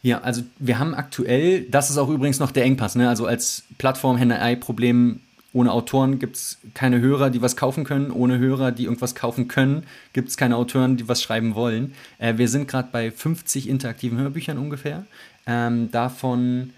Ja, 0.02 0.22
also 0.22 0.44
wir 0.60 0.78
haben 0.78 0.94
aktuell, 0.94 1.64
das 1.64 1.90
ist 1.90 1.98
auch 1.98 2.10
übrigens 2.10 2.40
noch 2.40 2.52
der 2.52 2.64
Engpass, 2.64 2.94
ne? 2.96 3.10
also 3.10 3.26
als 3.26 3.64
Plattform 3.80 4.18
Henne-Ei-Problem 4.18 5.22
ohne 5.56 5.72
Autoren 5.72 6.20
gibt 6.20 6.36
es 6.36 6.58
keine 6.74 7.00
Hörer, 7.00 7.30
die 7.30 7.42
was 7.42 7.56
kaufen 7.56 7.86
können. 7.86 8.12
Ohne 8.12 8.40
Hörer, 8.40 8.74
die 8.74 8.84
irgendwas 8.84 9.16
kaufen 9.16 9.48
können, 9.48 9.84
gibt 10.12 10.28
es 10.28 10.36
keine 10.36 10.58
Autoren, 10.58 10.98
die 10.98 11.08
was 11.08 11.24
schreiben 11.24 11.56
wollen. 11.56 11.94
Äh, 12.18 12.38
wir 12.38 12.50
sind 12.50 12.68
gerade 12.68 12.90
bei 12.92 13.10
50 13.10 13.70
interaktiven 13.70 14.18
Hörbüchern 14.18 14.58
ungefähr. 14.58 15.06
Ähm, 15.48 15.92
davon 15.92 16.74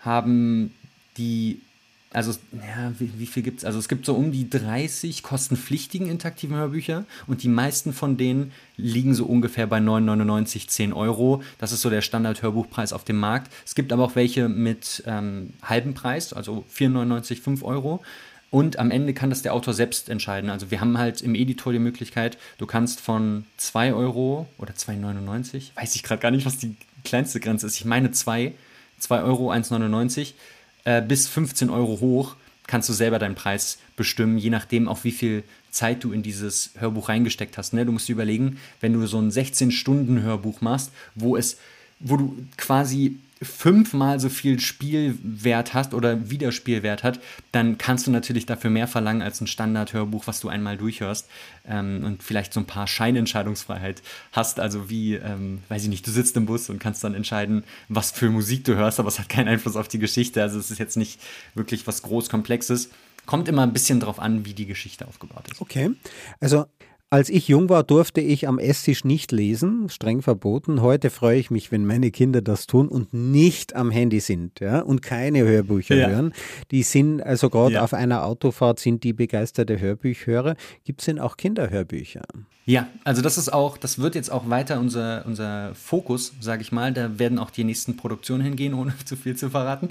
haben 0.00 0.72
die 1.18 1.60
also, 2.12 2.32
ja, 2.52 2.92
wie, 2.98 3.10
wie 3.18 3.26
viel 3.26 3.42
gibt 3.42 3.58
es? 3.58 3.64
Also, 3.64 3.78
es 3.78 3.88
gibt 3.88 4.04
so 4.04 4.14
um 4.14 4.32
die 4.32 4.48
30 4.48 5.22
kostenpflichtigen 5.22 6.08
interaktiven 6.08 6.56
Hörbücher 6.56 7.04
und 7.26 7.42
die 7.42 7.48
meisten 7.48 7.92
von 7.92 8.16
denen 8.16 8.52
liegen 8.76 9.14
so 9.14 9.24
ungefähr 9.24 9.66
bei 9.66 9.78
9,99, 9.78 10.68
10 10.68 10.92
Euro. 10.92 11.42
Das 11.58 11.72
ist 11.72 11.80
so 11.80 11.90
der 11.90 12.02
Standard-Hörbuchpreis 12.02 12.92
auf 12.92 13.04
dem 13.04 13.18
Markt. 13.18 13.52
Es 13.64 13.74
gibt 13.74 13.92
aber 13.92 14.04
auch 14.04 14.14
welche 14.14 14.48
mit 14.48 15.02
ähm, 15.06 15.54
halbem 15.62 15.94
Preis, 15.94 16.32
also 16.32 16.64
4,99, 16.74 17.40
5 17.40 17.62
Euro. 17.64 18.02
Und 18.50 18.78
am 18.78 18.90
Ende 18.90 19.14
kann 19.14 19.30
das 19.30 19.40
der 19.40 19.54
Autor 19.54 19.72
selbst 19.72 20.10
entscheiden. 20.10 20.50
Also 20.50 20.70
wir 20.70 20.82
haben 20.82 20.98
halt 20.98 21.22
im 21.22 21.34
Editor 21.34 21.72
die 21.72 21.78
Möglichkeit, 21.78 22.36
du 22.58 22.66
kannst 22.66 23.00
von 23.00 23.46
2 23.56 23.94
Euro 23.94 24.46
oder 24.58 24.74
2,99, 24.74 25.74
weiß 25.74 25.96
ich 25.96 26.02
gerade 26.02 26.20
gar 26.20 26.30
nicht, 26.30 26.44
was 26.44 26.58
die 26.58 26.76
kleinste 27.02 27.40
Grenze 27.40 27.66
ist. 27.66 27.76
Ich 27.76 27.86
meine 27.86 28.10
2, 28.10 28.52
2 28.98 29.22
Euro, 29.22 29.50
1,99 29.50 30.34
äh, 30.84 31.02
bis 31.02 31.28
15 31.28 31.70
Euro 31.70 32.00
hoch 32.00 32.36
kannst 32.66 32.88
du 32.88 32.92
selber 32.92 33.18
deinen 33.18 33.34
Preis 33.34 33.78
bestimmen, 33.96 34.38
je 34.38 34.50
nachdem, 34.50 34.88
auf 34.88 35.04
wie 35.04 35.12
viel 35.12 35.44
Zeit 35.70 36.04
du 36.04 36.12
in 36.12 36.22
dieses 36.22 36.70
Hörbuch 36.78 37.08
reingesteckt 37.08 37.58
hast. 37.58 37.72
Ne? 37.72 37.84
Du 37.84 37.92
musst 37.92 38.08
dir 38.08 38.12
überlegen, 38.12 38.58
wenn 38.80 38.92
du 38.92 39.06
so 39.06 39.18
ein 39.18 39.30
16-Stunden-Hörbuch 39.30 40.60
machst, 40.60 40.92
wo 41.14 41.36
es, 41.36 41.58
wo 41.98 42.16
du 42.16 42.36
quasi 42.56 43.16
fünfmal 43.42 44.20
so 44.20 44.28
viel 44.28 44.60
Spielwert 44.60 45.74
hast 45.74 45.94
oder 45.94 46.30
Wiederspielwert 46.30 47.02
hat, 47.02 47.20
dann 47.50 47.78
kannst 47.78 48.06
du 48.06 48.10
natürlich 48.10 48.46
dafür 48.46 48.70
mehr 48.70 48.88
verlangen 48.88 49.22
als 49.22 49.40
ein 49.40 49.46
Standard-Hörbuch, 49.46 50.26
was 50.26 50.40
du 50.40 50.48
einmal 50.48 50.76
durchhörst 50.76 51.28
ähm, 51.66 52.04
und 52.04 52.22
vielleicht 52.22 52.52
so 52.52 52.60
ein 52.60 52.66
paar 52.66 52.86
Scheinentscheidungsfreiheit 52.86 54.02
hast. 54.32 54.60
Also 54.60 54.88
wie, 54.88 55.14
ähm, 55.14 55.58
weiß 55.68 55.82
ich 55.84 55.88
nicht, 55.88 56.06
du 56.06 56.10
sitzt 56.10 56.36
im 56.36 56.46
Bus 56.46 56.70
und 56.70 56.78
kannst 56.78 57.04
dann 57.04 57.14
entscheiden, 57.14 57.64
was 57.88 58.10
für 58.10 58.30
Musik 58.30 58.64
du 58.64 58.74
hörst, 58.74 59.00
aber 59.00 59.08
es 59.08 59.18
hat 59.18 59.28
keinen 59.28 59.48
Einfluss 59.48 59.76
auf 59.76 59.88
die 59.88 59.98
Geschichte. 59.98 60.42
Also 60.42 60.58
es 60.58 60.70
ist 60.70 60.78
jetzt 60.78 60.96
nicht 60.96 61.20
wirklich 61.54 61.86
was 61.86 62.02
groß 62.02 62.28
Komplexes. 62.28 62.90
Kommt 63.26 63.48
immer 63.48 63.62
ein 63.62 63.72
bisschen 63.72 64.00
drauf 64.00 64.18
an, 64.18 64.44
wie 64.44 64.54
die 64.54 64.66
Geschichte 64.66 65.06
aufgebaut 65.06 65.44
ist. 65.50 65.60
Okay. 65.60 65.90
Also 66.40 66.66
als 67.12 67.28
ich 67.28 67.46
jung 67.46 67.68
war, 67.68 67.82
durfte 67.82 68.22
ich 68.22 68.48
am 68.48 68.58
Esstisch 68.58 69.04
nicht 69.04 69.32
lesen, 69.32 69.90
streng 69.90 70.22
verboten. 70.22 70.80
Heute 70.80 71.10
freue 71.10 71.38
ich 71.38 71.50
mich, 71.50 71.70
wenn 71.70 71.84
meine 71.84 72.10
Kinder 72.10 72.40
das 72.40 72.66
tun 72.66 72.88
und 72.88 73.12
nicht 73.12 73.76
am 73.76 73.90
Handy 73.90 74.18
sind 74.18 74.60
ja, 74.60 74.80
und 74.80 75.02
keine 75.02 75.40
Hörbücher 75.40 75.94
ja. 75.94 76.08
hören. 76.08 76.32
Die 76.70 76.82
sind, 76.82 77.20
also 77.20 77.50
gerade 77.50 77.74
ja. 77.74 77.84
auf 77.84 77.92
einer 77.92 78.24
Autofahrt 78.24 78.80
sind 78.80 79.04
die 79.04 79.12
begeisterte 79.12 79.78
Hörbüchhörer. 79.78 80.56
Gibt 80.84 81.02
es 81.02 81.04
denn 81.04 81.18
auch 81.18 81.36
Kinderhörbücher? 81.36 82.22
Ja, 82.64 82.86
also 83.04 83.20
das 83.20 83.36
ist 83.36 83.52
auch, 83.52 83.76
das 83.76 83.98
wird 83.98 84.14
jetzt 84.14 84.32
auch 84.32 84.48
weiter 84.48 84.80
unser, 84.80 85.26
unser 85.26 85.74
Fokus, 85.74 86.32
sage 86.40 86.62
ich 86.62 86.72
mal. 86.72 86.94
Da 86.94 87.18
werden 87.18 87.38
auch 87.38 87.50
die 87.50 87.64
nächsten 87.64 87.94
Produktionen 87.94 88.42
hingehen, 88.42 88.72
ohne 88.72 88.94
zu 89.04 89.16
viel 89.16 89.36
zu 89.36 89.50
verraten. 89.50 89.90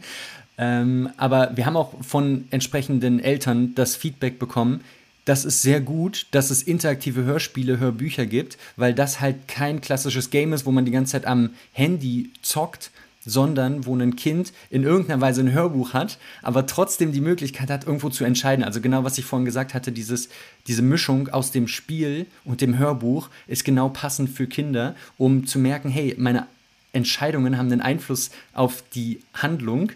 Ähm, 0.58 1.12
aber 1.18 1.52
wir 1.56 1.68
haben 1.68 1.78
auch 1.78 1.94
von 2.04 2.46
entsprechenden 2.50 3.20
Eltern 3.20 3.76
das 3.76 3.96
Feedback 3.96 4.40
bekommen, 4.40 4.82
das 5.26 5.46
ist 5.46 5.62
sehr 5.62 5.82
gut, 5.82 6.28
dass 6.32 6.50
es 6.50 6.64
interaktive 6.64 7.24
Hörspiele, 7.24 7.80
Hörbücher 7.80 8.26
gibt, 8.26 8.58
weil 8.76 8.94
das 8.94 9.20
halt 9.20 9.48
kein 9.48 9.82
klassisches 9.82 10.30
Game 10.30 10.54
ist, 10.54 10.66
wo 10.66 10.72
man 10.72 10.86
die 10.86 10.92
ganze 10.92 11.14
Zeit 11.14 11.26
am 11.26 11.52
Handy 11.74 12.32
zockt, 12.42 12.92
sondern 13.24 13.86
wo 13.86 13.96
ein 13.96 14.16
Kind 14.16 14.52
in 14.70 14.84
irgendeiner 14.84 15.22
Weise 15.22 15.42
ein 15.42 15.54
Hörbuch 15.54 15.94
hat, 15.94 16.18
aber 16.42 16.66
trotzdem 16.66 17.12
die 17.12 17.22
Möglichkeit 17.22 17.70
hat, 17.70 17.86
irgendwo 17.86 18.10
zu 18.10 18.24
entscheiden. 18.24 18.66
Also 18.66 18.82
genau, 18.82 19.04
was 19.04 19.18
ich 19.18 19.26
vorhin 19.26 19.46
gesagt 19.46 19.74
hatte, 19.74 19.92
dieses, 19.92 20.30
diese 20.68 20.82
Mischung 20.82 21.30
aus 21.30 21.52
dem 21.52 21.68
Spiel 21.68 22.26
und 22.44 22.62
dem 22.62 22.80
Hörbuch 22.80 23.30
ist 23.48 23.64
genau 23.64 23.90
passend 23.90 24.30
für 24.30 24.48
Kinder, 24.48 24.96
um 25.18 25.46
zu 25.46 25.60
merken, 25.60 25.90
hey, 25.90 26.16
meine 26.18 26.48
Entscheidungen 26.94 27.58
haben 27.58 27.72
einen 27.72 27.82
Einfluss 27.82 28.32
auf 28.54 28.84
die 28.96 29.20
Handlung 29.34 29.92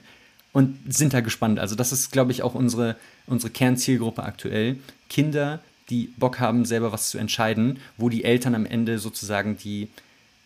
und 0.55 0.79
sind 0.87 1.13
da 1.13 1.19
gespannt. 1.19 1.59
Also 1.59 1.75
das 1.75 1.91
ist, 1.91 2.13
glaube 2.13 2.31
ich, 2.31 2.41
auch 2.41 2.55
unsere, 2.55 2.95
unsere 3.27 3.51
Kernzielgruppe 3.51 4.23
aktuell, 4.23 4.77
Kinder, 5.09 5.59
die 5.89 6.13
Bock 6.17 6.39
haben, 6.39 6.63
selber 6.63 6.93
was 6.93 7.09
zu 7.09 7.17
entscheiden, 7.17 7.79
wo 7.97 8.07
die 8.07 8.23
Eltern 8.23 8.55
am 8.55 8.65
Ende 8.65 8.97
sozusagen 8.97 9.57
die 9.57 9.89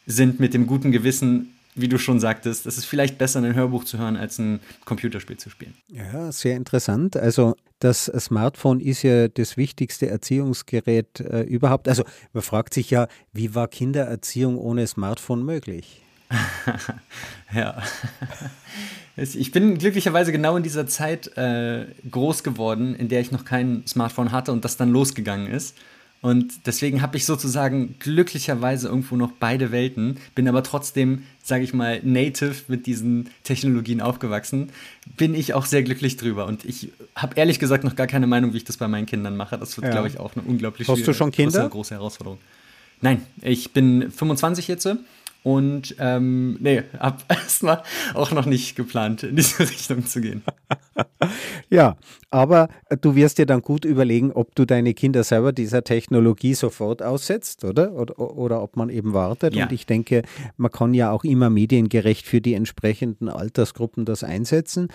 sind 0.08 0.40
mit 0.40 0.56
dem 0.56 0.66
guten 0.66 0.92
Gewissen, 0.92 1.54
wie 1.76 1.88
du 1.88 2.00
schon 2.00 2.20
sagtest, 2.20 2.66
es 2.66 2.80
ist 2.80 2.86
vielleicht 2.86 3.20
besser, 3.20 3.40
ein 3.44 3.54
Hörbuch 3.54 3.84
zu 3.84 4.00
hören, 4.00 4.18
als 4.18 4.40
ein 4.40 4.62
Computerspiel 4.84 5.38
zu 5.38 5.52
spielen. 5.52 5.76
Ja, 5.90 6.32
sehr 6.32 6.56
interessant. 6.56 7.16
Also 7.16 7.56
das 7.78 8.06
Smartphone 8.06 8.80
ist 8.80 9.04
ja 9.04 9.28
das 9.28 9.58
wichtigste 9.58 10.10
Erziehungsgerät 10.10 11.20
äh, 11.20 11.42
überhaupt. 11.42 11.88
Also 11.88 12.04
man 12.34 12.42
fragt 12.42 12.74
sich 12.74 12.90
ja, 12.90 13.08
wie 13.32 13.54
war 13.54 13.68
Kindererziehung 13.68 14.58
ohne 14.58 14.88
Smartphone 14.88 15.46
möglich? 15.46 16.02
ja. 17.54 17.82
Ich 19.16 19.52
bin 19.52 19.78
glücklicherweise 19.78 20.32
genau 20.32 20.56
in 20.56 20.64
dieser 20.64 20.88
Zeit 20.88 21.36
äh, 21.38 21.86
groß 22.10 22.44
geworden, 22.44 22.96
in 22.96 23.10
der 23.10 23.22
ich 23.22 23.32
noch 23.32 23.44
kein 23.44 23.84
Smartphone 23.86 24.32
hatte 24.32 24.52
und 24.52 24.64
das 24.64 24.78
dann 24.78 24.92
losgegangen 24.92 25.48
ist. 25.48 25.76
Und 26.22 26.66
deswegen 26.66 27.02
habe 27.02 27.16
ich 27.16 27.26
sozusagen 27.26 27.96
glücklicherweise 28.00 28.90
irgendwo 28.90 29.16
noch 29.16 29.32
beide 29.40 29.72
Welten, 29.72 30.18
bin 30.36 30.50
aber 30.50 30.64
trotzdem, 30.64 31.24
sage 31.42 31.64
ich 31.64 31.74
mal, 31.74 32.02
native 32.04 32.56
mit 32.68 32.88
diesen 32.88 33.30
Technologien 33.44 34.02
aufgewachsen. 34.02 34.70
Bin 35.16 35.34
ich 35.34 35.54
auch 35.54 35.66
sehr 35.66 35.82
glücklich 35.82 36.18
drüber. 36.18 36.46
Und 36.46 36.66
ich 36.66 36.92
habe 37.16 37.36
ehrlich 37.38 37.58
gesagt 37.58 37.86
noch 37.86 37.96
gar 37.96 38.08
keine 38.08 38.28
Meinung, 38.28 38.52
wie 38.52 38.58
ich 38.58 38.66
das 38.66 38.76
bei 38.76 38.90
meinen 38.90 39.06
Kindern 39.06 39.38
mache. 39.38 39.58
Das 39.58 39.78
wird, 39.78 39.86
ja. 39.86 39.92
glaube 39.92 40.10
ich, 40.10 40.20
auch 40.20 40.36
eine 40.36 40.46
unglaublich 40.46 40.90
Hast 40.90 41.08
du 41.08 41.14
schon 41.14 41.32
Kinder? 41.32 41.60
Große, 41.62 41.70
große 41.70 41.96
Herausforderung. 41.96 42.40
Nein, 43.02 43.26
ich 43.42 43.72
bin 43.72 44.12
25 44.12 44.68
jetzt 44.68 44.84
und 45.44 45.96
ähm, 46.00 46.58
nee, 46.60 46.84
hab 46.98 47.24
erstmal 47.30 47.84
auch 48.14 48.32
noch 48.32 48.46
nicht 48.46 48.76
geplant, 48.76 49.24
in 49.24 49.36
diese 49.36 49.60
Richtung 49.70 50.06
zu 50.06 50.22
gehen. 50.22 50.44
ja, 51.70 51.96
aber 52.30 52.70
du 53.02 53.16
wirst 53.16 53.38
dir 53.38 53.46
dann 53.46 53.62
gut 53.62 53.86
überlegen, 53.86 54.32
ob 54.32 54.54
du 54.56 54.66
deine 54.66 54.94
Kinder 54.94 55.24
selber 55.24 55.54
dieser 55.54 55.84
Technologie 55.84 56.54
sofort 56.54 57.02
aussetzt, 57.02 57.64
oder? 57.64 57.94
Oder, 57.94 58.20
oder 58.20 58.62
ob 58.62 58.76
man 58.76 58.90
eben 58.90 59.14
wartet. 59.14 59.56
Ja. 59.56 59.66
Und 59.66 59.72
ich 59.72 59.86
denke, 59.86 60.24
man 60.58 60.72
kann 60.72 60.94
ja 60.94 61.12
auch 61.12 61.24
immer 61.24 61.50
mediengerecht 61.50 62.28
für 62.28 62.42
die 62.42 62.54
entsprechenden 62.54 63.30
Altersgruppen 63.30 64.06
das 64.06 64.24
einsetzen 64.24 64.90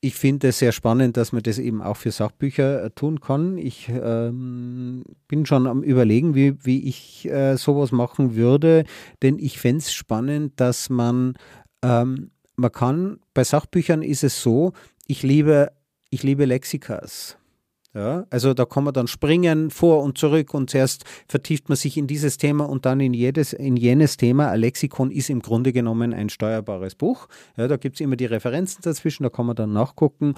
ich 0.00 0.14
finde 0.14 0.48
es 0.48 0.58
sehr 0.58 0.72
spannend, 0.72 1.16
dass 1.16 1.32
man 1.32 1.42
das 1.42 1.58
eben 1.58 1.82
auch 1.82 1.96
für 1.96 2.10
Sachbücher 2.10 2.84
äh, 2.84 2.90
tun 2.90 3.20
kann. 3.20 3.58
Ich 3.58 3.88
ähm, 3.90 5.04
bin 5.28 5.44
schon 5.44 5.66
am 5.66 5.82
Überlegen, 5.82 6.34
wie, 6.34 6.64
wie 6.64 6.88
ich 6.88 7.28
äh, 7.28 7.56
sowas 7.56 7.92
machen 7.92 8.34
würde, 8.34 8.84
denn 9.22 9.38
ich 9.38 9.58
fände 9.58 9.78
es 9.78 9.92
spannend, 9.92 10.58
dass 10.58 10.88
man, 10.88 11.34
ähm, 11.82 12.30
man 12.56 12.72
kann, 12.72 13.20
bei 13.34 13.44
Sachbüchern 13.44 14.02
ist 14.02 14.24
es 14.24 14.42
so, 14.42 14.72
ich 15.06 15.22
liebe, 15.22 15.72
ich 16.08 16.22
liebe 16.22 16.46
Lexikas. 16.46 17.36
Ja, 17.92 18.24
also 18.30 18.54
da 18.54 18.66
kann 18.66 18.84
man 18.84 18.94
dann 18.94 19.08
springen 19.08 19.70
vor 19.70 20.04
und 20.04 20.16
zurück 20.16 20.54
und 20.54 20.70
zuerst 20.70 21.04
vertieft 21.26 21.68
man 21.68 21.74
sich 21.74 21.96
in 21.96 22.06
dieses 22.06 22.36
Thema 22.36 22.68
und 22.68 22.86
dann 22.86 23.00
in 23.00 23.12
jedes, 23.14 23.52
in 23.52 23.76
jenes 23.76 24.16
Thema. 24.16 24.48
Ein 24.48 24.60
Lexikon 24.60 25.10
ist 25.10 25.28
im 25.28 25.42
Grunde 25.42 25.72
genommen 25.72 26.14
ein 26.14 26.28
steuerbares 26.28 26.94
Buch. 26.94 27.26
Ja, 27.56 27.66
da 27.66 27.76
gibt 27.76 27.96
es 27.96 28.00
immer 28.00 28.14
die 28.14 28.26
Referenzen 28.26 28.82
dazwischen, 28.82 29.24
da 29.24 29.28
kann 29.28 29.46
man 29.46 29.56
dann 29.56 29.72
nachgucken. 29.72 30.34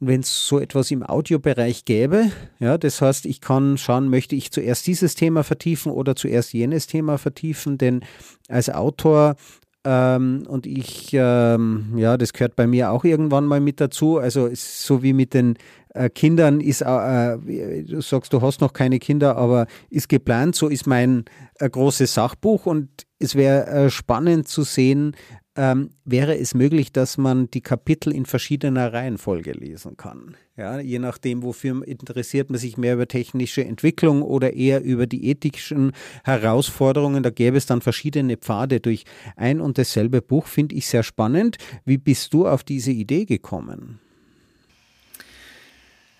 Wenn 0.00 0.20
es 0.20 0.48
so 0.48 0.58
etwas 0.58 0.90
im 0.90 1.02
Audiobereich 1.02 1.84
gäbe, 1.84 2.32
ja, 2.58 2.78
das 2.78 3.02
heißt, 3.02 3.26
ich 3.26 3.42
kann 3.42 3.76
schauen, 3.76 4.08
möchte 4.08 4.34
ich 4.34 4.50
zuerst 4.50 4.86
dieses 4.86 5.14
Thema 5.14 5.44
vertiefen 5.44 5.92
oder 5.92 6.16
zuerst 6.16 6.54
jenes 6.54 6.86
Thema 6.86 7.18
vertiefen, 7.18 7.76
denn 7.76 8.00
als 8.48 8.70
Autor 8.70 9.36
ähm, 9.84 10.44
und 10.46 10.66
ich, 10.66 11.10
ähm, 11.12 11.94
ja, 11.96 12.16
das 12.16 12.32
gehört 12.32 12.54
bei 12.54 12.68
mir 12.68 12.92
auch 12.92 13.04
irgendwann 13.04 13.46
mal 13.46 13.60
mit 13.60 13.80
dazu. 13.80 14.18
Also 14.18 14.48
so 14.52 15.02
wie 15.02 15.12
mit 15.12 15.34
den 15.34 15.56
äh, 15.94 16.10
Kindern 16.10 16.60
ist, 16.60 16.82
äh, 16.82 17.38
du 17.84 18.00
sagst, 18.00 18.32
du 18.32 18.40
hast 18.40 18.60
noch 18.60 18.72
keine 18.72 18.98
Kinder, 18.98 19.36
aber 19.36 19.66
ist 19.90 20.08
geplant, 20.08 20.54
so 20.54 20.68
ist 20.68 20.86
mein 20.86 21.24
äh, 21.58 21.68
großes 21.68 22.14
Sachbuch 22.14 22.66
und 22.66 22.88
es 23.18 23.34
wäre 23.34 23.66
äh, 23.66 23.90
spannend 23.90 24.48
zu 24.48 24.62
sehen, 24.62 25.14
ähm, 25.54 25.90
wäre 26.04 26.38
es 26.38 26.54
möglich, 26.54 26.92
dass 26.92 27.18
man 27.18 27.50
die 27.50 27.60
Kapitel 27.60 28.12
in 28.12 28.24
verschiedener 28.24 28.92
Reihenfolge 28.92 29.52
lesen 29.52 29.98
kann. 29.98 30.36
Ja, 30.56 30.80
je 30.80 30.98
nachdem, 30.98 31.42
wofür 31.42 31.86
interessiert 31.86 32.48
man 32.48 32.58
sich 32.58 32.78
mehr 32.78 32.94
über 32.94 33.06
technische 33.06 33.64
Entwicklung 33.64 34.22
oder 34.22 34.54
eher 34.54 34.82
über 34.82 35.06
die 35.06 35.28
ethischen 35.28 35.92
Herausforderungen. 36.24 37.22
Da 37.22 37.30
gäbe 37.30 37.58
es 37.58 37.66
dann 37.66 37.82
verschiedene 37.82 38.38
Pfade 38.38 38.80
durch 38.80 39.04
ein 39.36 39.60
und 39.60 39.76
dasselbe 39.76 40.22
Buch, 40.22 40.46
finde 40.46 40.74
ich 40.74 40.86
sehr 40.86 41.02
spannend. 41.02 41.58
Wie 41.84 41.98
bist 41.98 42.32
du 42.32 42.46
auf 42.46 42.64
diese 42.64 42.92
Idee 42.92 43.26
gekommen? 43.26 44.00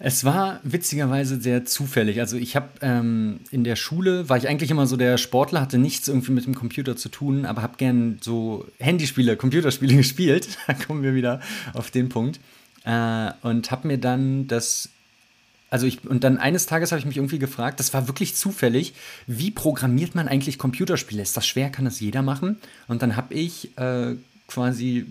Es 0.04 0.24
war 0.24 0.58
witzigerweise 0.64 1.40
sehr 1.40 1.64
zufällig. 1.64 2.18
Also 2.18 2.36
ich 2.36 2.56
habe 2.56 2.70
ähm, 2.80 3.38
in 3.52 3.62
der 3.62 3.76
Schule, 3.76 4.28
war 4.28 4.36
ich 4.36 4.48
eigentlich 4.48 4.72
immer 4.72 4.88
so 4.88 4.96
der 4.96 5.16
Sportler, 5.16 5.60
hatte 5.60 5.78
nichts 5.78 6.08
irgendwie 6.08 6.32
mit 6.32 6.44
dem 6.44 6.56
Computer 6.56 6.96
zu 6.96 7.08
tun, 7.08 7.46
aber 7.46 7.62
habe 7.62 7.76
gern 7.76 8.18
so 8.20 8.66
Handyspiele, 8.80 9.36
Computerspiele 9.36 9.94
gespielt. 9.98 10.58
da 10.66 10.74
kommen 10.74 11.04
wir 11.04 11.14
wieder 11.14 11.40
auf 11.72 11.92
den 11.92 12.08
Punkt. 12.08 12.40
Äh, 12.84 13.30
und 13.42 13.70
habe 13.70 13.86
mir 13.86 13.96
dann 13.96 14.48
das 14.48 14.88
also 15.70 15.86
ich, 15.86 16.04
und 16.04 16.24
dann 16.24 16.36
eines 16.36 16.66
Tages 16.66 16.90
habe 16.90 16.98
ich 16.98 17.06
mich 17.06 17.16
irgendwie 17.16 17.38
gefragt, 17.38 17.78
das 17.78 17.94
war 17.94 18.08
wirklich 18.08 18.34
zufällig, 18.34 18.94
wie 19.28 19.52
programmiert 19.52 20.16
man 20.16 20.26
eigentlich 20.26 20.58
Computerspiele? 20.58 21.22
Ist 21.22 21.36
das 21.36 21.46
schwer? 21.46 21.70
Kann 21.70 21.84
das 21.84 22.00
jeder 22.00 22.22
machen? 22.22 22.58
Und 22.88 23.02
dann 23.02 23.16
habe 23.16 23.32
ich 23.34 23.78
äh, 23.78 24.16
quasi 24.48 25.06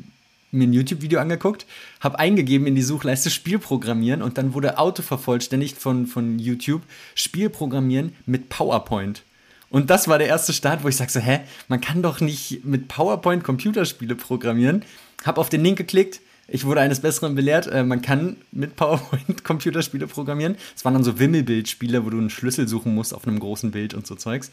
mir 0.51 0.67
ein 0.67 0.73
YouTube-Video 0.73 1.19
angeguckt, 1.19 1.65
habe 1.99 2.19
eingegeben 2.19 2.67
in 2.67 2.75
die 2.75 2.81
Suchleiste 2.81 3.29
Spielprogrammieren 3.29 4.21
und 4.21 4.37
dann 4.37 4.53
wurde 4.53 4.77
Auto 4.77 5.01
vervollständigt 5.01 5.77
von, 5.77 6.07
von 6.07 6.39
YouTube 6.39 6.81
Spielprogrammieren 7.15 8.13
mit 8.25 8.49
PowerPoint. 8.49 9.23
Und 9.69 9.89
das 9.89 10.09
war 10.09 10.17
der 10.17 10.27
erste 10.27 10.51
Start, 10.51 10.83
wo 10.83 10.89
ich 10.89 10.97
sage 10.97 11.11
so, 11.11 11.21
hä, 11.21 11.39
man 11.69 11.79
kann 11.79 12.01
doch 12.01 12.19
nicht 12.19 12.65
mit 12.65 12.89
PowerPoint 12.89 13.43
Computerspiele 13.43 14.15
programmieren. 14.15 14.83
Hab 15.23 15.37
auf 15.37 15.47
den 15.47 15.63
Link 15.63 15.77
geklickt, 15.77 16.19
ich 16.49 16.65
wurde 16.65 16.81
eines 16.81 16.99
Besseren 16.99 17.35
belehrt, 17.35 17.67
äh, 17.67 17.83
man 17.83 18.01
kann 18.01 18.35
mit 18.51 18.75
PowerPoint 18.75 19.43
Computerspiele 19.45 20.07
programmieren. 20.07 20.57
Es 20.75 20.83
waren 20.83 20.93
dann 20.93 21.05
so 21.05 21.17
Wimmelbildspiele, 21.17 22.05
wo 22.05 22.09
du 22.09 22.17
einen 22.17 22.29
Schlüssel 22.29 22.67
suchen 22.67 22.93
musst 22.93 23.13
auf 23.13 23.25
einem 23.25 23.39
großen 23.39 23.71
Bild 23.71 23.93
und 23.93 24.05
so 24.05 24.15
Zeugs. 24.15 24.51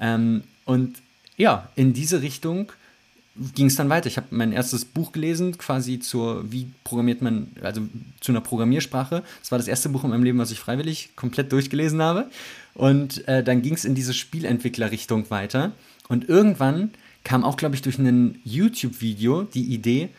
Ähm, 0.00 0.42
und 0.64 0.96
ja, 1.36 1.68
in 1.76 1.92
diese 1.92 2.22
Richtung 2.22 2.72
ging 3.54 3.66
es 3.66 3.76
dann 3.76 3.88
weiter. 3.88 4.06
Ich 4.06 4.16
habe 4.16 4.28
mein 4.30 4.52
erstes 4.52 4.84
Buch 4.84 5.12
gelesen, 5.12 5.58
quasi 5.58 5.98
zur, 5.98 6.50
wie 6.50 6.68
programmiert 6.84 7.22
man, 7.22 7.48
also 7.62 7.82
zu 8.20 8.32
einer 8.32 8.40
Programmiersprache. 8.40 9.22
Das 9.40 9.50
war 9.50 9.58
das 9.58 9.68
erste 9.68 9.88
Buch 9.88 10.04
in 10.04 10.10
meinem 10.10 10.24
Leben, 10.24 10.38
was 10.38 10.50
ich 10.50 10.60
freiwillig 10.60 11.10
komplett 11.16 11.52
durchgelesen 11.52 12.00
habe. 12.02 12.30
Und 12.74 13.26
äh, 13.28 13.42
dann 13.42 13.62
ging 13.62 13.74
es 13.74 13.84
in 13.84 13.94
diese 13.94 14.14
Spielentwicklerrichtung 14.14 15.30
weiter. 15.30 15.72
Und 16.08 16.28
irgendwann 16.28 16.90
kam 17.24 17.44
auch, 17.44 17.56
glaube 17.56 17.74
ich, 17.74 17.82
durch 17.82 17.98
ein 17.98 18.40
YouTube-Video 18.44 19.42
die 19.42 19.64
Idee, 19.64 20.10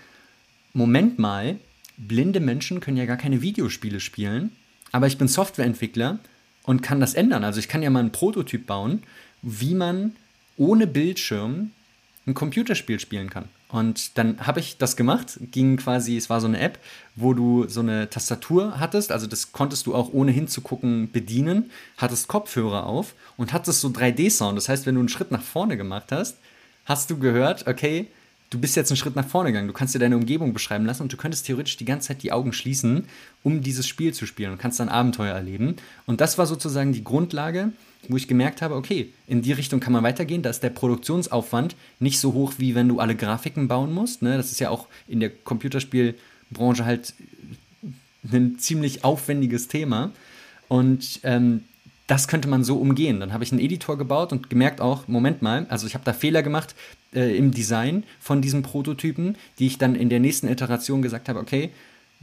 Moment 0.74 1.18
mal, 1.18 1.58
blinde 1.98 2.40
Menschen 2.40 2.80
können 2.80 2.98
ja 2.98 3.06
gar 3.06 3.18
keine 3.18 3.42
Videospiele 3.42 4.00
spielen, 4.00 4.52
aber 4.92 5.08
ich 5.08 5.18
bin 5.18 5.28
Softwareentwickler 5.28 6.20
und 6.64 6.84
kann 6.84 7.00
das 7.00 7.14
ändern. 7.14 7.44
Also 7.44 7.60
ich 7.60 7.68
kann 7.68 7.82
ja 7.82 7.90
mal 7.90 8.02
einen 8.02 8.12
Prototyp 8.12 8.68
bauen, 8.68 9.04
wie 9.42 9.74
man 9.74 10.16
ohne 10.58 10.86
Bildschirm 10.86 11.72
ein 12.28 12.34
Computerspiel 12.34 13.00
spielen 13.00 13.30
kann. 13.30 13.46
Und 13.70 14.18
dann 14.18 14.46
habe 14.46 14.60
ich 14.60 14.78
das 14.78 14.96
gemacht, 14.96 15.40
ging 15.52 15.78
quasi, 15.78 16.18
es 16.18 16.30
war 16.30 16.40
so 16.40 16.48
eine 16.48 16.60
App, 16.60 16.80
wo 17.16 17.34
du 17.34 17.68
so 17.68 17.80
eine 17.80 18.10
Tastatur 18.10 18.80
hattest, 18.80 19.12
also 19.12 19.28
das 19.28 19.52
konntest 19.52 19.88
du 19.88 19.96
auch 19.96 20.14
ohne 20.14 20.32
hinzugucken 20.32 21.12
bedienen, 21.12 21.72
hattest 21.98 22.28
Kopfhörer 22.28 22.86
auf 22.86 23.14
und 23.38 23.54
hattest 23.54 23.82
so 23.82 23.90
3D-Sound. 23.90 24.58
Das 24.58 24.70
heißt, 24.70 24.86
wenn 24.86 24.96
du 24.96 25.00
einen 25.00 25.10
Schritt 25.10 25.32
nach 25.32 25.42
vorne 25.42 25.78
gemacht 25.78 26.12
hast, 26.12 26.38
hast 26.86 27.10
du 27.10 27.18
gehört, 27.18 27.68
okay, 27.68 28.08
du 28.50 28.60
bist 28.60 28.76
jetzt 28.76 28.92
einen 28.92 28.98
Schritt 28.98 29.16
nach 29.16 29.28
vorne 29.28 29.50
gegangen, 29.50 29.68
du 29.68 29.74
kannst 29.74 29.96
dir 29.96 30.00
deine 30.00 30.18
Umgebung 30.18 30.54
beschreiben 30.54 30.86
lassen 30.86 31.04
und 31.04 31.14
du 31.14 31.18
könntest 31.18 31.46
theoretisch 31.46 31.78
die 31.78 31.86
ganze 31.86 32.10
Zeit 32.10 32.24
die 32.24 32.32
Augen 32.32 32.54
schließen, 32.54 33.06
um 33.44 33.62
dieses 33.62 33.88
Spiel 33.88 34.14
zu 34.14 34.26
spielen 34.26 34.52
und 34.52 34.58
kannst 34.60 34.80
dann 34.80 34.90
Abenteuer 34.90 35.34
erleben. 35.34 35.76
Und 36.06 36.22
das 36.22 36.38
war 36.38 36.46
sozusagen 36.46 36.94
die 36.94 37.04
Grundlage 37.04 37.72
wo 38.08 38.18
ich 38.18 38.28
gemerkt 38.28 38.62
habe, 38.62 38.76
okay, 38.76 39.12
in 39.28 39.42
die 39.42 39.52
Richtung 39.52 39.80
kann 39.80 39.94
man 39.94 40.04
weitergehen. 40.04 40.42
Da 40.42 40.50
ist 40.50 40.64
der 40.64 40.70
Produktionsaufwand 40.70 41.76
nicht 42.00 42.20
so 42.20 42.34
hoch, 42.34 42.54
wie 42.58 42.76
wenn 42.76 42.88
du 42.88 43.00
alle 43.00 43.16
Grafiken 43.16 43.68
bauen 43.68 43.94
musst. 43.94 44.22
Ne? 44.22 44.38
Das 44.38 44.52
ist 44.52 44.60
ja 44.60 44.70
auch 44.70 44.88
in 45.08 45.20
der 45.20 45.30
Computerspielbranche 45.30 46.86
halt 46.86 47.14
ein 48.32 48.60
ziemlich 48.60 49.04
aufwendiges 49.04 49.68
Thema. 49.68 50.12
Und 50.68 51.20
ähm, 51.24 51.64
das 52.08 52.28
könnte 52.28 52.48
man 52.48 52.64
so 52.64 52.78
umgehen. 52.78 53.20
Dann 53.20 53.34
habe 53.34 53.44
ich 53.44 53.52
einen 53.52 53.62
Editor 53.62 53.98
gebaut 53.98 54.32
und 54.32 54.50
gemerkt 54.50 54.80
auch, 54.80 55.08
Moment 55.08 55.42
mal, 55.42 55.66
also 55.70 55.88
ich 55.88 55.94
habe 55.94 56.06
da 56.06 56.14
Fehler 56.14 56.42
gemacht 56.42 56.76
äh, 57.14 57.38
im 57.38 57.52
Design 57.52 58.04
von 58.20 58.42
diesen 58.42 58.64
Prototypen, 58.64 59.36
die 59.60 59.68
ich 59.68 59.78
dann 59.78 59.96
in 59.96 60.10
der 60.10 60.22
nächsten 60.22 60.48
Iteration 60.48 61.02
gesagt 61.02 61.28
habe, 61.28 61.40
okay, 61.40 61.72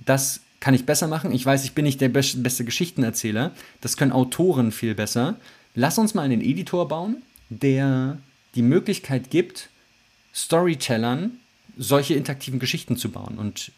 das 0.05 0.41
kann 0.61 0.75
ich 0.75 0.87
besser 0.87 1.09
machen. 1.09 1.33
Ich 1.33 1.45
weiß, 1.45 1.64
ich 1.64 1.75
bin 1.75 1.85
nicht 1.85 2.01
der 2.01 2.09
beste 2.09 2.64
Geschichtenerzähler. 2.64 3.53
Das 3.83 3.99
können 3.99 4.12
Autoren 4.12 4.72
viel 4.72 4.95
besser 4.95 5.37
lass 5.75 5.99
uns 5.99 6.14
mal 6.14 6.22
einen 6.22 6.41
Editor 6.41 6.89
bauen, 6.89 7.22
der 7.49 8.18
die 8.55 8.62
Möglichkeit 8.62 9.31
gibt, 9.31 9.70
Storytellern 10.35 11.33
solche 11.77 12.14
interaktiven 12.14 12.61
Geschichten 12.61 12.97
zu 12.97 13.11
bauen. 13.11 13.37
Und 13.39 13.72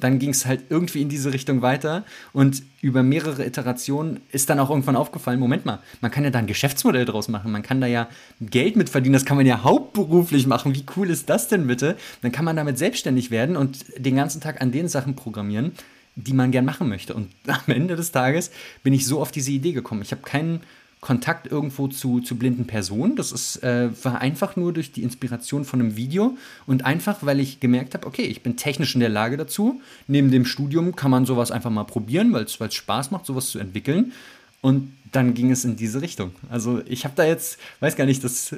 dann 0.00 0.18
ging 0.18 0.30
es 0.30 0.46
halt 0.46 0.62
irgendwie 0.68 1.02
in 1.02 1.08
diese 1.08 1.32
Richtung 1.32 1.62
weiter 1.62 2.04
und 2.32 2.62
über 2.80 3.02
mehrere 3.02 3.44
Iterationen 3.44 4.20
ist 4.30 4.48
dann 4.48 4.60
auch 4.60 4.70
irgendwann 4.70 4.96
aufgefallen, 4.96 5.40
Moment 5.40 5.66
mal, 5.66 5.80
man 6.00 6.10
kann 6.10 6.24
ja 6.24 6.30
da 6.30 6.38
ein 6.38 6.46
Geschäftsmodell 6.46 7.04
draus 7.04 7.28
machen, 7.28 7.50
man 7.50 7.62
kann 7.62 7.80
da 7.80 7.86
ja 7.86 8.08
Geld 8.40 8.76
mit 8.76 8.88
verdienen, 8.88 9.14
das 9.14 9.24
kann 9.24 9.36
man 9.36 9.46
ja 9.46 9.64
hauptberuflich 9.64 10.46
machen, 10.46 10.74
wie 10.74 10.84
cool 10.96 11.10
ist 11.10 11.28
das 11.28 11.48
denn 11.48 11.66
bitte? 11.66 11.96
Dann 12.22 12.32
kann 12.32 12.44
man 12.44 12.56
damit 12.56 12.78
selbstständig 12.78 13.30
werden 13.30 13.56
und 13.56 13.84
den 13.96 14.16
ganzen 14.16 14.40
Tag 14.40 14.60
an 14.60 14.72
den 14.72 14.88
Sachen 14.88 15.16
programmieren, 15.16 15.72
die 16.14 16.32
man 16.32 16.50
gern 16.50 16.64
machen 16.64 16.88
möchte. 16.88 17.14
Und 17.14 17.30
am 17.46 17.74
Ende 17.74 17.96
des 17.96 18.12
Tages 18.12 18.50
bin 18.82 18.92
ich 18.92 19.04
so 19.04 19.20
auf 19.20 19.32
diese 19.32 19.50
Idee 19.50 19.72
gekommen. 19.72 20.02
Ich 20.02 20.12
habe 20.12 20.22
keinen 20.22 20.60
Kontakt 21.00 21.46
irgendwo 21.46 21.86
zu, 21.88 22.20
zu 22.20 22.36
blinden 22.36 22.66
Personen. 22.66 23.14
Das 23.14 23.30
ist, 23.30 23.62
äh, 23.62 23.90
war 24.04 24.20
einfach 24.20 24.56
nur 24.56 24.72
durch 24.72 24.92
die 24.92 25.02
Inspiration 25.02 25.64
von 25.64 25.80
einem 25.80 25.96
Video 25.96 26.36
und 26.66 26.84
einfach, 26.84 27.18
weil 27.22 27.38
ich 27.40 27.60
gemerkt 27.60 27.94
habe, 27.94 28.06
okay, 28.06 28.22
ich 28.22 28.42
bin 28.42 28.56
technisch 28.56 28.94
in 28.94 29.00
der 29.00 29.08
Lage 29.08 29.36
dazu. 29.36 29.80
Neben 30.08 30.30
dem 30.30 30.44
Studium 30.44 30.96
kann 30.96 31.10
man 31.10 31.24
sowas 31.24 31.50
einfach 31.50 31.70
mal 31.70 31.84
probieren, 31.84 32.32
weil 32.32 32.44
es 32.44 32.74
Spaß 32.74 33.10
macht, 33.12 33.26
sowas 33.26 33.50
zu 33.50 33.58
entwickeln. 33.58 34.12
Und 34.60 34.92
dann 35.12 35.34
ging 35.34 35.52
es 35.52 35.64
in 35.64 35.76
diese 35.76 36.02
Richtung. 36.02 36.32
Also 36.50 36.82
ich 36.86 37.04
habe 37.04 37.14
da 37.16 37.24
jetzt, 37.24 37.58
weiß 37.80 37.94
gar 37.94 38.04
nicht, 38.04 38.24
das 38.24 38.56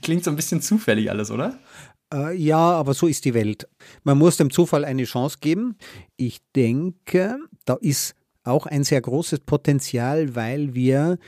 klingt 0.00 0.24
so 0.24 0.30
ein 0.30 0.36
bisschen 0.36 0.62
zufällig 0.62 1.10
alles, 1.10 1.30
oder? 1.30 1.58
Äh, 2.12 2.34
ja, 2.36 2.58
aber 2.58 2.94
so 2.94 3.06
ist 3.06 3.24
die 3.24 3.34
Welt. 3.34 3.68
Man 4.04 4.18
muss 4.18 4.38
dem 4.38 4.50
Zufall 4.50 4.84
eine 4.84 5.04
Chance 5.04 5.38
geben. 5.40 5.76
Ich 6.16 6.40
denke, 6.54 7.38
da 7.64 7.74
ist 7.80 8.14
auch 8.44 8.66
ein 8.66 8.84
sehr 8.84 9.00
großes 9.00 9.40
Potenzial, 9.40 10.34
weil 10.34 10.74
wir 10.74 11.18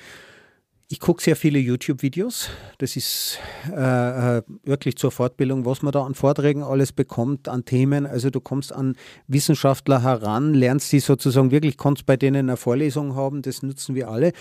ich 0.89 1.01
gucke 1.01 1.23
sehr 1.23 1.35
viele 1.35 1.59
YouTube-Videos. 1.59 2.51
Das 2.79 2.95
ist 2.95 3.39
äh, 3.69 4.39
äh, 4.39 4.43
wirklich 4.63 4.97
zur 4.97 5.11
Fortbildung, 5.11 5.65
was 5.65 5.83
man 5.83 5.93
da 5.93 6.05
an 6.05 6.15
Vorträgen 6.15 6.63
alles 6.63 6.93
bekommt, 6.93 7.49
an 7.49 7.65
Themen. 7.65 8.07
Also 8.07 8.31
du 8.31 8.41
kommst 8.41 8.73
an 8.73 8.97
Wissenschaftler 9.27 10.03
heran, 10.03 10.55
lernst 10.55 10.93
die 10.93 11.01
sozusagen 11.01 11.51
wirklich, 11.51 11.79
kannst 11.79 12.07
bei 12.07 12.17
denen 12.17 12.49
eine 12.49 12.57
Vorlesung 12.57 13.17
haben, 13.17 13.43
das 13.43 13.63
nutzen 13.63 13.95
wir 13.95 14.09
alle. 14.09 14.33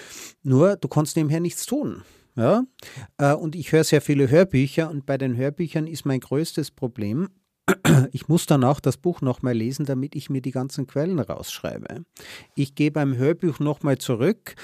Nur 0.43 0.75
du 0.75 0.87
kannst 0.87 1.15
nebenher 1.15 1.39
nichts 1.39 1.65
tun. 1.65 2.03
Ja? 2.35 2.65
Äh, 3.17 3.33
und 3.33 3.55
ich 3.55 3.71
höre 3.71 3.83
sehr 3.83 4.01
viele 4.01 4.29
Hörbücher 4.29 4.89
und 4.89 5.05
bei 5.05 5.17
den 5.17 5.37
Hörbüchern 5.37 5.87
ist 5.87 6.05
mein 6.05 6.19
größtes 6.19 6.71
Problem, 6.71 7.29
ich 8.11 8.27
muss 8.27 8.45
danach 8.45 8.79
das 8.79 8.97
Buch 8.97 9.21
nochmal 9.21 9.53
lesen, 9.53 9.85
damit 9.85 10.15
ich 10.15 10.29
mir 10.29 10.41
die 10.41 10.51
ganzen 10.51 10.87
Quellen 10.87 11.19
rausschreibe. 11.19 12.03
Ich 12.55 12.75
gehe 12.75 12.91
beim 12.91 13.15
Hörbuch 13.17 13.59
nochmal 13.59 13.97
zurück 13.97 14.55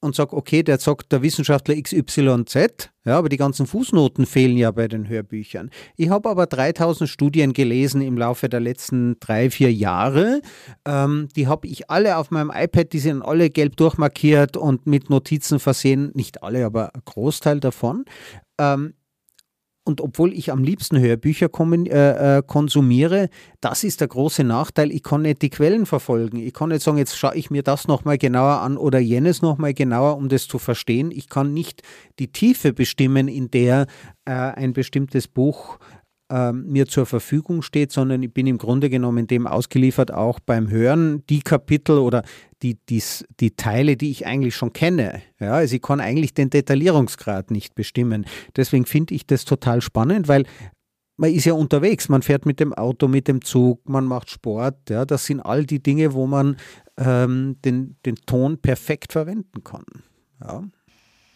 und 0.00 0.14
sage, 0.14 0.36
okay, 0.36 0.62
der 0.62 0.78
sagt 0.78 1.10
der 1.10 1.22
Wissenschaftler 1.22 1.74
XYZ, 1.80 2.90
ja, 3.04 3.18
aber 3.18 3.28
die 3.28 3.36
ganzen 3.36 3.66
Fußnoten 3.66 4.26
fehlen 4.26 4.56
ja 4.56 4.70
bei 4.70 4.86
den 4.86 5.08
Hörbüchern. 5.08 5.70
Ich 5.96 6.08
habe 6.08 6.28
aber 6.28 6.46
3000 6.46 7.08
Studien 7.08 7.52
gelesen 7.52 8.00
im 8.00 8.16
Laufe 8.16 8.48
der 8.48 8.60
letzten 8.60 9.18
drei, 9.18 9.50
vier 9.50 9.72
Jahre. 9.72 10.40
Ähm, 10.84 11.28
die 11.34 11.48
habe 11.48 11.66
ich 11.66 11.90
alle 11.90 12.16
auf 12.16 12.30
meinem 12.30 12.52
iPad, 12.54 12.92
die 12.92 12.98
sind 13.00 13.22
alle 13.22 13.50
gelb 13.50 13.76
durchmarkiert 13.76 14.56
und 14.56 14.86
mit 14.86 15.10
Notizen 15.10 15.58
versehen. 15.58 16.12
Nicht 16.14 16.42
alle, 16.42 16.64
aber 16.64 16.94
ein 16.94 17.02
Großteil 17.04 17.58
davon. 17.58 18.04
Ähm, 18.58 18.94
und 19.88 20.02
obwohl 20.02 20.34
ich 20.34 20.52
am 20.52 20.62
liebsten 20.62 21.00
Hörbücher 21.00 21.48
äh, 21.48 22.36
äh, 22.38 22.42
konsumiere, 22.46 23.30
das 23.62 23.84
ist 23.84 24.02
der 24.02 24.08
große 24.08 24.44
Nachteil. 24.44 24.92
Ich 24.92 25.02
kann 25.02 25.22
nicht 25.22 25.40
die 25.40 25.48
Quellen 25.48 25.86
verfolgen. 25.86 26.36
Ich 26.36 26.52
kann 26.52 26.68
nicht 26.68 26.82
sagen, 26.82 26.98
jetzt 26.98 27.16
schaue 27.16 27.34
ich 27.34 27.50
mir 27.50 27.62
das 27.62 27.88
nochmal 27.88 28.18
genauer 28.18 28.60
an 28.60 28.76
oder 28.76 28.98
jenes 28.98 29.40
nochmal 29.40 29.72
genauer, 29.72 30.18
um 30.18 30.28
das 30.28 30.46
zu 30.46 30.58
verstehen. 30.58 31.10
Ich 31.10 31.30
kann 31.30 31.54
nicht 31.54 31.82
die 32.18 32.30
Tiefe 32.30 32.74
bestimmen, 32.74 33.28
in 33.28 33.50
der 33.50 33.86
äh, 34.26 34.32
ein 34.32 34.74
bestimmtes 34.74 35.26
Buch 35.26 35.78
äh, 36.30 36.52
mir 36.52 36.86
zur 36.86 37.06
Verfügung 37.06 37.62
steht, 37.62 37.90
sondern 37.90 38.22
ich 38.22 38.32
bin 38.32 38.46
im 38.46 38.58
Grunde 38.58 38.90
genommen 38.90 39.26
dem 39.26 39.46
ausgeliefert, 39.46 40.12
auch 40.12 40.38
beim 40.38 40.68
Hören 40.68 41.24
die 41.30 41.40
Kapitel 41.40 41.98
oder 41.98 42.22
die, 42.62 42.78
die, 42.88 43.02
die 43.40 43.52
Teile, 43.52 43.96
die 43.96 44.10
ich 44.10 44.26
eigentlich 44.26 44.56
schon 44.56 44.72
kenne. 44.72 45.22
Ja, 45.38 45.52
also 45.52 45.76
ich 45.76 45.82
kann 45.82 46.00
eigentlich 46.00 46.34
den 46.34 46.50
Detaillierungsgrad 46.50 47.50
nicht 47.50 47.74
bestimmen. 47.74 48.26
Deswegen 48.56 48.84
finde 48.84 49.14
ich 49.14 49.26
das 49.26 49.44
total 49.44 49.80
spannend, 49.80 50.28
weil 50.28 50.44
man 51.16 51.32
ist 51.32 51.44
ja 51.44 51.52
unterwegs, 51.52 52.08
man 52.08 52.22
fährt 52.22 52.46
mit 52.46 52.60
dem 52.60 52.72
Auto, 52.72 53.08
mit 53.08 53.28
dem 53.28 53.42
Zug, 53.42 53.88
man 53.88 54.04
macht 54.04 54.30
Sport. 54.30 54.88
Ja, 54.88 55.04
das 55.04 55.26
sind 55.26 55.40
all 55.40 55.66
die 55.66 55.82
Dinge, 55.82 56.14
wo 56.14 56.26
man 56.26 56.56
ähm, 56.96 57.56
den, 57.64 57.96
den 58.06 58.16
Ton 58.16 58.58
perfekt 58.58 59.12
verwenden 59.12 59.64
kann. 59.64 59.84
Ja. 60.40 60.62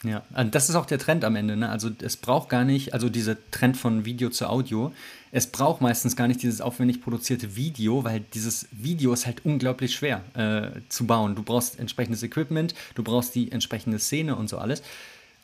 Ja, 0.04 0.22
also 0.32 0.50
das 0.50 0.68
ist 0.68 0.74
auch 0.74 0.86
der 0.86 0.98
Trend 0.98 1.24
am 1.24 1.36
Ende. 1.36 1.56
Ne? 1.56 1.68
Also 1.68 1.90
es 2.02 2.16
braucht 2.16 2.48
gar 2.48 2.64
nicht, 2.64 2.92
also 2.92 3.08
dieser 3.08 3.36
Trend 3.50 3.76
von 3.76 4.04
Video 4.04 4.30
zu 4.30 4.48
Audio, 4.48 4.92
es 5.30 5.46
braucht 5.46 5.80
meistens 5.80 6.16
gar 6.16 6.28
nicht 6.28 6.42
dieses 6.42 6.60
aufwendig 6.60 7.00
produzierte 7.00 7.56
Video, 7.56 8.04
weil 8.04 8.20
dieses 8.34 8.66
Video 8.72 9.12
ist 9.12 9.26
halt 9.26 9.44
unglaublich 9.44 9.94
schwer 9.94 10.22
äh, 10.34 10.80
zu 10.88 11.06
bauen. 11.06 11.34
Du 11.36 11.42
brauchst 11.42 11.78
entsprechendes 11.78 12.22
Equipment, 12.22 12.74
du 12.96 13.02
brauchst 13.02 13.34
die 13.34 13.52
entsprechende 13.52 13.98
Szene 13.98 14.36
und 14.36 14.48
so 14.48 14.58
alles. 14.58 14.82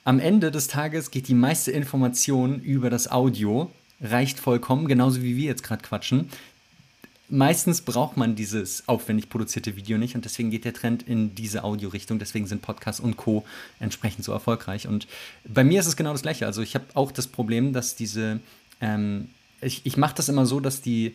Am 0.04 0.18
Ende 0.18 0.50
des 0.50 0.68
Tages 0.68 1.10
geht 1.10 1.28
die 1.28 1.34
meiste 1.34 1.70
Information 1.70 2.60
über 2.60 2.90
das 2.90 3.10
Audio, 3.10 3.70
reicht 4.00 4.40
vollkommen, 4.40 4.88
genauso 4.88 5.22
wie 5.22 5.36
wir 5.36 5.46
jetzt 5.46 5.62
gerade 5.62 5.82
quatschen 5.82 6.30
meistens 7.28 7.82
braucht 7.82 8.16
man 8.16 8.34
dieses 8.34 8.88
aufwendig 8.88 9.28
produzierte 9.28 9.76
Video 9.76 9.98
nicht 9.98 10.14
und 10.14 10.24
deswegen 10.24 10.50
geht 10.50 10.64
der 10.64 10.72
Trend 10.72 11.02
in 11.02 11.34
diese 11.34 11.64
Audio-Richtung. 11.64 12.18
Deswegen 12.18 12.46
sind 12.46 12.62
Podcasts 12.62 13.00
und 13.00 13.16
Co. 13.16 13.44
entsprechend 13.80 14.24
so 14.24 14.32
erfolgreich. 14.32 14.88
Und 14.88 15.06
bei 15.44 15.64
mir 15.64 15.80
ist 15.80 15.86
es 15.86 15.96
genau 15.96 16.12
das 16.12 16.22
Gleiche. 16.22 16.46
Also 16.46 16.62
ich 16.62 16.74
habe 16.74 16.86
auch 16.94 17.12
das 17.12 17.26
Problem, 17.26 17.72
dass 17.72 17.94
diese, 17.94 18.40
ähm, 18.80 19.28
ich, 19.60 19.82
ich 19.84 19.96
mache 19.96 20.14
das 20.14 20.28
immer 20.28 20.46
so, 20.46 20.60
dass 20.60 20.80
die 20.80 21.14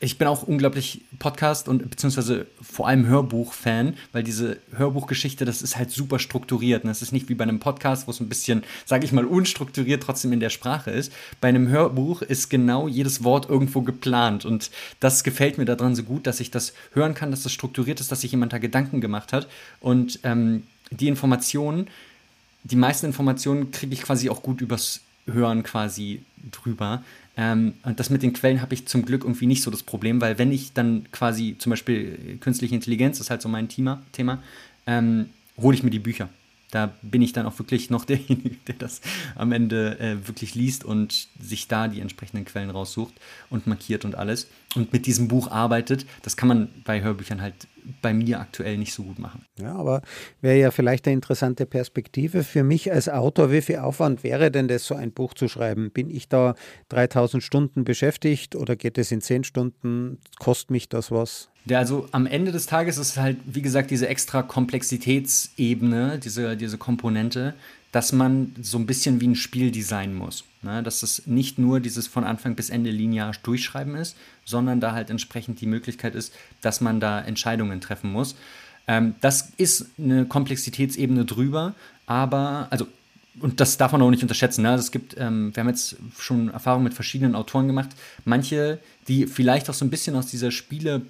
ich 0.00 0.16
bin 0.16 0.26
auch 0.28 0.42
unglaublich 0.42 1.02
Podcast 1.18 1.68
und 1.68 1.90
beziehungsweise 1.90 2.46
vor 2.62 2.88
allem 2.88 3.06
Hörbuch-Fan, 3.06 3.94
weil 4.12 4.22
diese 4.22 4.58
Hörbuchgeschichte, 4.74 5.44
das 5.44 5.60
ist 5.60 5.76
halt 5.76 5.90
super 5.90 6.18
strukturiert. 6.18 6.84
Und 6.84 6.88
das 6.88 7.02
ist 7.02 7.12
nicht 7.12 7.28
wie 7.28 7.34
bei 7.34 7.44
einem 7.44 7.60
Podcast, 7.60 8.06
wo 8.06 8.10
es 8.10 8.20
ein 8.20 8.28
bisschen, 8.28 8.64
sage 8.86 9.04
ich 9.04 9.12
mal, 9.12 9.26
unstrukturiert 9.26 10.02
trotzdem 10.02 10.32
in 10.32 10.40
der 10.40 10.50
Sprache 10.50 10.90
ist. 10.90 11.12
Bei 11.40 11.48
einem 11.48 11.68
Hörbuch 11.68 12.22
ist 12.22 12.48
genau 12.48 12.88
jedes 12.88 13.24
Wort 13.24 13.50
irgendwo 13.50 13.82
geplant. 13.82 14.46
Und 14.46 14.70
das 15.00 15.22
gefällt 15.22 15.58
mir 15.58 15.66
daran 15.66 15.94
so 15.94 16.02
gut, 16.02 16.26
dass 16.26 16.40
ich 16.40 16.50
das 16.50 16.72
hören 16.92 17.14
kann, 17.14 17.30
dass 17.30 17.42
das 17.42 17.52
strukturiert 17.52 18.00
ist, 18.00 18.10
dass 18.10 18.22
sich 18.22 18.32
jemand 18.32 18.54
da 18.54 18.58
Gedanken 18.58 19.02
gemacht 19.02 19.34
hat. 19.34 19.48
Und 19.80 20.18
ähm, 20.22 20.64
die 20.90 21.08
Informationen, 21.08 21.88
die 22.62 22.76
meisten 22.76 23.06
Informationen 23.06 23.70
kriege 23.70 23.92
ich 23.92 24.02
quasi 24.02 24.30
auch 24.30 24.42
gut 24.42 24.62
übers 24.62 25.00
Hören 25.26 25.62
quasi 25.62 26.22
drüber. 26.50 27.02
Ähm, 27.36 27.74
und 27.82 27.98
das 27.98 28.10
mit 28.10 28.22
den 28.22 28.32
Quellen 28.32 28.62
habe 28.62 28.74
ich 28.74 28.86
zum 28.86 29.04
Glück 29.04 29.24
irgendwie 29.24 29.46
nicht 29.46 29.62
so 29.62 29.70
das 29.70 29.82
Problem, 29.82 30.20
weil 30.20 30.38
wenn 30.38 30.52
ich 30.52 30.72
dann 30.72 31.06
quasi 31.10 31.56
zum 31.58 31.70
Beispiel 31.70 32.38
künstliche 32.40 32.74
Intelligenz, 32.74 33.18
das 33.18 33.26
ist 33.26 33.30
halt 33.30 33.42
so 33.42 33.48
mein 33.48 33.68
Thema, 33.68 34.02
Thema 34.12 34.42
ähm, 34.86 35.26
hole 35.56 35.76
ich 35.76 35.82
mir 35.82 35.90
die 35.90 35.98
Bücher. 35.98 36.28
Da 36.74 36.92
bin 37.02 37.22
ich 37.22 37.32
dann 37.32 37.46
auch 37.46 37.56
wirklich 37.60 37.88
noch 37.88 38.04
derjenige, 38.04 38.56
der 38.66 38.74
das 38.74 39.00
am 39.36 39.52
Ende 39.52 39.96
äh, 40.00 40.26
wirklich 40.26 40.56
liest 40.56 40.84
und 40.84 41.28
sich 41.38 41.68
da 41.68 41.86
die 41.86 42.00
entsprechenden 42.00 42.44
Quellen 42.44 42.70
raussucht 42.70 43.14
und 43.48 43.68
markiert 43.68 44.04
und 44.04 44.16
alles. 44.16 44.48
Und 44.74 44.92
mit 44.92 45.06
diesem 45.06 45.28
Buch 45.28 45.52
arbeitet. 45.52 46.04
Das 46.22 46.36
kann 46.36 46.48
man 46.48 46.68
bei 46.84 47.00
Hörbüchern 47.00 47.40
halt 47.40 47.54
bei 48.02 48.12
mir 48.12 48.40
aktuell 48.40 48.76
nicht 48.76 48.92
so 48.92 49.04
gut 49.04 49.20
machen. 49.20 49.46
Ja, 49.56 49.76
aber 49.76 50.02
wäre 50.40 50.58
ja 50.58 50.70
vielleicht 50.72 51.06
eine 51.06 51.14
interessante 51.14 51.64
Perspektive 51.64 52.42
für 52.42 52.64
mich 52.64 52.90
als 52.90 53.08
Autor. 53.08 53.52
Wie 53.52 53.62
viel 53.62 53.76
Aufwand 53.76 54.24
wäre 54.24 54.50
denn 54.50 54.66
das, 54.66 54.84
so 54.84 54.96
ein 54.96 55.12
Buch 55.12 55.34
zu 55.34 55.46
schreiben? 55.46 55.92
Bin 55.92 56.10
ich 56.10 56.28
da 56.28 56.56
3000 56.88 57.40
Stunden 57.40 57.84
beschäftigt 57.84 58.56
oder 58.56 58.74
geht 58.74 58.98
es 58.98 59.12
in 59.12 59.20
10 59.20 59.44
Stunden? 59.44 60.18
Kostet 60.40 60.70
mich 60.70 60.88
das 60.88 61.12
was? 61.12 61.50
Ja, 61.66 61.78
also 61.78 62.08
am 62.12 62.26
Ende 62.26 62.52
des 62.52 62.66
Tages 62.66 62.98
ist 62.98 63.16
halt, 63.16 63.38
wie 63.46 63.62
gesagt, 63.62 63.90
diese 63.90 64.06
extra 64.06 64.42
Komplexitätsebene, 64.42 66.18
diese, 66.18 66.56
diese 66.56 66.76
Komponente, 66.76 67.54
dass 67.90 68.12
man 68.12 68.54
so 68.60 68.76
ein 68.76 68.86
bisschen 68.86 69.20
wie 69.20 69.28
ein 69.28 69.36
Spiel 69.36 69.70
designen 69.70 70.14
muss. 70.14 70.44
Ne? 70.62 70.82
Dass 70.82 71.02
es 71.02 71.26
nicht 71.26 71.58
nur 71.58 71.80
dieses 71.80 72.06
von 72.06 72.24
Anfang 72.24 72.54
bis 72.54 72.68
Ende 72.68 72.90
linear 72.90 73.32
durchschreiben 73.42 73.94
ist, 73.94 74.16
sondern 74.44 74.80
da 74.80 74.92
halt 74.92 75.08
entsprechend 75.08 75.60
die 75.60 75.66
Möglichkeit 75.66 76.14
ist, 76.14 76.34
dass 76.60 76.80
man 76.80 77.00
da 77.00 77.20
Entscheidungen 77.20 77.80
treffen 77.80 78.12
muss. 78.12 78.34
Ähm, 78.86 79.14
das 79.22 79.52
ist 79.56 79.86
eine 79.96 80.26
Komplexitätsebene 80.26 81.24
drüber, 81.24 81.74
aber, 82.04 82.66
also, 82.68 82.86
und 83.40 83.60
das 83.60 83.78
darf 83.78 83.92
man 83.92 84.02
auch 84.02 84.10
nicht 84.10 84.22
unterschätzen. 84.22 84.62
Ne? 84.62 84.70
Also 84.70 84.82
es 84.82 84.90
gibt, 84.90 85.16
ähm, 85.16 85.54
wir 85.54 85.62
haben 85.62 85.68
jetzt 85.68 85.96
schon 86.18 86.50
Erfahrungen 86.50 86.84
mit 86.84 86.94
verschiedenen 86.94 87.34
Autoren 87.34 87.68
gemacht, 87.68 87.90
manche, 88.26 88.80
die 89.08 89.26
vielleicht 89.26 89.70
auch 89.70 89.74
so 89.74 89.84
ein 89.84 89.90
bisschen 89.90 90.14
aus 90.14 90.26
dieser 90.26 90.50
Spiele- 90.50 91.02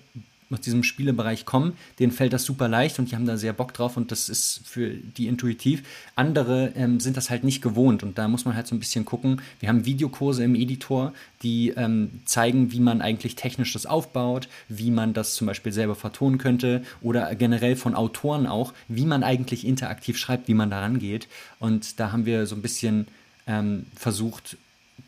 aus 0.50 0.60
diesem 0.60 0.82
Spielebereich 0.82 1.44
kommen, 1.44 1.74
denen 1.98 2.12
fällt 2.12 2.32
das 2.32 2.44
super 2.44 2.68
leicht 2.68 2.98
und 2.98 3.10
die 3.10 3.16
haben 3.16 3.26
da 3.26 3.36
sehr 3.36 3.52
Bock 3.52 3.72
drauf 3.74 3.96
und 3.96 4.10
das 4.10 4.28
ist 4.28 4.60
für 4.64 4.90
die 4.90 5.26
intuitiv. 5.26 5.82
Andere 6.16 6.72
ähm, 6.76 7.00
sind 7.00 7.16
das 7.16 7.30
halt 7.30 7.44
nicht 7.44 7.62
gewohnt 7.62 8.02
und 8.02 8.18
da 8.18 8.28
muss 8.28 8.44
man 8.44 8.54
halt 8.54 8.66
so 8.66 8.74
ein 8.74 8.78
bisschen 8.78 9.04
gucken. 9.04 9.40
Wir 9.60 9.68
haben 9.68 9.84
Videokurse 9.84 10.44
im 10.44 10.54
Editor, 10.54 11.12
die 11.42 11.70
ähm, 11.70 12.20
zeigen, 12.24 12.72
wie 12.72 12.80
man 12.80 13.00
eigentlich 13.00 13.36
technisch 13.36 13.72
das 13.72 13.86
aufbaut, 13.86 14.48
wie 14.68 14.90
man 14.90 15.14
das 15.14 15.34
zum 15.34 15.46
Beispiel 15.46 15.72
selber 15.72 15.94
vertonen 15.94 16.38
könnte 16.38 16.82
oder 17.02 17.34
generell 17.34 17.76
von 17.76 17.94
Autoren 17.94 18.46
auch, 18.46 18.72
wie 18.88 19.06
man 19.06 19.22
eigentlich 19.22 19.66
interaktiv 19.66 20.18
schreibt, 20.18 20.48
wie 20.48 20.54
man 20.54 20.70
da 20.70 20.80
rangeht. 20.80 21.28
Und 21.58 21.98
da 22.00 22.12
haben 22.12 22.26
wir 22.26 22.46
so 22.46 22.54
ein 22.54 22.62
bisschen 22.62 23.08
ähm, 23.46 23.86
versucht, 23.96 24.56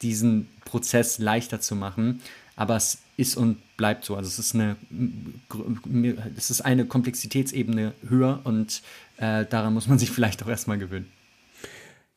diesen 0.03 0.49
Prozess 0.65 1.19
leichter 1.19 1.61
zu 1.61 1.75
machen. 1.75 2.21
Aber 2.57 2.77
es 2.77 2.99
ist 3.17 3.37
und 3.37 3.59
bleibt 3.77 4.05
so. 4.05 4.17
Also 4.17 4.29
es 4.29 4.39
ist 4.39 4.55
eine, 4.55 4.77
es 6.37 6.51
ist 6.51 6.63
eine 6.63 6.87
Komplexitätsebene 6.87 7.93
höher 8.09 8.41
und 8.45 8.83
äh, 9.19 9.45
daran 9.45 9.75
muss 9.75 9.87
man 9.87 9.99
sich 9.99 10.11
vielleicht 10.11 10.43
auch 10.43 10.49
erstmal 10.49 10.79
gewöhnen. 10.79 11.13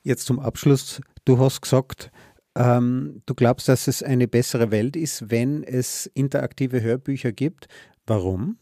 Jetzt 0.02 0.26
zum 0.26 0.40
Abschluss, 0.40 1.02
du 1.26 1.40
hast 1.40 1.62
gesagt, 1.62 2.10
ähm, 2.56 3.22
du 3.26 3.36
glaubst, 3.36 3.68
dass 3.68 3.88
es 3.88 4.02
eine 4.02 4.28
bessere 4.28 4.72
Welt 4.72 4.96
ist, 4.96 5.30
wenn 5.30 5.64
es 5.64 6.08
interaktive 6.08 6.82
Hörbücher 6.82 7.32
gibt. 7.32 7.68
Warum? 8.08 8.58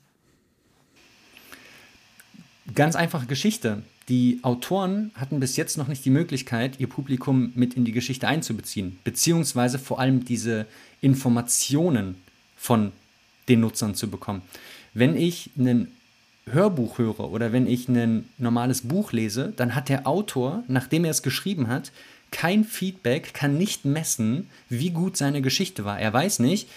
Ganz 2.75 2.95
einfache 2.95 3.27
Geschichte. 3.27 3.83
Die 4.09 4.39
Autoren 4.41 5.11
hatten 5.15 5.39
bis 5.39 5.57
jetzt 5.57 5.77
noch 5.77 5.89
nicht 5.89 6.05
die 6.05 6.09
Möglichkeit, 6.09 6.79
ihr 6.79 6.87
Publikum 6.87 7.51
mit 7.55 7.73
in 7.73 7.83
die 7.83 7.91
Geschichte 7.91 8.27
einzubeziehen, 8.27 8.97
beziehungsweise 9.03 9.79
vor 9.79 9.99
allem 9.99 10.23
diese 10.23 10.65
Informationen 11.01 12.15
von 12.55 12.93
den 13.49 13.59
Nutzern 13.59 13.95
zu 13.95 14.09
bekommen. 14.09 14.41
Wenn 14.93 15.17
ich 15.17 15.51
ein 15.57 15.89
Hörbuch 16.49 16.97
höre 16.97 17.31
oder 17.31 17.51
wenn 17.51 17.67
ich 17.67 17.89
ein 17.89 18.29
normales 18.37 18.81
Buch 18.81 19.11
lese, 19.11 19.53
dann 19.55 19.75
hat 19.75 19.89
der 19.89 20.07
Autor, 20.07 20.63
nachdem 20.67 21.03
er 21.03 21.11
es 21.11 21.21
geschrieben 21.21 21.67
hat, 21.67 21.91
kein 22.31 22.63
Feedback, 22.63 23.33
kann 23.33 23.57
nicht 23.57 23.85
messen, 23.85 24.49
wie 24.69 24.89
gut 24.89 25.17
seine 25.17 25.41
Geschichte 25.41 25.85
war. 25.85 25.99
Er 25.99 26.11
weiß 26.11 26.39
nicht, 26.39 26.69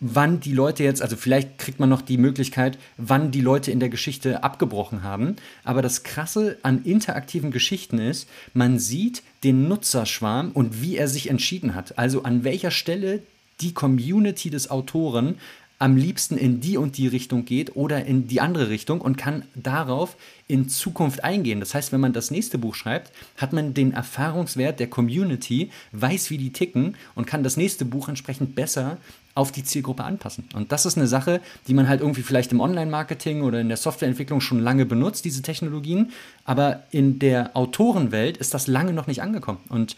wann 0.00 0.40
die 0.40 0.52
Leute 0.52 0.82
jetzt, 0.82 1.02
also 1.02 1.14
vielleicht 1.14 1.58
kriegt 1.58 1.78
man 1.78 1.90
noch 1.90 2.00
die 2.00 2.16
Möglichkeit, 2.16 2.78
wann 2.96 3.30
die 3.30 3.42
Leute 3.42 3.70
in 3.70 3.80
der 3.80 3.90
Geschichte 3.90 4.42
abgebrochen 4.42 5.02
haben. 5.02 5.36
Aber 5.62 5.82
das 5.82 6.02
Krasse 6.02 6.58
an 6.62 6.84
interaktiven 6.84 7.50
Geschichten 7.50 7.98
ist, 7.98 8.28
man 8.54 8.78
sieht 8.78 9.22
den 9.44 9.68
Nutzerschwarm 9.68 10.52
und 10.52 10.82
wie 10.82 10.96
er 10.96 11.08
sich 11.08 11.28
entschieden 11.28 11.74
hat. 11.74 11.98
Also 11.98 12.22
an 12.22 12.44
welcher 12.44 12.70
Stelle 12.70 13.22
die 13.60 13.74
Community 13.74 14.48
des 14.48 14.70
Autoren 14.70 15.36
am 15.80 15.96
liebsten 15.96 16.36
in 16.36 16.60
die 16.60 16.76
und 16.76 16.98
die 16.98 17.06
Richtung 17.06 17.46
geht 17.46 17.74
oder 17.74 18.04
in 18.04 18.28
die 18.28 18.42
andere 18.42 18.68
Richtung 18.68 19.00
und 19.00 19.16
kann 19.16 19.44
darauf 19.54 20.16
in 20.46 20.68
Zukunft 20.68 21.24
eingehen. 21.24 21.58
Das 21.58 21.74
heißt, 21.74 21.90
wenn 21.90 22.00
man 22.00 22.12
das 22.12 22.30
nächste 22.30 22.58
Buch 22.58 22.74
schreibt, 22.74 23.12
hat 23.38 23.54
man 23.54 23.72
den 23.72 23.94
Erfahrungswert 23.94 24.78
der 24.78 24.88
Community, 24.88 25.70
weiß, 25.92 26.28
wie 26.28 26.36
die 26.36 26.52
ticken 26.52 26.96
und 27.14 27.26
kann 27.26 27.42
das 27.42 27.56
nächste 27.56 27.86
Buch 27.86 28.10
entsprechend 28.10 28.54
besser 28.54 28.98
auf 29.34 29.52
die 29.52 29.64
Zielgruppe 29.64 30.04
anpassen. 30.04 30.44
Und 30.54 30.72
das 30.72 30.86
ist 30.86 30.96
eine 30.96 31.06
Sache, 31.06 31.40
die 31.68 31.74
man 31.74 31.88
halt 31.88 32.00
irgendwie 32.00 32.22
vielleicht 32.22 32.52
im 32.52 32.60
Online-Marketing 32.60 33.42
oder 33.42 33.60
in 33.60 33.68
der 33.68 33.76
Softwareentwicklung 33.76 34.40
schon 34.40 34.60
lange 34.60 34.86
benutzt, 34.86 35.24
diese 35.24 35.42
Technologien. 35.42 36.10
Aber 36.44 36.82
in 36.90 37.18
der 37.18 37.56
Autorenwelt 37.56 38.36
ist 38.36 38.54
das 38.54 38.66
lange 38.66 38.92
noch 38.92 39.06
nicht 39.06 39.22
angekommen. 39.22 39.60
Und 39.68 39.96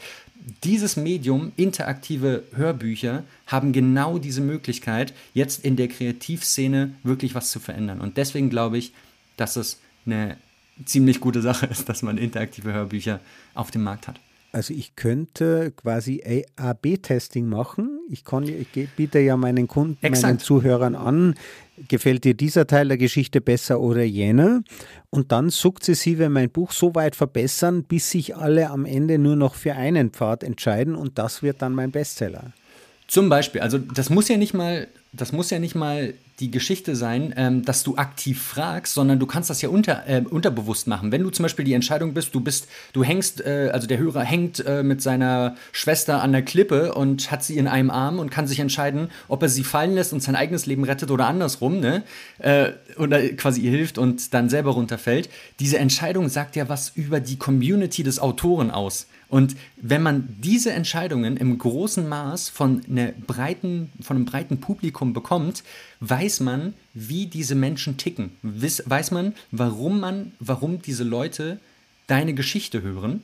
dieses 0.64 0.97
Medium, 0.97 1.53
interaktive 1.57 2.43
Hörbücher, 2.55 3.24
haben 3.47 3.72
genau 3.72 4.18
diese 4.18 4.41
Möglichkeit, 4.41 5.14
jetzt 5.35 5.64
in 5.64 5.76
der 5.76 5.89
Kreativszene 5.89 6.95
wirklich 7.03 7.35
was 7.35 7.51
zu 7.51 7.61
verändern. 7.61 8.01
Und 8.01 8.16
deswegen 8.16 8.51
glaube 8.51 8.78
ich, 8.78 8.93
dass 9.37 9.57
es 9.57 9.80
eine 10.05 10.37
ziemlich 10.85 11.20
gute 11.20 11.43
Sache 11.43 11.66
ist, 11.66 11.89
dass 11.89 12.03
man 12.03 12.18
interaktive 12.18 12.72
Hörbücher 12.72 13.20
auf 13.55 13.70
dem 13.70 13.83
Markt 13.83 14.09
hat. 14.09 14.18
Also 14.55 14.74
ich 14.74 14.96
könnte 14.96 15.72
quasi 15.74 16.44
A-B-Testing 16.57 17.46
machen. 17.46 18.00
Ich, 18.11 18.22
kann, 18.22 18.44
ich 18.44 18.90
biete 18.90 19.18
ja 19.18 19.38
meinen 19.38 19.66
Kunden, 19.66 19.96
Exakt. 20.05 20.22
meinen 20.22 20.38
Zuhörern 20.40 20.94
an, 20.94 21.34
gefällt 21.88 22.24
dir 22.24 22.34
dieser 22.34 22.66
Teil 22.66 22.88
der 22.88 22.98
Geschichte 22.98 23.40
besser 23.40 23.80
oder 23.80 24.03
jener? 24.03 24.62
Und 25.09 25.32
dann 25.32 25.48
sukzessive 25.48 26.28
mein 26.28 26.50
Buch 26.50 26.72
so 26.72 26.94
weit 26.94 27.16
verbessern, 27.16 27.84
bis 27.84 28.11
sich 28.11 28.36
alle 28.36 28.68
am 28.68 28.84
Ende 28.84 29.18
nur 29.18 29.36
noch 29.36 29.55
für 29.55 29.74
einen 29.74 30.11
Pfad 30.11 30.44
entscheiden 30.44 30.96
und 30.96 31.18
das 31.18 31.42
wird 31.42 31.62
dann 31.62 31.74
mein 31.74 31.90
Bestseller. 31.90 32.53
Zum 33.09 33.30
Beispiel, 33.30 33.62
also 33.62 33.78
das 33.78 34.11
muss 34.11 34.28
ja 34.28 34.36
nicht 34.36 34.53
mal 34.53 34.86
das 35.14 35.32
muss 35.32 35.50
ja 35.50 35.58
nicht 35.58 35.74
mal 35.74 36.14
die 36.40 36.50
Geschichte 36.50 36.96
sein, 36.96 37.34
ähm, 37.36 37.64
dass 37.64 37.82
du 37.82 37.96
aktiv 37.96 38.40
fragst, 38.42 38.94
sondern 38.94 39.18
du 39.18 39.26
kannst 39.26 39.50
das 39.50 39.60
ja 39.60 39.68
unter, 39.68 40.08
äh, 40.08 40.22
unterbewusst 40.28 40.86
machen. 40.86 41.12
Wenn 41.12 41.22
du 41.22 41.28
zum 41.28 41.42
Beispiel 41.42 41.66
die 41.66 41.74
Entscheidung 41.74 42.14
bist, 42.14 42.34
du 42.34 42.40
bist, 42.40 42.66
du 42.94 43.04
hängst, 43.04 43.42
äh, 43.42 43.70
also 43.72 43.86
der 43.86 43.98
Hörer 43.98 44.22
hängt 44.24 44.64
äh, 44.64 44.82
mit 44.82 45.02
seiner 45.02 45.54
Schwester 45.70 46.22
an 46.22 46.32
der 46.32 46.42
Klippe 46.42 46.94
und 46.94 47.30
hat 47.30 47.44
sie 47.44 47.58
in 47.58 47.68
einem 47.68 47.90
Arm 47.90 48.18
und 48.18 48.30
kann 48.30 48.46
sich 48.46 48.58
entscheiden, 48.58 49.10
ob 49.28 49.42
er 49.42 49.50
sie 49.50 49.64
fallen 49.64 49.94
lässt 49.94 50.14
und 50.14 50.22
sein 50.22 50.34
eigenes 50.34 50.64
Leben 50.64 50.84
rettet 50.84 51.10
oder 51.10 51.26
andersrum, 51.26 51.78
ne? 51.80 52.02
Äh, 52.38 52.72
oder 52.96 53.20
quasi 53.28 53.60
ihr 53.60 53.70
hilft 53.70 53.98
und 53.98 54.32
dann 54.32 54.48
selber 54.48 54.70
runterfällt. 54.70 55.28
Diese 55.60 55.78
Entscheidung 55.78 56.30
sagt 56.30 56.56
ja 56.56 56.70
was 56.70 56.90
über 56.94 57.20
die 57.20 57.36
Community 57.36 58.02
des 58.02 58.18
Autoren 58.18 58.70
aus. 58.70 59.06
Und 59.33 59.57
wenn 59.78 60.03
man 60.03 60.28
diese 60.43 60.72
Entscheidungen 60.72 61.39
im 61.39 61.57
großen 61.57 62.07
Maß 62.07 62.51
von, 62.51 62.83
einer 62.87 63.12
breiten, 63.12 63.91
von 64.03 64.16
einem 64.16 64.26
breiten 64.26 64.61
Publikum 64.61 65.14
bekommt, 65.14 65.64
weiß 66.01 66.41
man, 66.41 66.74
wie 66.93 67.24
diese 67.24 67.55
Menschen 67.55 67.97
ticken. 67.97 68.33
Weiß 68.43 69.11
man, 69.11 69.33
warum 69.51 70.01
man, 70.01 70.33
warum 70.39 70.83
diese 70.83 71.05
Leute 71.05 71.59
deine 72.09 72.35
Geschichte 72.35 72.83
hören 72.83 73.22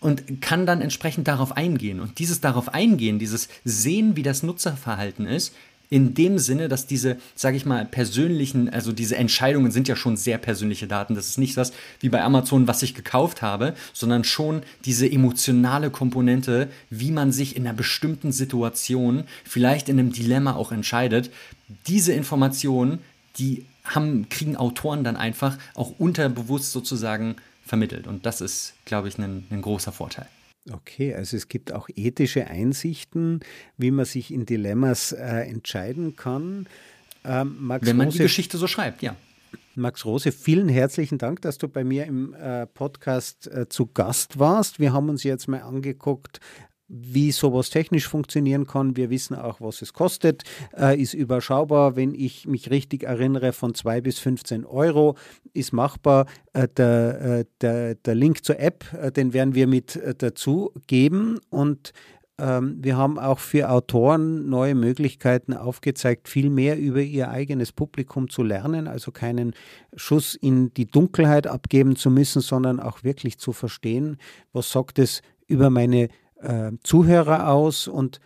und 0.00 0.40
kann 0.40 0.66
dann 0.66 0.80
entsprechend 0.80 1.28
darauf 1.28 1.56
eingehen. 1.56 2.00
Und 2.00 2.18
dieses 2.18 2.40
darauf 2.40 2.74
eingehen, 2.74 3.20
dieses 3.20 3.48
Sehen, 3.64 4.16
wie 4.16 4.24
das 4.24 4.42
Nutzerverhalten 4.42 5.24
ist, 5.24 5.54
in 5.88 6.14
dem 6.14 6.38
Sinne, 6.38 6.68
dass 6.68 6.86
diese, 6.86 7.16
sage 7.34 7.56
ich 7.56 7.64
mal, 7.64 7.84
persönlichen, 7.84 8.68
also 8.68 8.92
diese 8.92 9.16
Entscheidungen 9.16 9.70
sind 9.70 9.88
ja 9.88 9.96
schon 9.96 10.16
sehr 10.16 10.38
persönliche 10.38 10.86
Daten. 10.86 11.14
Das 11.14 11.28
ist 11.28 11.38
nicht 11.38 11.56
was 11.56 11.72
wie 12.00 12.08
bei 12.08 12.22
Amazon, 12.22 12.66
was 12.66 12.82
ich 12.82 12.94
gekauft 12.94 13.42
habe, 13.42 13.74
sondern 13.92 14.24
schon 14.24 14.62
diese 14.84 15.10
emotionale 15.10 15.90
Komponente, 15.90 16.68
wie 16.90 17.12
man 17.12 17.32
sich 17.32 17.56
in 17.56 17.66
einer 17.66 17.76
bestimmten 17.76 18.32
Situation, 18.32 19.24
vielleicht 19.44 19.88
in 19.88 19.98
einem 19.98 20.12
Dilemma 20.12 20.54
auch 20.54 20.72
entscheidet. 20.72 21.30
Diese 21.86 22.12
Informationen, 22.12 22.98
die 23.38 23.64
haben, 23.84 24.28
kriegen 24.28 24.56
Autoren 24.56 25.04
dann 25.04 25.16
einfach 25.16 25.58
auch 25.74 25.92
unterbewusst 25.98 26.72
sozusagen 26.72 27.36
vermittelt. 27.64 28.06
Und 28.06 28.26
das 28.26 28.40
ist, 28.40 28.74
glaube 28.84 29.08
ich, 29.08 29.18
ein, 29.18 29.46
ein 29.50 29.62
großer 29.62 29.92
Vorteil. 29.92 30.26
Okay, 30.72 31.14
also 31.14 31.36
es 31.36 31.48
gibt 31.48 31.72
auch 31.72 31.88
ethische 31.94 32.48
Einsichten, 32.48 33.40
wie 33.76 33.90
man 33.90 34.04
sich 34.04 34.32
in 34.32 34.46
Dilemmas 34.46 35.12
äh, 35.12 35.48
entscheiden 35.48 36.16
kann. 36.16 36.66
Ähm, 37.24 37.56
Wenn 37.80 37.96
man 37.96 38.06
Rose, 38.06 38.18
die 38.18 38.22
Geschichte 38.24 38.58
so 38.58 38.66
schreibt, 38.66 39.02
ja. 39.02 39.16
Max 39.76 40.04
Rose, 40.04 40.32
vielen 40.32 40.68
herzlichen 40.68 41.18
Dank, 41.18 41.42
dass 41.42 41.58
du 41.58 41.68
bei 41.68 41.84
mir 41.84 42.06
im 42.06 42.34
äh, 42.34 42.66
Podcast 42.66 43.46
äh, 43.46 43.68
zu 43.68 43.86
Gast 43.86 44.38
warst. 44.38 44.80
Wir 44.80 44.92
haben 44.92 45.08
uns 45.08 45.22
jetzt 45.22 45.48
mal 45.48 45.60
angeguckt, 45.60 46.40
wie 46.88 47.32
sowas 47.32 47.70
technisch 47.70 48.06
funktionieren 48.06 48.66
kann. 48.66 48.96
Wir 48.96 49.10
wissen 49.10 49.34
auch, 49.36 49.60
was 49.60 49.82
es 49.82 49.92
kostet. 49.92 50.44
Äh, 50.76 51.00
ist 51.00 51.14
überschaubar, 51.14 51.96
wenn 51.96 52.14
ich 52.14 52.46
mich 52.46 52.70
richtig 52.70 53.02
erinnere, 53.02 53.52
von 53.52 53.74
2 53.74 54.00
bis 54.00 54.18
15 54.18 54.64
Euro 54.64 55.16
ist 55.52 55.72
machbar. 55.72 56.26
Äh, 56.52 56.68
der, 56.76 57.20
äh, 57.20 57.44
der, 57.60 57.94
der 57.96 58.14
Link 58.14 58.44
zur 58.44 58.60
App, 58.60 58.84
äh, 58.94 59.10
den 59.10 59.32
werden 59.32 59.54
wir 59.54 59.66
mit 59.66 59.96
äh, 59.96 60.14
dazu 60.16 60.72
geben. 60.86 61.40
Und 61.50 61.92
ähm, 62.38 62.76
wir 62.80 62.96
haben 62.96 63.18
auch 63.18 63.38
für 63.38 63.70
Autoren 63.70 64.48
neue 64.48 64.74
Möglichkeiten 64.74 65.54
aufgezeigt, 65.54 66.28
viel 66.28 66.50
mehr 66.50 66.78
über 66.78 67.00
ihr 67.00 67.30
eigenes 67.30 67.72
Publikum 67.72 68.28
zu 68.28 68.42
lernen, 68.42 68.88
also 68.88 69.10
keinen 69.10 69.54
Schuss 69.96 70.34
in 70.34 70.72
die 70.74 70.86
Dunkelheit 70.86 71.46
abgeben 71.46 71.96
zu 71.96 72.10
müssen, 72.10 72.42
sondern 72.42 72.78
auch 72.78 73.02
wirklich 73.02 73.38
zu 73.38 73.52
verstehen, 73.52 74.18
was 74.52 74.70
sagt 74.70 74.98
es 74.98 75.22
über 75.46 75.70
meine 75.70 76.08
äh, 76.40 76.72
Zuhörer 76.82 77.48
aus 77.48 77.88
und 77.88 78.20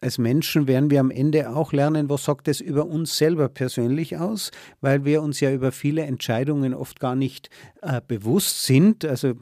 als 0.00 0.18
Menschen 0.18 0.68
werden 0.68 0.90
wir 0.90 1.00
am 1.00 1.10
Ende 1.10 1.50
auch 1.50 1.72
lernen, 1.72 2.10
was 2.10 2.24
sagt 2.24 2.48
es 2.48 2.60
über 2.60 2.86
uns 2.86 3.16
selber 3.16 3.48
persönlich 3.48 4.18
aus, 4.18 4.50
weil 4.80 5.04
wir 5.04 5.22
uns 5.22 5.40
ja 5.40 5.50
über 5.50 5.72
viele 5.72 6.02
Entscheidungen 6.02 6.74
oft 6.74 7.00
gar 7.00 7.16
nicht 7.16 7.48
äh, 7.80 8.00
bewusst 8.06 8.64
sind. 8.64 9.04
Also 9.04 9.34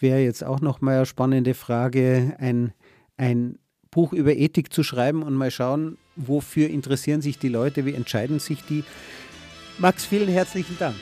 wäre 0.00 0.20
jetzt 0.20 0.42
auch 0.42 0.60
noch 0.60 0.80
mal 0.80 0.96
eine 0.96 1.06
spannende 1.06 1.54
Frage, 1.54 2.34
ein, 2.38 2.72
ein 3.16 3.58
Buch 3.90 4.12
über 4.12 4.34
Ethik 4.34 4.72
zu 4.72 4.82
schreiben 4.82 5.22
und 5.22 5.34
mal 5.34 5.50
schauen, 5.50 5.98
wofür 6.16 6.68
interessieren 6.68 7.22
sich 7.22 7.38
die 7.38 7.48
Leute, 7.48 7.86
wie 7.86 7.94
entscheiden 7.94 8.40
sich 8.40 8.64
die. 8.64 8.84
Max, 9.78 10.04
vielen 10.04 10.28
herzlichen 10.28 10.76
Dank. 10.78 10.96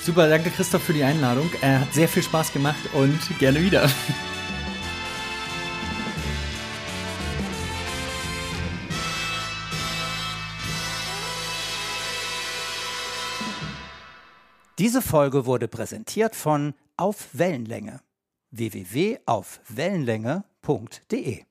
Super, 0.00 0.28
danke 0.28 0.50
Christoph 0.50 0.82
für 0.82 0.92
die 0.92 1.04
Einladung. 1.04 1.50
Er 1.60 1.80
hat 1.80 1.92
sehr 1.92 2.08
viel 2.08 2.22
Spaß 2.22 2.52
gemacht 2.52 2.78
und 2.94 3.18
gerne 3.38 3.60
wieder. 3.60 3.90
Diese 14.78 15.02
Folge 15.02 15.44
wurde 15.44 15.66
präsentiert 15.66 16.36
von 16.36 16.72
Auf 16.96 17.30
Wellenlänge. 17.32 18.00
Www.aufwellenlänge.de 18.52 21.47